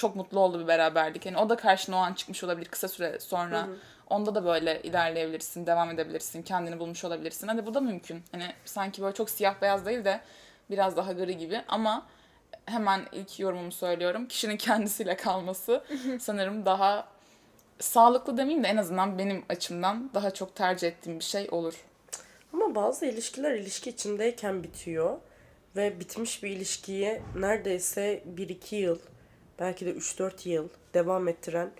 çok 0.00 0.16
mutlu 0.16 0.40
olduğu 0.40 0.60
bir 0.60 0.68
beraberlik. 0.68 1.26
Yani 1.26 1.38
o 1.38 1.48
da 1.48 1.56
karşına 1.56 1.96
o 1.96 1.98
an 1.98 2.12
çıkmış 2.12 2.44
olabilir 2.44 2.68
kısa 2.68 2.88
süre 2.88 3.20
sonra. 3.20 3.68
Onda 4.10 4.34
da 4.34 4.44
böyle 4.44 4.82
ilerleyebilirsin, 4.82 5.66
devam 5.66 5.90
edebilirsin, 5.90 6.42
kendini 6.42 6.78
bulmuş 6.78 7.04
olabilirsin. 7.04 7.48
Hadi 7.48 7.66
bu 7.66 7.74
da 7.74 7.80
mümkün. 7.80 8.22
Hani 8.32 8.52
sanki 8.64 9.02
böyle 9.02 9.14
çok 9.14 9.30
siyah 9.30 9.54
beyaz 9.62 9.86
değil 9.86 10.04
de 10.04 10.20
biraz 10.70 10.96
daha 10.96 11.12
gri 11.12 11.36
gibi 11.36 11.62
ama 11.68 12.06
hemen 12.66 13.00
ilk 13.12 13.40
yorumumu 13.40 13.72
söylüyorum. 13.72 14.28
Kişinin 14.28 14.56
kendisiyle 14.56 15.16
kalması 15.16 15.84
sanırım 16.20 16.66
daha 16.66 17.08
sağlıklı 17.78 18.36
demeyeyim 18.36 18.64
de 18.64 18.68
en 18.68 18.76
azından 18.76 19.18
benim 19.18 19.44
açımdan 19.48 20.10
daha 20.14 20.30
çok 20.30 20.54
tercih 20.54 20.88
ettiğim 20.88 21.18
bir 21.18 21.24
şey 21.24 21.48
olur. 21.50 21.84
Ama 22.52 22.74
bazı 22.74 23.06
ilişkiler 23.06 23.54
ilişki 23.54 23.90
içindeyken 23.90 24.62
bitiyor. 24.62 25.18
Ve 25.76 26.00
bitmiş 26.00 26.42
bir 26.42 26.50
ilişkiyi 26.50 27.22
neredeyse 27.36 28.22
1-2 28.36 28.74
yıl, 28.74 28.98
belki 29.60 29.86
de 29.86 29.90
3-4 29.90 30.48
yıl 30.48 30.68
devam 30.94 31.28
ettiren 31.28 31.70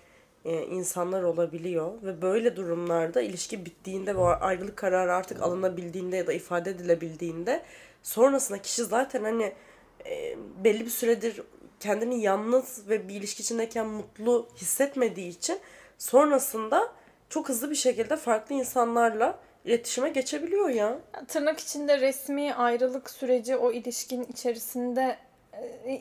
e, 0.45 0.61
insanlar 0.61 1.23
olabiliyor. 1.23 1.91
Ve 2.03 2.21
böyle 2.21 2.55
durumlarda 2.55 3.21
ilişki 3.21 3.65
bittiğinde 3.65 4.15
ve 4.15 4.21
ayrılık 4.21 4.77
kararı 4.77 5.13
artık 5.13 5.41
alınabildiğinde 5.41 6.17
ya 6.17 6.27
da 6.27 6.33
ifade 6.33 6.69
edilebildiğinde 6.69 7.63
sonrasında 8.03 8.61
kişi 8.61 8.83
zaten 8.83 9.23
hani 9.23 9.53
e, 10.05 10.37
belli 10.63 10.85
bir 10.85 10.89
süredir 10.89 11.41
kendini 11.79 12.21
yalnız 12.21 12.89
ve 12.89 13.07
bir 13.07 13.15
ilişki 13.15 13.41
içindeyken 13.41 13.87
mutlu 13.87 14.47
hissetmediği 14.55 15.29
için 15.29 15.59
sonrasında 15.97 16.93
çok 17.29 17.49
hızlı 17.49 17.69
bir 17.69 17.75
şekilde 17.75 18.17
farklı 18.17 18.55
insanlarla 18.55 19.39
iletişime 19.65 20.09
geçebiliyor 20.09 20.69
ya. 20.69 20.99
Tırnak 21.27 21.59
içinde 21.59 21.99
resmi 21.99 22.53
ayrılık 22.53 23.09
süreci 23.09 23.55
o 23.55 23.71
ilişkinin 23.71 24.27
içerisinde 24.31 25.17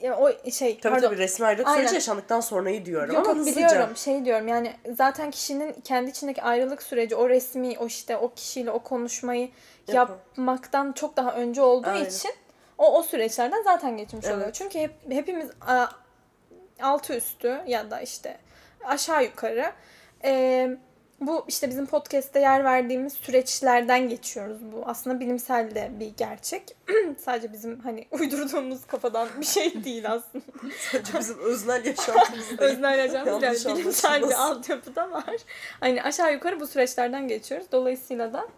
e, 0.02 0.10
o 0.12 0.50
şey 0.50 0.78
Tabii 0.80 0.92
pardon. 0.94 1.06
tabii 1.08 1.18
resmi 1.18 1.46
ayrılık 1.46 1.66
Aynen. 1.66 1.78
süreci 1.78 1.94
yaşandıktan 1.94 2.40
sonrayı 2.40 2.84
diyorum 2.84 3.14
Yok 3.14 3.18
ama 3.18 3.28
yok 3.28 3.36
hızlıca. 3.46 3.68
biliyorum 3.68 3.96
şey 3.96 4.24
diyorum 4.24 4.48
yani 4.48 4.72
zaten 4.96 5.30
kişinin 5.30 5.72
kendi 5.72 6.10
içindeki 6.10 6.42
ayrılık 6.42 6.82
süreci 6.82 7.16
o 7.16 7.28
resmi 7.28 7.78
o 7.78 7.86
işte 7.86 8.16
o 8.16 8.34
kişiyle 8.34 8.70
o 8.70 8.78
konuşmayı 8.78 9.48
Yapın. 9.88 10.14
yapmaktan 10.14 10.92
çok 10.92 11.16
daha 11.16 11.32
önce 11.34 11.62
olduğu 11.62 11.88
Aynen. 11.90 12.04
için 12.10 12.30
o 12.78 12.98
o 12.98 13.02
süreçlerden 13.02 13.62
zaten 13.62 13.96
geçmiş 13.96 14.26
oluyor. 14.26 14.40
Evet. 14.44 14.54
Çünkü 14.54 14.78
hep 14.78 14.92
hepimiz 15.10 15.50
altı 16.82 17.14
üstü 17.16 17.62
ya 17.66 17.90
da 17.90 18.00
işte 18.00 18.38
aşağı 18.84 19.24
yukarı 19.24 19.72
e, 20.24 20.70
bu 21.20 21.44
işte 21.48 21.68
bizim 21.68 21.86
podcast'te 21.86 22.40
yer 22.40 22.64
verdiğimiz 22.64 23.12
süreçlerden 23.12 24.08
geçiyoruz 24.08 24.58
bu. 24.72 24.82
Aslında 24.86 25.20
bilimsel 25.20 25.74
de 25.74 25.90
bir 26.00 26.12
gerçek. 26.16 26.76
Sadece 27.18 27.52
bizim 27.52 27.80
hani 27.80 28.06
uydurduğumuz 28.10 28.86
kafadan 28.86 29.28
bir 29.40 29.46
şey 29.46 29.84
değil 29.84 30.12
aslında. 30.12 30.44
Sadece 30.92 31.18
bizim 31.18 31.38
öznel 31.38 31.84
yaşantımız 31.86 32.48
değil. 32.48 32.60
Öznel 32.60 32.98
Yanlış 32.98 33.64
yani 33.64 33.78
bilimsel 33.78 34.22
bir 34.22 34.44
altyapı 34.44 34.96
da 34.96 35.10
var. 35.10 35.36
Hani 35.80 36.02
aşağı 36.02 36.32
yukarı 36.32 36.60
bu 36.60 36.66
süreçlerden 36.66 37.28
geçiyoruz. 37.28 37.66
Dolayısıyla 37.72 38.32
da 38.32 38.48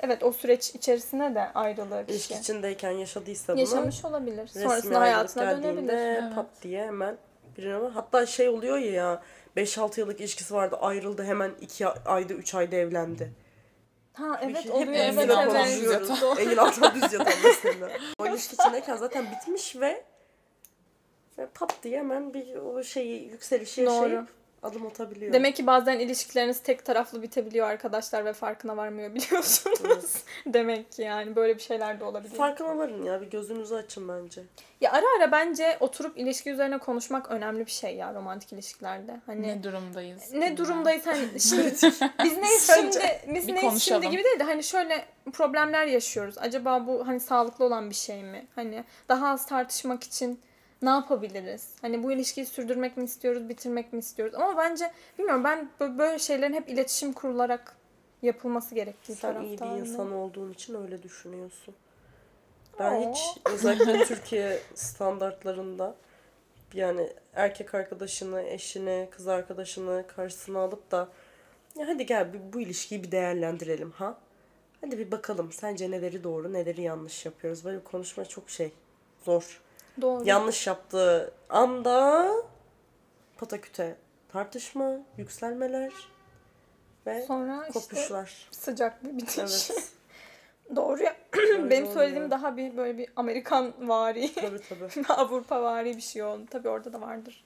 evet 0.00 0.22
o 0.22 0.32
süreç 0.32 0.74
içerisine 0.74 1.34
de 1.34 1.52
ayrılığı 1.54 2.04
İlişki 2.08 2.28
kişi 2.28 2.40
içindeyken 2.40 2.90
yaşadıysa 2.90 3.52
bunu 3.52 3.60
yaşamış 3.60 4.04
olabilir. 4.04 4.46
Sonrasında 4.46 5.00
hayatına 5.00 5.62
dönebilir. 5.62 5.92
Evet. 5.92 6.34
pat 6.34 6.46
diye 6.62 6.86
hemen 6.86 7.16
birine 7.58 7.88
hatta 7.88 8.26
şey 8.26 8.48
oluyor 8.48 8.78
ya 8.78 9.22
5-6 9.58 10.00
yıllık 10.00 10.20
ilişkisi 10.20 10.54
vardı 10.54 10.76
ayrıldı 10.80 11.24
hemen 11.24 11.50
2 11.60 11.86
ayda 11.86 12.34
3 12.34 12.54
ayda 12.54 12.76
evlendi. 12.76 13.32
Ha 14.12 14.40
evet 14.42 14.64
Hep 14.64 14.74
oluyor 14.74 14.92
evet 14.92 15.30
evet. 15.30 15.66
Düz 15.66 15.92
Yatan. 15.92 16.20
Doğru. 16.20 16.40
Engin 16.40 16.56
Altan 16.56 16.94
Düz 16.94 17.12
Yatan 17.12 17.34
mesela. 17.44 17.90
O 18.18 18.26
ilişki 18.26 18.54
içindeyken 18.54 18.96
zaten 18.96 19.26
bitmiş 19.30 19.76
ve 19.76 20.04
ve 21.38 21.46
pat 21.54 21.74
diye 21.82 21.98
hemen 21.98 22.34
bir 22.34 22.56
o 22.56 22.82
şeyi 22.82 23.30
yükselişi 23.30 23.86
Doğru. 23.86 23.94
yaşayıp 23.94 24.28
adım 24.62 24.86
atabiliyor. 24.86 25.32
Demek 25.32 25.56
ki 25.56 25.66
bazen 25.66 25.98
ilişkileriniz 25.98 26.62
tek 26.62 26.84
taraflı 26.84 27.22
bitebiliyor 27.22 27.66
arkadaşlar 27.66 28.24
ve 28.24 28.32
farkına 28.32 28.76
varmıyor 28.76 29.14
biliyorsunuz. 29.14 30.14
Demek 30.46 30.92
ki 30.92 31.02
yani 31.02 31.36
böyle 31.36 31.54
bir 31.56 31.62
şeyler 31.62 32.00
de 32.00 32.04
olabiliyor. 32.04 32.36
Farkına 32.36 32.78
varın 32.78 33.02
ya 33.04 33.20
bir 33.20 33.30
gözünüzü 33.30 33.74
açın 33.74 34.08
bence. 34.08 34.42
Ya 34.80 34.92
ara 34.92 35.04
ara 35.18 35.32
bence 35.32 35.76
oturup 35.80 36.18
ilişki 36.18 36.50
üzerine 36.50 36.78
konuşmak 36.78 37.30
önemli 37.30 37.66
bir 37.66 37.70
şey 37.70 37.96
ya 37.96 38.14
romantik 38.14 38.52
ilişkilerde. 38.52 39.20
Hani 39.26 39.42
Ne 39.42 39.62
durumdayız? 39.62 40.32
ne 40.32 40.56
durumdayız 40.56 41.06
hani 41.06 41.40
şimdi 41.40 41.74
biz 42.24 42.36
neyiz 42.38 42.70
şimdi 42.74 42.98
biz 43.34 43.48
Bir 43.48 43.52
neyiz 43.54 43.68
konuşalım. 43.70 44.02
şimdi 44.02 44.10
gibi 44.16 44.24
değil 44.24 44.38
de 44.38 44.44
hani 44.44 44.64
şöyle 44.64 45.04
problemler 45.32 45.86
yaşıyoruz. 45.86 46.38
Acaba 46.38 46.86
bu 46.86 47.06
hani 47.08 47.20
sağlıklı 47.20 47.64
olan 47.64 47.90
bir 47.90 47.94
şey 47.94 48.22
mi? 48.22 48.46
Hani 48.54 48.84
daha 49.08 49.28
az 49.28 49.46
tartışmak 49.46 50.04
için 50.04 50.40
ne 50.82 50.90
yapabiliriz? 50.90 51.68
Hani 51.80 52.02
bu 52.02 52.12
ilişkiyi 52.12 52.46
sürdürmek 52.46 52.96
mi 52.96 53.04
istiyoruz, 53.04 53.48
bitirmek 53.48 53.92
mi 53.92 53.98
istiyoruz? 53.98 54.34
Ama 54.34 54.56
bence 54.56 54.92
bilmiyorum 55.18 55.44
ben 55.44 55.68
bö- 55.80 55.98
böyle 55.98 56.18
şeylerin 56.18 56.54
hep 56.54 56.68
iletişim 56.68 57.12
kurularak 57.12 57.76
yapılması 58.22 58.74
gerektiği 58.74 59.14
Sen 59.14 59.42
iyi 59.42 59.60
bir 59.60 59.80
insan 59.80 60.12
olduğun 60.12 60.52
için 60.52 60.82
öyle 60.82 61.02
düşünüyorsun. 61.02 61.74
Ben 62.78 62.92
Oo. 62.92 63.12
hiç 63.12 63.18
özellikle 63.52 64.04
Türkiye 64.04 64.58
standartlarında 64.74 65.94
yani 66.74 67.08
erkek 67.34 67.74
arkadaşını, 67.74 68.42
eşini, 68.42 69.08
kız 69.10 69.28
arkadaşını 69.28 70.04
karşısına 70.16 70.58
alıp 70.58 70.90
da 70.90 71.08
ya 71.76 71.88
hadi 71.88 72.06
gel 72.06 72.32
bir, 72.32 72.52
bu 72.52 72.60
ilişkiyi 72.60 73.02
bir 73.02 73.12
değerlendirelim 73.12 73.90
ha. 73.90 74.18
Hadi 74.80 74.98
bir 74.98 75.10
bakalım 75.10 75.52
sence 75.52 75.90
neleri 75.90 76.24
doğru, 76.24 76.52
neleri 76.52 76.82
yanlış 76.82 77.26
yapıyoruz. 77.26 77.64
Böyle 77.64 77.84
konuşma 77.84 78.24
çok 78.24 78.50
şey 78.50 78.72
zor. 79.24 79.60
Doğru. 80.02 80.28
Yanlış 80.28 80.66
yaptığı 80.66 81.32
anda 81.48 82.28
pataküte 83.36 83.96
tartışma, 84.32 84.92
yükselmeler 85.16 85.92
ve 87.06 87.22
Sonra 87.22 87.66
işte 87.68 87.72
kopuşlar. 87.72 88.48
sıcak 88.50 89.04
bir 89.04 89.16
bitiş. 89.16 89.38
Evet. 89.70 89.92
Doğru 90.76 91.02
ya. 91.02 91.16
Benim 91.36 91.68
oluyor. 91.70 91.92
söylediğim 91.94 92.30
daha 92.30 92.56
bir 92.56 92.76
böyle 92.76 92.98
bir 92.98 93.08
Amerikan 93.16 93.88
vari, 93.88 94.34
Tabii 94.34 94.60
tabii. 94.68 95.06
Avrupa 95.08 95.62
vari 95.62 95.96
bir 95.96 96.02
şey 96.02 96.22
oldu. 96.22 96.44
Tabii 96.50 96.68
orada 96.68 96.92
da 96.92 97.00
vardır. 97.00 97.44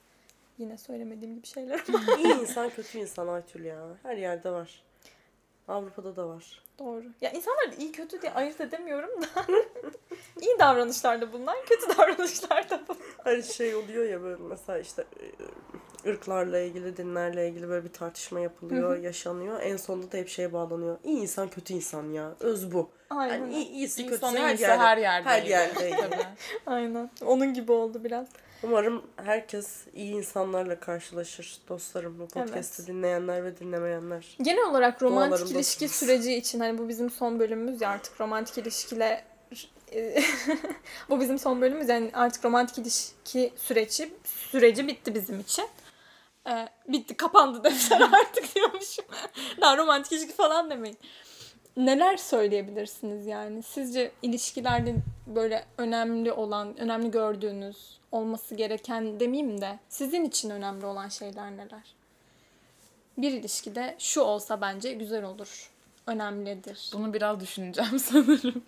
Yine 0.58 0.78
söylemediğim 0.78 1.34
gibi 1.34 1.46
şeyler 1.46 1.80
ama 1.88 2.16
İyi 2.16 2.40
insan 2.40 2.70
kötü 2.70 2.98
insan 2.98 3.28
Aytül 3.28 3.64
ya. 3.64 3.78
Her 4.02 4.16
yerde 4.16 4.50
var. 4.50 4.82
Avrupa'da 5.68 6.16
da 6.16 6.28
var. 6.28 6.62
Doğru. 6.78 7.04
Ya 7.20 7.30
insanlar 7.30 7.72
iyi 7.78 7.92
kötü 7.92 8.22
diye 8.22 8.32
ayırt 8.32 8.60
edemiyorum 8.60 9.22
da. 9.22 9.26
iyi 10.40 10.58
davranışlar 10.58 11.20
da 11.20 11.32
bunlar, 11.32 11.56
kötü 11.66 11.88
davranışlar 11.98 12.70
da 12.70 12.80
bunlar. 12.88 13.02
Her 13.24 13.42
şey 13.42 13.74
oluyor 13.74 14.04
ya 14.04 14.22
böyle 14.22 14.42
mesela 14.42 14.78
işte 14.78 15.04
e, 15.20 16.10
ırklarla 16.10 16.58
ilgili, 16.58 16.96
dinlerle 16.96 17.48
ilgili 17.48 17.68
böyle 17.68 17.84
bir 17.84 17.92
tartışma 17.92 18.40
yapılıyor, 18.40 18.96
yaşanıyor. 18.96 19.60
En 19.62 19.76
sonunda 19.76 20.12
da 20.12 20.16
hep 20.16 20.28
şeye 20.28 20.52
bağlanıyor. 20.52 20.98
İyi 21.04 21.18
insan 21.20 21.48
kötü 21.48 21.74
insan 21.74 22.12
ya. 22.12 22.32
Öz 22.40 22.72
bu. 22.72 22.90
Aynen. 23.10 23.34
Yani 23.34 23.54
iyi, 23.54 23.68
iyisi 23.68 24.06
kötüsü 24.06 24.26
İnsan 24.26 24.36
her 24.36 24.54
iyisi 24.54 24.62
yerde. 24.62 24.82
her 24.82 24.96
yerde. 24.96 25.28
Her 25.28 25.42
yerde. 25.42 26.26
Aynen. 26.66 27.10
Onun 27.26 27.54
gibi 27.54 27.72
oldu 27.72 28.04
biraz. 28.04 28.26
Umarım 28.64 29.02
herkes 29.16 29.86
iyi 29.94 30.12
insanlarla 30.12 30.80
karşılaşır 30.80 31.60
dostlarım. 31.68 32.18
Bu 32.18 32.28
podcast'i 32.28 32.82
Evet. 32.82 32.88
dinleyenler 32.88 33.44
ve 33.44 33.58
dinlemeyenler. 33.58 34.36
Genel 34.42 34.64
olarak 34.64 35.02
romantik 35.02 35.50
ilişki 35.50 35.88
süreci 35.88 36.34
için 36.34 36.60
hani 36.62 36.78
bu 36.78 36.88
bizim 36.88 37.10
son 37.10 37.38
bölümümüz 37.38 37.80
ya 37.80 37.88
artık 37.88 38.20
romantik 38.20 38.58
ilişkiyle 38.58 39.24
bu 41.10 41.20
bizim 41.20 41.38
son 41.38 41.60
bölümümüz 41.60 41.88
yani 41.88 42.10
artık 42.14 42.44
romantik 42.44 42.78
ilişki 42.78 43.52
süreci 43.56 44.12
süreci 44.24 44.88
bitti 44.88 45.14
bizim 45.14 45.40
için. 45.40 45.64
Ee, 46.48 46.68
bitti 46.88 47.16
kapandı 47.16 47.64
defter 47.64 48.00
artık 48.12 48.54
diyormuşum. 48.54 49.04
Daha 49.60 49.76
romantik 49.76 50.12
ilişki 50.12 50.32
falan 50.32 50.70
demeyin. 50.70 50.98
Neler 51.76 52.16
söyleyebilirsiniz 52.16 53.26
yani? 53.26 53.62
Sizce 53.62 54.12
ilişkilerde 54.22 54.94
böyle 55.26 55.64
önemli 55.78 56.32
olan, 56.32 56.80
önemli 56.80 57.10
gördüğünüz, 57.10 58.00
olması 58.12 58.54
gereken 58.54 59.20
demeyeyim 59.20 59.60
de 59.60 59.78
sizin 59.88 60.24
için 60.24 60.50
önemli 60.50 60.86
olan 60.86 61.08
şeyler 61.08 61.56
neler? 61.56 61.94
bir 63.18 63.32
ilişkide 63.32 63.96
şu 63.98 64.20
olsa 64.20 64.60
bence 64.60 64.92
güzel 64.92 65.24
olur. 65.24 65.71
Önemlidir. 66.06 66.90
Bunu 66.92 67.12
biraz 67.14 67.40
düşüneceğim 67.40 67.98
sanırım. 67.98 68.64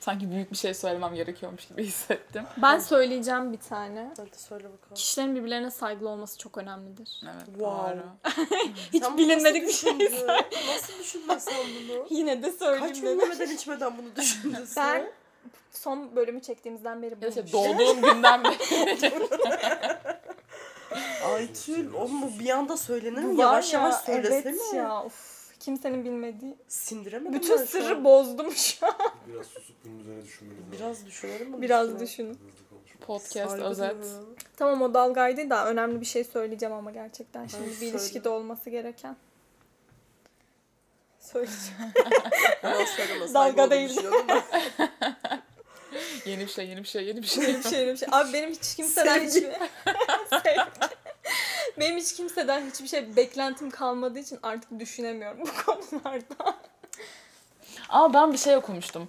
Sanki 0.00 0.30
büyük 0.30 0.52
bir 0.52 0.56
şey 0.56 0.74
söylemem 0.74 1.14
gerekiyormuş 1.14 1.66
gibi 1.68 1.84
hissettim. 1.84 2.44
Ben 2.62 2.78
söyleyeceğim 2.78 3.52
bir 3.52 3.58
tane. 3.58 4.10
Hadi 4.16 4.38
söyle 4.38 4.64
bakalım. 4.64 4.94
Kişilerin 4.94 5.36
birbirlerine 5.36 5.70
saygılı 5.70 6.08
olması 6.08 6.38
çok 6.38 6.58
önemlidir. 6.58 7.22
Evet, 7.24 7.44
Wow. 7.46 7.98
doğru. 7.98 8.02
Hiç 8.92 9.02
Sen 9.04 9.18
bilinmedik 9.18 9.68
bir 9.68 9.72
şey. 9.72 9.92
Nasıl 9.98 10.98
düşündün 11.00 11.38
sen 11.38 11.54
bunu? 11.88 12.06
Yine 12.10 12.42
de 12.42 12.50
Kaç 12.50 12.58
söyleyeyim 12.58 12.94
gün 12.94 13.02
dedim. 13.06 13.20
yemeden 13.20 13.50
içmeden 13.54 13.98
bunu 13.98 14.16
düşündün 14.16 14.64
sen? 14.64 15.00
Ben 15.02 15.10
son 15.72 16.16
bölümü 16.16 16.42
çektiğimizden 16.42 17.02
beri 17.02 17.20
bunu 17.20 17.28
işte 17.28 17.52
doğduğum 17.52 18.02
günden 18.02 18.44
beri. 18.44 19.12
Aytül 21.34 21.92
oğlum 21.94 22.22
bu 22.22 22.38
bir 22.40 22.50
anda 22.50 22.76
söylenir 22.76 23.18
mi? 23.24 23.40
Yavaş 23.40 23.72
ya, 23.72 23.80
yavaş 23.80 23.94
söylesene. 23.94 24.38
Evet 24.44 24.74
ya 24.74 25.02
of, 25.04 25.37
kimsenin 25.60 26.04
bilmediği. 26.04 26.56
Sindiremedim 26.68 27.32
Bütün 27.32 27.58
ben 27.58 27.64
şu 27.64 27.70
sırrı 27.70 27.96
an. 27.96 28.04
bozdum 28.04 28.52
şu 28.52 28.86
an. 28.86 28.94
Biraz 29.26 29.46
susup 29.46 29.76
bunun 29.84 30.00
üzerine 30.00 30.22
düşünmeniz 30.22 30.58
lazım. 30.60 30.72
Biraz 30.72 31.06
düşünelim 31.06 31.50
mi? 31.50 31.62
Biraz 31.62 32.00
düşünün. 32.00 32.38
Podcast 33.00 33.50
Saygı 33.50 33.64
özet. 33.64 33.96
Tamam 34.56 34.82
o 34.82 34.94
dalgaydı 34.94 35.50
da 35.50 35.66
önemli 35.66 36.00
bir 36.00 36.06
şey 36.06 36.24
söyleyeceğim 36.24 36.74
ama 36.74 36.90
gerçekten 36.90 37.46
şimdi 37.46 37.66
bir 37.66 37.74
söyle. 37.74 37.90
ilişkide 37.90 38.28
olması 38.28 38.70
gereken. 38.70 39.16
Söyleyeceğim. 41.20 41.92
Dalga 43.34 43.70
değil. 43.70 44.00
Yeni 46.26 46.40
bir 46.40 46.48
şey, 46.50 46.68
yeni 46.68 46.82
bir 46.82 46.88
şey, 46.88 47.04
yeni 47.04 47.22
bir 47.22 47.26
şey. 47.26 47.46
Benim 47.46 47.62
şey, 47.62 47.86
benim 47.86 47.96
şey. 47.96 48.08
Abi 48.12 48.32
benim 48.32 48.50
hiç 48.50 48.74
kimseden 48.76 49.20
hiçbir... 49.20 49.42
Sevgi. 50.44 50.60
Benim 51.80 51.96
hiç 51.98 52.16
kimseden 52.16 52.66
hiçbir 52.70 52.88
şey 52.88 53.16
beklentim 53.16 53.70
kalmadığı 53.70 54.18
için 54.18 54.38
artık 54.42 54.80
düşünemiyorum 54.80 55.40
bu 55.46 55.64
konularda. 55.66 56.56
Ama 57.88 58.14
ben 58.14 58.32
bir 58.32 58.38
şey 58.38 58.56
okumuştum. 58.56 59.08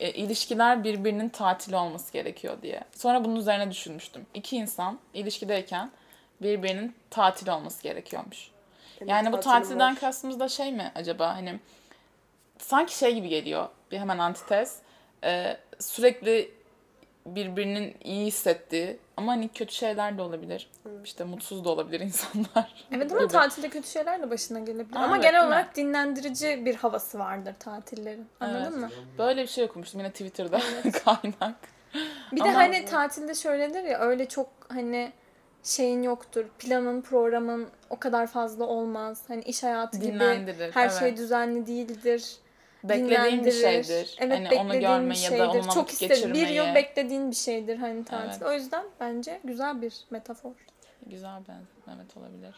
E, 0.00 0.10
ilişkiler 0.10 0.84
birbirinin 0.84 1.28
tatili 1.28 1.76
olması 1.76 2.12
gerekiyor 2.12 2.62
diye. 2.62 2.80
Sonra 2.96 3.24
bunun 3.24 3.36
üzerine 3.36 3.70
düşünmüştüm. 3.70 4.26
İki 4.34 4.56
insan 4.56 4.98
ilişkideyken 5.14 5.90
birbirinin 6.42 6.94
tatil 7.10 7.48
olması 7.48 7.82
gerekiyormuş. 7.82 8.50
Benim 9.00 9.08
Yani 9.10 9.32
bu 9.32 9.40
tatilden 9.40 9.92
var. 9.94 10.00
kastımız 10.00 10.40
da 10.40 10.48
şey 10.48 10.72
mi 10.72 10.92
acaba 10.94 11.36
hani 11.36 11.60
sanki 12.58 12.98
şey 12.98 13.14
gibi 13.14 13.28
geliyor 13.28 13.68
bir 13.92 13.98
hemen 13.98 14.18
antitez 14.18 14.78
Ee, 15.24 15.56
sürekli 15.80 16.50
birbirinin 17.26 17.96
iyi 18.04 18.26
hissettiği 18.26 18.98
Ama 19.16 19.32
hani 19.32 19.48
kötü 19.48 19.74
şeyler 19.74 20.18
de 20.18 20.22
olabilir. 20.22 20.70
İşte 21.04 21.24
mutsuz 21.24 21.64
da 21.64 21.68
olabilir 21.70 22.00
insanlar. 22.00 22.86
Evet 22.92 23.12
ama 23.12 23.20
Gibi. 23.20 23.32
tatilde 23.32 23.68
kötü 23.68 23.88
şeyler 23.88 24.22
de 24.22 24.30
başına 24.30 24.58
gelebilir. 24.58 24.96
Aa, 24.96 25.04
ama 25.04 25.14
evet, 25.14 25.24
genel 25.24 25.40
mi? 25.40 25.46
olarak 25.46 25.76
dinlendirici 25.76 26.62
bir 26.64 26.74
havası 26.74 27.18
vardır 27.18 27.54
tatillerin. 27.58 28.26
Anladın 28.40 28.62
Evet. 28.62 28.76
mı? 28.80 28.90
Böyle 29.18 29.42
bir 29.42 29.48
şey 29.48 29.64
okumuştum 29.64 30.00
yine 30.00 30.10
Twitter'da 30.10 30.58
kaynak. 31.04 31.56
Bir 32.32 32.40
de 32.40 32.42
Ama- 32.44 32.54
hani 32.54 32.84
tatilde 32.84 33.34
şöyledir 33.34 33.84
ya 33.84 33.98
öyle 33.98 34.28
çok 34.28 34.48
hani 34.68 35.12
şeyin 35.62 36.02
yoktur. 36.02 36.44
Planın, 36.58 37.02
programın 37.02 37.68
o 37.90 37.98
kadar 37.98 38.26
fazla 38.26 38.64
olmaz. 38.64 39.22
Hani 39.28 39.42
iş 39.42 39.62
hayatı 39.62 39.98
gibi 39.98 40.18
her 40.72 40.82
evet. 40.82 40.98
şey 40.98 41.16
düzenli 41.16 41.66
değildir. 41.66 42.36
Beklediğin 42.84 43.44
bir 43.44 43.52
şeydir. 43.52 44.16
Evet, 44.18 44.50
hani 44.50 44.60
onu 44.60 44.80
görmeyi 44.80 45.10
bir 45.10 45.16
ya 45.16 45.30
da 45.30 45.36
şeydir. 45.36 45.44
onunla 45.44 45.62
Çok 45.62 45.76
vakit 45.76 46.00
geçirmeyi. 46.00 46.44
Bir 46.44 46.48
yıl 46.50 46.74
beklediğin 46.74 47.30
bir 47.30 47.36
şeydir 47.36 47.76
hani 47.76 48.04
tatil. 48.04 48.28
Evet. 48.30 48.42
O 48.42 48.52
yüzden 48.52 48.84
bence 49.00 49.40
güzel 49.44 49.82
bir 49.82 49.94
metafor. 50.10 50.52
Güzel 51.06 51.40
benzetmemet 51.48 52.16
olabilir. 52.16 52.54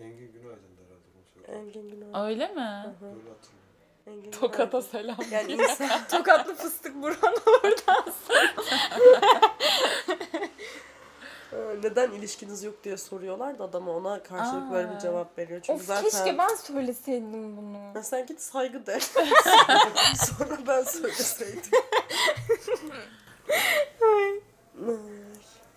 Engin 0.00 0.32
Günaydın'dı 0.32 0.82
herhalde 0.84 1.04
bunu 1.14 1.22
söyledi. 1.46 1.52
Engin 1.52 1.90
Günaydın. 1.90 2.20
Öyle 2.20 2.46
mi? 2.48 2.52
Öyle 2.54 2.60
hatırlıyorum. 2.60 3.34
Engin 4.06 4.30
Tokat'a 4.30 4.82
selam. 4.82 5.16
Yani 5.30 5.52
insan 5.52 6.04
Tokatlı 6.10 6.54
fıstık 6.54 7.02
buran 7.02 7.34
Ee, 8.34 8.48
neden 11.82 12.10
ilişkiniz 12.12 12.64
yok 12.64 12.84
diye 12.84 12.96
soruyorlar 12.96 13.58
da 13.58 13.64
adama 13.64 13.92
ona 13.92 14.22
karşılık 14.22 14.72
böyle 14.72 14.90
bir 14.90 14.96
Aa. 14.96 15.00
cevap 15.00 15.38
veriyor. 15.38 15.60
Çünkü 15.62 15.80
Of 15.80 15.86
zaten 15.86 16.10
keşke 16.10 16.38
ben 16.38 16.54
söyleseydim 16.54 17.56
bunu. 17.56 17.78
Ya 17.94 18.02
sen 18.02 18.26
git 18.26 18.40
saygı 18.40 18.86
de. 18.86 18.98
Sonra 20.16 20.58
ben 20.66 20.82
söyleseydim. 20.82 21.70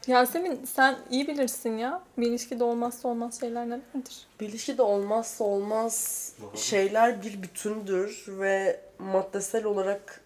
Yasemin 0.07 0.65
sen 0.65 0.97
iyi 1.09 1.27
bilirsin 1.27 1.77
ya. 1.77 2.03
Bir 2.17 2.27
ilişkide 2.27 2.63
olmazsa 2.63 3.07
olmaz 3.07 3.39
şeyler 3.39 3.65
nelerdir? 3.65 4.27
Bir 4.39 4.49
ilişkide 4.49 4.81
olmazsa 4.81 5.43
olmaz 5.43 6.33
şeyler 6.55 7.21
bir 7.23 7.43
bütündür 7.43 8.25
ve 8.27 8.81
maddesel 8.99 9.65
olarak 9.65 10.21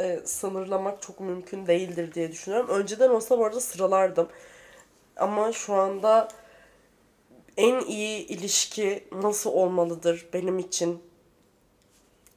e, 0.00 0.20
sınırlamak 0.24 1.02
çok 1.02 1.20
mümkün 1.20 1.66
değildir 1.66 2.14
diye 2.14 2.32
düşünüyorum. 2.32 2.68
Önceden 2.68 3.08
olsa 3.08 3.38
bu 3.38 3.44
arada 3.44 3.60
sıralardım. 3.60 4.28
Ama 5.22 5.52
şu 5.52 5.74
anda 5.74 6.28
en 7.56 7.80
iyi 7.80 8.26
ilişki 8.26 9.04
nasıl 9.12 9.50
olmalıdır 9.50 10.26
benim 10.32 10.58
için 10.58 11.02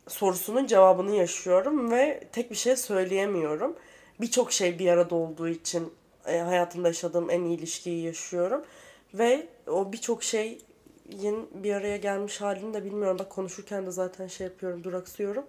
sorusunun 0.07 0.67
cevabını 0.67 1.15
yaşıyorum 1.15 1.91
ve 1.91 2.27
tek 2.31 2.51
bir 2.51 2.55
şey 2.55 2.75
söyleyemiyorum. 2.75 3.75
Birçok 4.21 4.51
şey 4.51 4.79
bir 4.79 4.87
arada 4.87 5.15
olduğu 5.15 5.47
için 5.47 5.93
e, 6.25 6.37
hayatımda 6.37 6.87
yaşadığım 6.87 7.29
en 7.29 7.43
iyi 7.43 7.57
ilişkiyi 7.57 8.05
yaşıyorum. 8.05 8.65
Ve 9.13 9.47
o 9.67 9.93
birçok 9.93 10.23
şeyin 10.23 10.61
bir 11.53 11.73
araya 11.73 11.97
gelmiş 11.97 12.41
halini 12.41 12.73
de 12.73 12.85
bilmiyorum. 12.85 13.19
Bak 13.19 13.29
konuşurken 13.29 13.85
de 13.85 13.91
zaten 13.91 14.27
şey 14.27 14.47
yapıyorum, 14.47 14.83
duraksıyorum. 14.83 15.45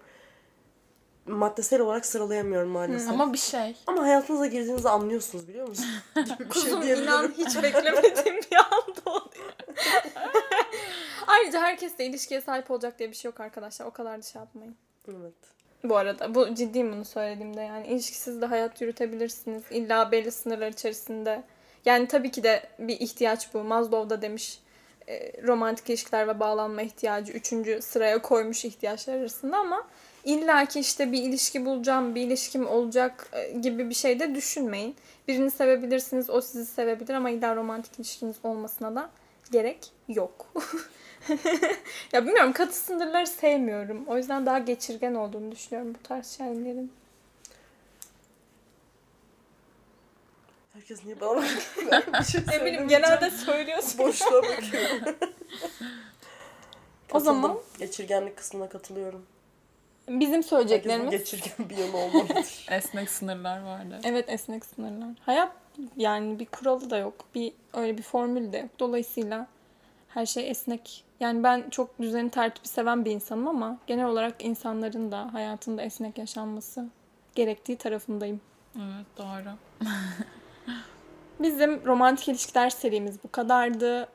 Maddesel 1.27 1.81
olarak 1.81 2.05
sıralayamıyorum 2.05 2.69
maalesef. 2.69 3.09
Ama, 3.09 3.23
Ama 3.23 3.33
bir 3.33 3.37
şey. 3.37 3.75
hayatınıza 3.85 4.45
girdiğinizde 4.45 4.89
anlıyorsunuz 4.89 5.47
biliyor 5.47 5.67
musun? 5.67 5.85
Gibi 6.15 6.29
bir 6.29 6.37
şey 6.37 6.47
Kuzum 6.47 6.81
diyebilirim. 6.81 7.07
inan 7.07 7.33
hiç 7.37 7.63
beklemediğim 7.63 8.37
bir 8.51 8.57
anda 8.57 9.11
oluyor. 9.11 9.53
Ayrıca 11.27 11.61
herkes 11.61 11.97
de 11.97 12.05
ilişkiye 12.05 12.41
sahip 12.41 12.71
olacak 12.71 12.99
diye 12.99 13.09
bir 13.09 13.15
şey 13.15 13.29
yok 13.29 13.39
arkadaşlar. 13.39 13.85
O 13.85 13.91
kadar 13.91 14.17
da 14.17 14.21
şey 14.21 14.39
yapmayın. 14.39 14.75
Evet. 15.07 15.33
Bu 15.83 15.97
arada 15.97 16.35
bu 16.35 16.55
ciddiyim 16.55 16.91
bunu 16.93 17.05
söylediğimde 17.05 17.61
yani 17.61 17.87
ilişkisiz 17.87 18.41
de 18.41 18.45
hayat 18.45 18.81
yürütebilirsiniz. 18.81 19.63
İlla 19.71 20.11
belli 20.11 20.31
sınırlar 20.31 20.67
içerisinde. 20.67 21.43
Yani 21.85 22.07
tabii 22.07 22.31
ki 22.31 22.43
de 22.43 22.69
bir 22.79 22.99
ihtiyaç 22.99 23.53
bu. 23.53 23.63
Maslow 23.63 24.09
da 24.09 24.21
demiş 24.21 24.59
e, 25.09 25.43
romantik 25.43 25.89
ilişkiler 25.89 26.27
ve 26.27 26.39
bağlanma 26.39 26.81
ihtiyacı 26.81 27.33
üçüncü 27.33 27.81
sıraya 27.81 28.21
koymuş 28.21 28.65
ihtiyaçlar 28.65 29.15
arasında 29.17 29.57
ama 29.57 29.87
illa 30.23 30.65
ki 30.65 30.79
işte 30.79 31.11
bir 31.11 31.21
ilişki 31.21 31.65
bulacağım, 31.65 32.15
bir 32.15 32.21
ilişkim 32.21 32.67
olacak 32.67 33.29
e, 33.33 33.51
gibi 33.51 33.89
bir 33.89 33.95
şey 33.95 34.19
de 34.19 34.35
düşünmeyin. 34.35 34.95
Birini 35.27 35.51
sevebilirsiniz, 35.51 36.29
o 36.29 36.41
sizi 36.41 36.65
sevebilir 36.65 37.13
ama 37.13 37.29
illa 37.29 37.55
romantik 37.55 37.99
ilişkiniz 37.99 38.35
olmasına 38.43 38.95
da 38.95 39.09
gerek 39.51 39.91
yok. 40.07 40.53
ya 42.13 42.25
bilmiyorum 42.25 42.53
katı 42.53 42.75
sınırları 42.75 43.27
sevmiyorum. 43.27 44.05
O 44.07 44.17
yüzden 44.17 44.45
daha 44.45 44.59
geçirgen 44.59 45.13
olduğunu 45.15 45.51
düşünüyorum 45.51 45.95
bu 45.99 46.07
tarz 46.07 46.27
şeylerin. 46.27 46.91
Herkes 50.73 51.03
niye 51.05 51.21
bana 51.21 51.41
bir 52.19 52.25
şey 52.25 52.41
Ne 52.47 52.65
bileyim 52.65 52.87
genelde 52.87 53.31
söylüyorsun. 53.31 53.99
Boşluğa 53.99 54.43
bakıyorum. 54.43 55.15
O 57.13 57.19
zaman-. 57.19 57.59
Geçirgenlik 57.79 58.37
kısmına 58.37 58.69
katılıyorum. 58.69 59.25
Bizim 60.07 60.33
Herkesin 60.33 60.49
söyleyeceklerimiz. 60.49 61.11
geçirgen 61.11 61.69
bir 61.69 61.77
yanı 61.77 61.97
olmalıdır. 61.97 62.65
Esnek 62.71 63.09
sınırlar 63.09 63.61
vardı. 63.61 63.99
Evet 64.03 64.25
esnek 64.29 64.65
sınırlar. 64.65 65.09
Hayat 65.19 65.51
yani 65.97 66.39
bir 66.39 66.45
kuralı 66.45 66.89
da 66.89 66.97
yok. 66.97 67.13
Bir 67.35 67.53
öyle 67.73 67.97
bir 67.97 68.03
formül 68.03 68.53
de 68.53 68.57
yok. 68.57 68.69
Dolayısıyla 68.79 69.47
her 70.09 70.25
şey 70.25 70.49
esnek. 70.49 71.03
Yani 71.19 71.43
ben 71.43 71.69
çok 71.69 71.99
düzeni 71.99 72.29
tertibi 72.29 72.67
seven 72.67 73.05
bir 73.05 73.11
insanım 73.11 73.47
ama 73.47 73.77
genel 73.87 74.05
olarak 74.05 74.45
insanların 74.45 75.11
da 75.11 75.33
hayatında 75.33 75.81
esnek 75.81 76.17
yaşanması 76.17 76.85
gerektiği 77.35 77.77
tarafındayım. 77.77 78.41
Evet 78.75 79.05
doğru. 79.17 79.53
Bizim 81.39 81.85
romantik 81.85 82.27
ilişkiler 82.29 82.69
serimiz 82.69 83.23
bu 83.23 83.31
kadardı. 83.31 84.07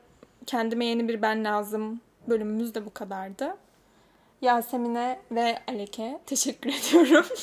Kendime 0.45 0.85
yeni 0.85 1.07
bir 1.07 1.21
ben 1.21 1.43
lazım 1.43 2.01
bölümümüz 2.27 2.75
de 2.75 2.85
bu 2.85 2.93
kadardı. 2.93 3.55
Yasemin'e 4.43 5.19
ve 5.31 5.59
Alek'e 5.67 6.19
teşekkür 6.25 6.69
ediyorum. 6.73 7.25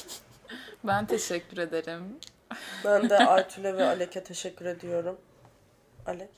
Ben 0.85 1.07
teşekkür 1.07 1.59
ederim. 1.59 2.17
Ben 2.85 3.11
de 3.11 3.19
Aytül'e 3.27 3.77
ve 3.77 3.85
Alek'e 3.85 4.25
teşekkür 4.25 4.65
ediyorum. 4.67 5.19
Alek. 6.07 6.29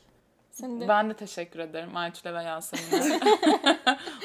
Sen 0.50 0.80
de 0.80 0.88
Ben 0.88 1.10
de 1.10 1.14
teşekkür 1.14 1.58
ederim 1.58 1.96
Aytül'e 1.96 2.34
ve 2.34 2.42
Yasemin'e. 2.42 3.20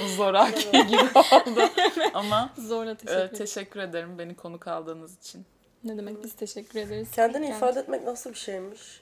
Zoraki 0.15 0.71
gibi 0.71 1.01
oldu. 1.15 1.69
Ama 2.13 2.49
zorla 2.57 2.91
e, 2.91 2.95
teşekkür 2.95 3.17
ederim. 3.17 3.37
teşekkür 3.37 3.79
ederim 3.79 4.17
beni 4.19 4.35
konuk 4.35 4.67
aldığınız 4.67 5.17
için. 5.17 5.45
ne 5.83 5.97
demek 5.97 6.23
biz 6.23 6.33
teşekkür 6.35 6.79
ederiz. 6.79 7.11
Kendini 7.11 7.49
ifade 7.49 7.79
etmek 7.79 8.03
nasıl 8.03 8.29
bir 8.29 8.37
şeymiş? 8.37 9.01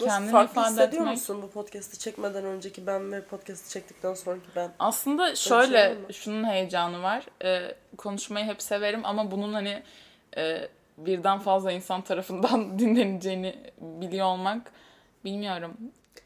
Nasıl 0.00 0.10
Kendini 0.10 0.32
farklı 0.32 0.50
ifade 0.52 0.70
hissediyor 0.70 1.02
etmek- 1.02 1.14
musun 1.14 1.42
bu 1.42 1.50
podcast'i 1.50 1.98
çekmeden 1.98 2.44
önceki 2.44 2.86
ben 2.86 3.12
ve 3.12 3.24
podcast'i 3.24 3.70
çektikten 3.72 4.14
sonraki 4.14 4.46
ben? 4.56 4.70
Aslında 4.78 5.34
şey 5.34 5.48
şöyle 5.48 5.96
şunun 6.12 6.44
heyecanı 6.44 7.02
var. 7.02 7.24
Ee, 7.44 7.74
konuşmayı 7.96 8.46
hep 8.46 8.62
severim 8.62 9.00
ama 9.04 9.30
bunun 9.30 9.52
hani 9.54 9.82
e, 10.36 10.68
birden 10.98 11.38
fazla 11.38 11.72
insan 11.72 12.02
tarafından 12.02 12.78
dinleneceğini 12.78 13.56
biliyor 13.80 14.26
olmak 14.26 14.72
bilmiyorum. 15.24 15.76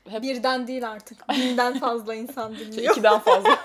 Hep 0.08 0.22
Birden 0.22 0.66
değil 0.66 0.88
artık. 0.90 1.28
Binden 1.28 1.78
fazla 1.78 2.14
insan 2.14 2.54
dinliyor. 2.58 2.92
ikiden 2.92 3.18
fazla. 3.18 3.58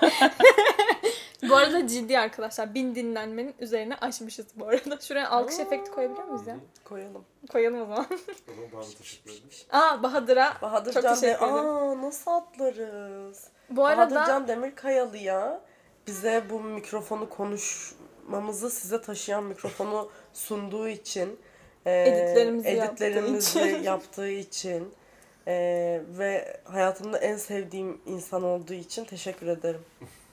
bu 1.48 1.56
arada 1.56 1.86
ciddi 1.86 2.18
arkadaşlar. 2.18 2.74
Bin 2.74 2.94
dinlenmenin 2.94 3.54
üzerine 3.58 3.96
aşmışız 3.96 4.46
bu 4.56 4.68
arada. 4.68 5.00
Şuraya 5.00 5.30
alkış 5.30 5.58
efekti 5.58 5.90
koyabiliyor 5.90 6.26
muyuz 6.26 6.46
ya? 6.46 6.56
Koyalım. 6.84 7.24
Koyalım 7.52 7.80
o 7.80 7.86
zaman. 7.86 8.06
O 8.12 8.54
zaman 8.54 8.72
bana 8.72 8.82
teşekkür 8.98 9.30
ederim. 9.30 9.48
Aa 9.70 10.02
Bahadır'a 10.02 10.56
Bahadır 10.62 10.92
Çok 10.92 11.02
Can 11.02 11.14
teşekkür 11.14 11.46
ederim. 11.46 11.54
Aa 11.54 12.02
nasıl 12.02 12.30
atlarız? 12.30 13.44
bu 13.70 13.86
arada 13.86 14.14
Bahadır 14.14 14.32
Can 14.32 14.48
Demirkayalı'ya 14.48 15.60
bize 16.06 16.42
bu 16.50 16.60
mikrofonu 16.60 17.28
konuşmamızı 17.28 18.70
size 18.70 19.00
taşıyan 19.02 19.44
mikrofonu 19.44 20.10
sunduğu 20.32 20.88
için 20.88 21.38
e, 21.86 22.08
Editlerimizi 22.08 22.68
yaptığı 22.68 23.04
editlerimizi 23.04 23.60
için. 23.60 23.82
yaptığı 23.82 24.28
için 24.28 24.94
e, 25.46 25.54
ve 26.18 26.60
hayatımda 26.64 27.18
en 27.18 27.36
sevdiğim 27.36 28.00
insan 28.06 28.42
olduğu 28.42 28.74
için 28.74 29.04
teşekkür 29.04 29.46
ederim. 29.46 29.80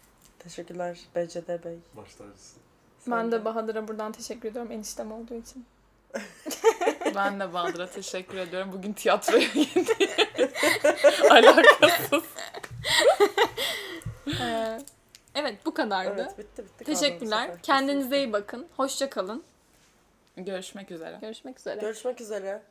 Teşekkürler 0.45 0.99
BCD 1.15 1.47
Bey. 1.65 1.77
Baş 1.93 2.15
tacısın. 2.15 2.61
Ben 3.07 3.31
de 3.31 3.45
Bahadır'a 3.45 3.87
buradan 3.87 4.11
teşekkür 4.11 4.49
ediyorum 4.49 4.71
eniştem 4.71 5.11
olduğu 5.11 5.33
için. 5.33 5.65
ben 7.15 7.39
de 7.39 7.53
Bahadır'a 7.53 7.89
teşekkür 7.89 8.37
ediyorum. 8.37 8.69
Bugün 8.73 8.93
tiyatroya 8.93 9.47
gittim. 9.47 9.85
Alakasız. 11.31 12.23
Ee, 14.41 14.79
evet 15.35 15.65
bu 15.65 15.73
kadardı. 15.73 16.21
Evet 16.21 16.37
bitti 16.37 16.63
bitti. 16.63 16.63
kaldı 16.65 16.79
bu 16.79 16.83
Teşekkürler. 16.83 17.45
sefer. 17.47 17.61
Kendinize 17.61 18.17
iyi 18.17 18.33
bakın. 18.33 18.67
Hoşça 18.77 19.09
kalın. 19.09 19.43
Görüşmek 20.37 20.91
üzere. 20.91 21.17
Görüşmek 21.21 21.59
üzere. 21.59 21.81
Görüşmek 21.81 22.21
üzere. 22.21 22.61